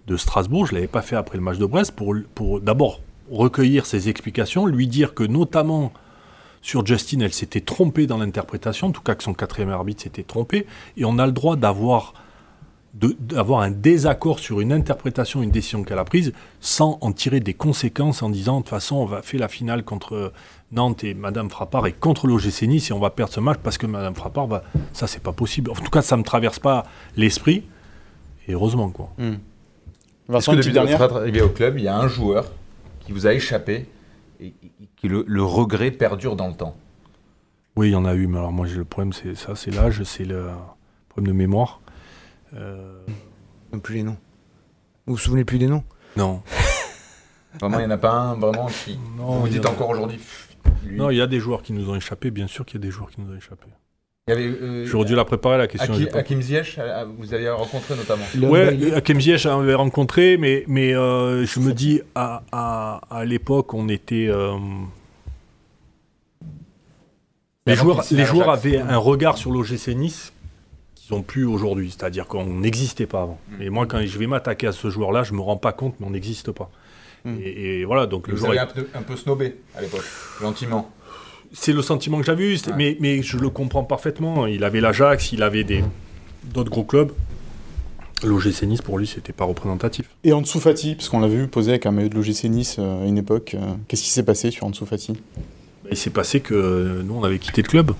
[0.08, 0.66] de Strasbourg.
[0.68, 3.00] Je l'avais pas fait après le match de Brest pour, pour d'abord
[3.32, 5.94] recueillir ses explications, lui dire que notamment
[6.62, 10.22] sur Justin, elle s'était trompée dans l'interprétation, en tout cas que son quatrième arbitre s'était
[10.24, 10.68] trompé,
[10.98, 12.14] et on a le droit d'avoir
[12.94, 17.54] d'avoir un désaccord sur une interprétation, une décision qu'elle a prise, sans en tirer des
[17.54, 20.34] conséquences en disant de toute façon on va faire la finale contre
[20.74, 23.78] Nantes et Madame Frappard et contre l'OGC Nice et on va perdre ce match parce
[23.78, 24.64] que Madame Frappard va.
[24.92, 25.72] Ça c'est pas possible.
[25.72, 26.86] En tout cas ça me traverse pas
[27.16, 27.64] l'esprit
[28.48, 29.10] et heureusement quoi.
[29.20, 29.38] Est-ce
[30.28, 32.52] Vincent, que depuis dernière votre arrivée au club, il y a un joueur
[33.00, 33.86] qui vous a échappé
[34.42, 34.54] et, et
[35.02, 36.76] que le, le regret perdure dans le temps?
[37.78, 39.72] Oui il y en a eu mais alors moi j'ai le problème c'est ça c'est
[39.72, 40.48] l'âge c'est le
[41.08, 41.80] problème de mémoire.
[42.56, 43.00] Euh,
[43.84, 44.18] plus les noms.
[45.08, 45.84] Vous vous souvenez plus des noms?
[46.18, 46.42] Non.
[47.60, 48.98] Vraiment, il n'y en a pas un vraiment qui.
[49.18, 50.20] Non, vous y dites a- encore aujourd'hui.
[50.86, 50.96] lui.
[50.98, 52.86] Non il y a des joueurs qui nous ont échappé bien sûr qu'il y a
[52.88, 53.66] des joueurs qui nous ont échappé.
[54.28, 55.94] Il y avait, euh, J'aurais dû la préparer la question.
[56.12, 58.24] Pas- Hakim Ziyech, euh, vous avez rencontré notamment.
[58.50, 63.26] Ouais, Hakim Ziyech, on l'avait rencontré, mais, mais euh, je me dis, à, à, à
[63.26, 64.28] l'époque, on était.
[64.30, 64.54] euh,
[67.68, 70.34] les joueurs, les joueurs avaient un regard sur l'OGC Nice
[71.18, 73.40] qu'ils plus aujourd'hui, c'est-à-dire qu'on n'existait pas avant.
[73.58, 73.62] Mm.
[73.62, 76.08] Et moi, quand je vais m'attaquer à ce joueur-là, je me rends pas compte, mais
[76.08, 76.70] on n'existe pas.
[77.26, 77.36] Mm.
[77.44, 79.82] Et, et voilà, donc le Vous joueur avez est- un peu, un peu snobé à
[79.82, 80.04] l'époque,
[80.42, 80.90] gentiment.
[81.54, 84.48] c'est le sentiment que j'avais eu, mais, mais je le comprends parfaitement.
[84.48, 85.84] Il avait l'Ajax, il avait des
[86.44, 87.12] d'autres gros clubs.
[88.24, 90.08] L'OGC Nice, pour lui, c'était pas représentatif.
[90.24, 93.04] Et Ansu Fati, parce qu'on l'a vu poser avec un maillot de l'OGC Nice euh,
[93.04, 93.56] à une époque.
[93.56, 95.14] euh, Qu'est-ce qui s'est passé sur Ansu Fati?
[95.90, 97.92] Il s'est passé que euh, nous, on avait quitté le club.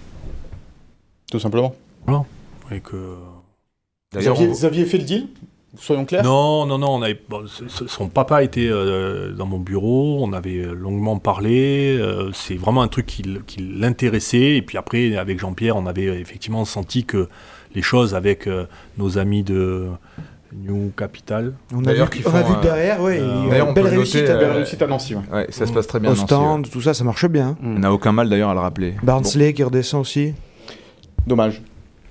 [1.32, 1.74] Tout simplement.
[2.06, 2.24] Voilà.
[2.72, 3.16] Et que...
[4.14, 5.28] Vous aviez, vous aviez fait le deal
[5.78, 6.96] Soyons clairs Non, non, non.
[6.96, 10.20] On avait, bon, c- c- son papa était euh, dans mon bureau.
[10.22, 11.98] On avait longuement parlé.
[11.98, 13.24] euh, c'est vraiment un truc qui,
[13.58, 14.58] l'intéressait.
[14.58, 17.30] Et puis après, avec Jean-Pierre, on avait effectivement senti que
[17.74, 18.66] les choses avec euh,
[18.98, 19.88] nos amis de
[20.54, 21.54] New Capital.
[21.74, 24.16] On a vu, on a vu derrière, ouais, Euh, on belle réussite.
[24.24, 25.22] noter, à- euh, Belle réussite à Nancy, ouais.
[25.32, 26.10] Ouais, ça se passe très bien.
[26.10, 27.56] Nancy, Ostende, tout ça, ça marche bien.
[27.64, 28.96] On n'a aucun mal d'ailleurs à le rappeler.
[29.04, 30.34] Barnsley qui redescend aussi.
[31.26, 31.62] Dommage.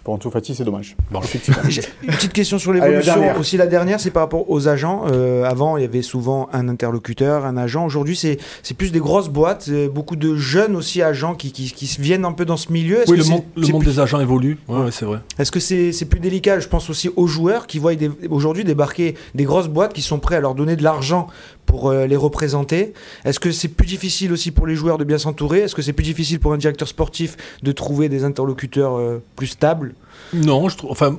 [0.02, 0.96] Pour Ansu Fati, c'est dommage.
[1.10, 1.20] Bon.
[1.20, 1.60] Effectivement.
[2.02, 3.14] Une petite question sur Allez, la l'évolution.
[3.14, 3.38] dernière.
[3.38, 5.04] Aussi, la dernière, c'est par rapport aux agents.
[5.12, 7.84] Euh, avant, il y avait souvent un interlocuteur, un agent.
[7.84, 9.66] Aujourd'hui, c'est c'est plus des grosses boîtes.
[9.68, 13.02] euh, beaucoup de jeunes aussi agents qui, qui, viennent un peu dans ce milieu.
[13.02, 14.56] Est-ce Oui, que le, c'est- monde, le monde plus- des agents évolue.
[14.68, 15.18] Ouais, ouais, c'est vrai.
[15.38, 18.64] Est-ce que c'est c'est plus délicat Je pense aussi aux joueurs qui voient des- aujourd'hui
[18.64, 21.26] débarquer des grosses boîtes qui sont prêts à leur donner de l'argent
[21.66, 22.92] pour euh, les représenter.
[23.24, 25.60] Est-ce que c'est plus difficile aussi pour les joueurs de bien s'entourer?
[25.60, 29.46] Est-ce que c'est plus difficile pour un directeur sportif de trouver des interlocuteurs euh, plus
[29.46, 29.94] stables?
[30.34, 30.90] Non, je trouve.
[30.90, 31.18] Enfin,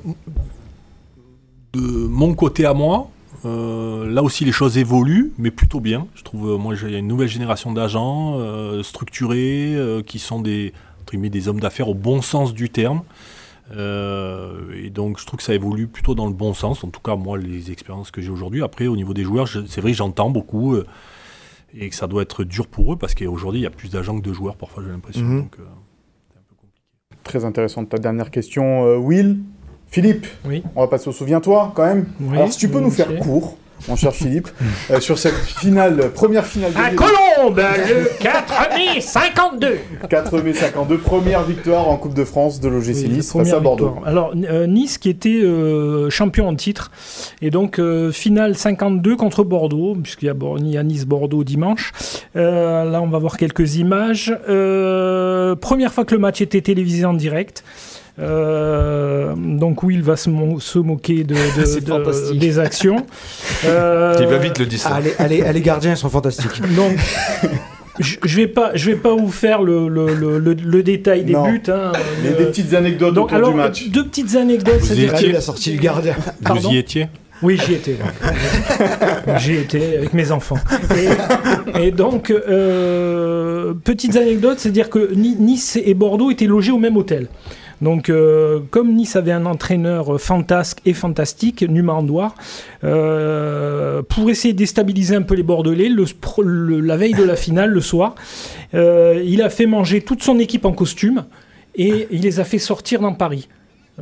[1.73, 3.09] de mon côté à moi,
[3.45, 6.07] euh, là aussi les choses évoluent, mais plutôt bien.
[6.15, 8.38] Je trouve, moi, il y a une nouvelle génération d'agents
[8.84, 10.73] structurés qui sont des,
[11.13, 13.01] des hommes d'affaires au bon sens du terme.
[13.73, 16.83] Euh, et donc, je trouve que ça évolue plutôt dans le bon sens.
[16.83, 18.63] En tout cas, moi, les expériences que j'ai aujourd'hui.
[18.63, 20.85] Après, au niveau des joueurs, c'est vrai que j'entends beaucoup euh,
[21.77, 24.19] et que ça doit être dur pour eux parce qu'aujourd'hui, il y a plus d'agents
[24.19, 25.23] que de joueurs, parfois, j'ai l'impression.
[25.23, 25.41] Mhm.
[25.43, 25.63] Donc, euh,
[27.23, 29.38] Très intéressante ta dernière question, euh, Will.
[29.88, 30.63] Philippe, Oui.
[30.75, 32.07] on va passer au souviens-toi quand même.
[32.21, 33.57] Oui, Alors si tu peux nous faire court,
[33.88, 34.48] mon cher Philippe,
[34.91, 39.78] euh, sur cette finale, première finale de À Ligue- Colombe, le 4 mai 52.
[40.10, 43.60] 4 mai 52, première victoire en Coupe de France de l'OGC Oui, Nice face à
[43.60, 43.88] Bordeaux.
[43.88, 44.08] victoire.
[44.08, 46.91] Alors, euh, Nice qui était euh, champion en titre.
[47.41, 50.36] Et donc, euh, finale 52 contre Bordeaux, puisqu'il y a,
[50.82, 51.91] y Nice-Bordeaux dimanche.
[52.36, 54.36] Euh, là, on va voir quelques images.
[54.49, 57.64] Euh, première fois que le match était télévisé en direct.
[58.19, 61.35] Euh, donc Will va se, mo- se moquer de,
[62.39, 63.05] des actions.
[63.65, 64.79] Euh, Il va vite le dire.
[64.85, 66.61] Ah, les, les- les gardiens, ils sont fantastiques.
[66.75, 66.97] donc,
[67.99, 71.33] je vais pas, je vais pas vous faire le, le, le, le- le détail des
[71.33, 71.43] Non.
[71.49, 71.61] buts.
[71.69, 71.91] hein.
[72.23, 73.88] Mais Euh, des petites anecdotes donc, autour alors, du match.
[73.89, 74.79] deux petites anecdotes.
[74.79, 76.15] Vous c'est-à-dire- étiez- la sortie du gardien.
[76.43, 77.07] Pardon vous y étiez
[77.43, 77.95] Oui, j'y étais.
[79.39, 80.57] J'y étais avec mes enfants.
[81.76, 86.77] Et, et donc, euh, petites anecdotes, c'est-à-dire que Ni- Nice et Bordeaux étaient logés au
[86.77, 87.27] même hôtel.
[87.81, 92.35] Donc, euh, comme Nice avait un entraîneur fantasque et fantastique, Numa Andouar,
[92.84, 97.23] euh, pour essayer de déstabiliser un peu les Bordelais, le, spro- le- la veille de
[97.23, 98.13] la finale, le soir,
[98.76, 101.26] euh, il a fait manger toute son équipe en costume
[101.76, 103.47] et il les a fait sortir dans Paris.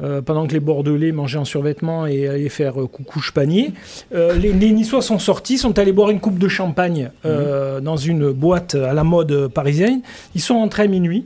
[0.01, 3.73] Euh, pendant que les Bordelais mangeaient en survêtement et allaient faire euh, coucouche panier,
[4.13, 7.97] euh, les, les Niçois sont sortis, sont allés boire une coupe de champagne euh, dans
[7.97, 10.01] une boîte à la mode parisienne.
[10.35, 11.25] Ils sont rentrés à minuit.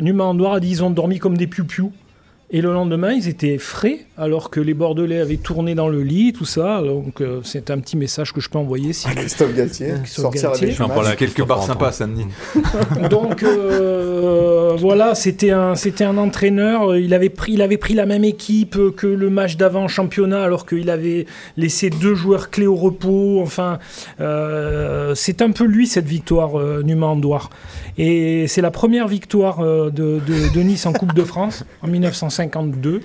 [0.00, 1.90] Numa Andouar a dit ils ont dormi comme des piou-piou.
[2.48, 6.32] Et le lendemain, ils étaient frais, alors que les Bordelais avaient tourné dans le lit,
[6.32, 6.80] tout ça.
[6.80, 8.92] Donc, euh, c'est un petit message que je peux envoyer.
[8.92, 10.76] Si Christophe Galtier, Christophe sortir Galtier.
[10.80, 12.26] avec a quelques bars sympas à Saint-Denis.
[13.10, 16.96] Donc euh, voilà, c'était un, c'était un entraîneur.
[16.96, 20.42] Il avait, pris, il avait pris la même équipe que le match d'avant en championnat,
[20.42, 23.40] alors qu'il avait laissé deux joueurs clés au repos.
[23.42, 23.80] Enfin,
[24.20, 27.50] euh, c'est un peu lui cette victoire euh, Numan-Andouar.
[27.98, 31.86] Et c'est la première victoire euh, de, de- de Nice en Coupe de France en
[32.36, 33.02] 1952.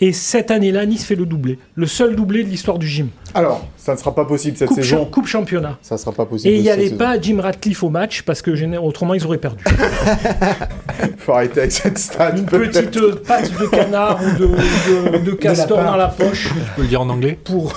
[0.00, 3.08] Et cette année-là, Nice fait le doublé, le seul doublé de l'histoire du gym.
[3.34, 5.04] Alors, ça ne sera pas possible cette Coupe, saison.
[5.04, 5.78] cha- coupe championnat.
[5.82, 6.52] Ça ne sera pas possible.
[6.54, 6.96] Et il n'y avait saison.
[6.96, 9.64] pas Jim Ratcliffe au match parce que autrement ils auraient perdu.
[11.18, 12.36] faut arrêter avec cette stat.
[12.36, 16.70] Une petite euh, patte de canard ou de, de- de castor dans la poche Tu
[16.76, 17.74] peux le dire en anglais pour.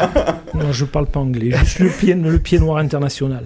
[0.54, 3.44] non, je parle pas anglais, juste le pied, le pied noir international.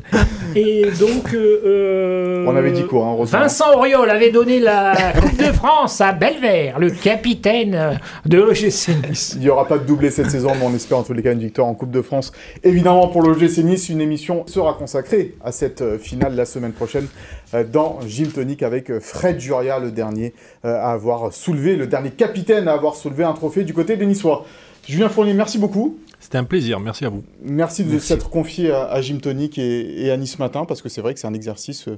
[0.54, 1.34] Et donc.
[1.34, 6.00] euh, euh, On avait dit quoi, hein, Vincent Auriol avait donné la Coupe de France
[6.00, 9.32] à Belver, le capitaine de l'OGC Nice.
[9.36, 11.32] Il n'y aura pas de doublé cette saison, mais on espère en tous les cas
[11.32, 12.32] une victoire en Coupe de France.
[12.62, 17.06] Évidemment, pour l'OGC Nice, une émission sera consacrée à cette euh, finale la semaine prochaine
[17.54, 20.34] euh, dans Gym Tonic avec euh, Fred Juria, le dernier
[20.64, 24.06] euh, à avoir soulevé, le dernier capitaine à avoir soulevé un trophée du côté des
[24.06, 24.44] Niçois.
[24.86, 25.98] Julien Fournier, merci beaucoup.
[26.18, 27.22] C'était un plaisir, merci à vous.
[27.42, 30.88] Merci de s'être confié à, à Gym Tonic et, et à Nice Matin, parce que
[30.88, 31.88] c'est vrai que c'est un exercice.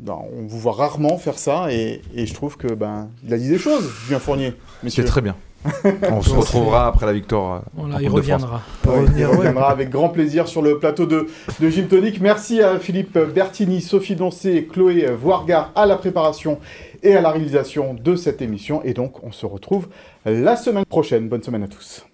[0.00, 3.32] Euh, ben, on vous voit rarement faire ça, et, et je trouve que ben, il
[3.34, 4.54] a dit des choses, Julien Fournier.
[4.88, 5.36] C'est très bien.
[6.10, 7.54] On se retrouvera après la victoire.
[7.54, 8.60] euh, Voilà, en il reviendra.
[8.86, 11.26] Ouais, il reviendra avec grand plaisir sur le plateau de,
[11.58, 12.20] de Gym Tonic.
[12.20, 16.58] Merci à Philippe Bertini, Sophie Doncé et Chloé Voirga à la préparation
[17.02, 18.82] et à la réalisation de cette émission.
[18.84, 19.88] Et donc, on se retrouve
[20.26, 21.28] la semaine prochaine.
[21.30, 22.04] Bonne semaine à tous.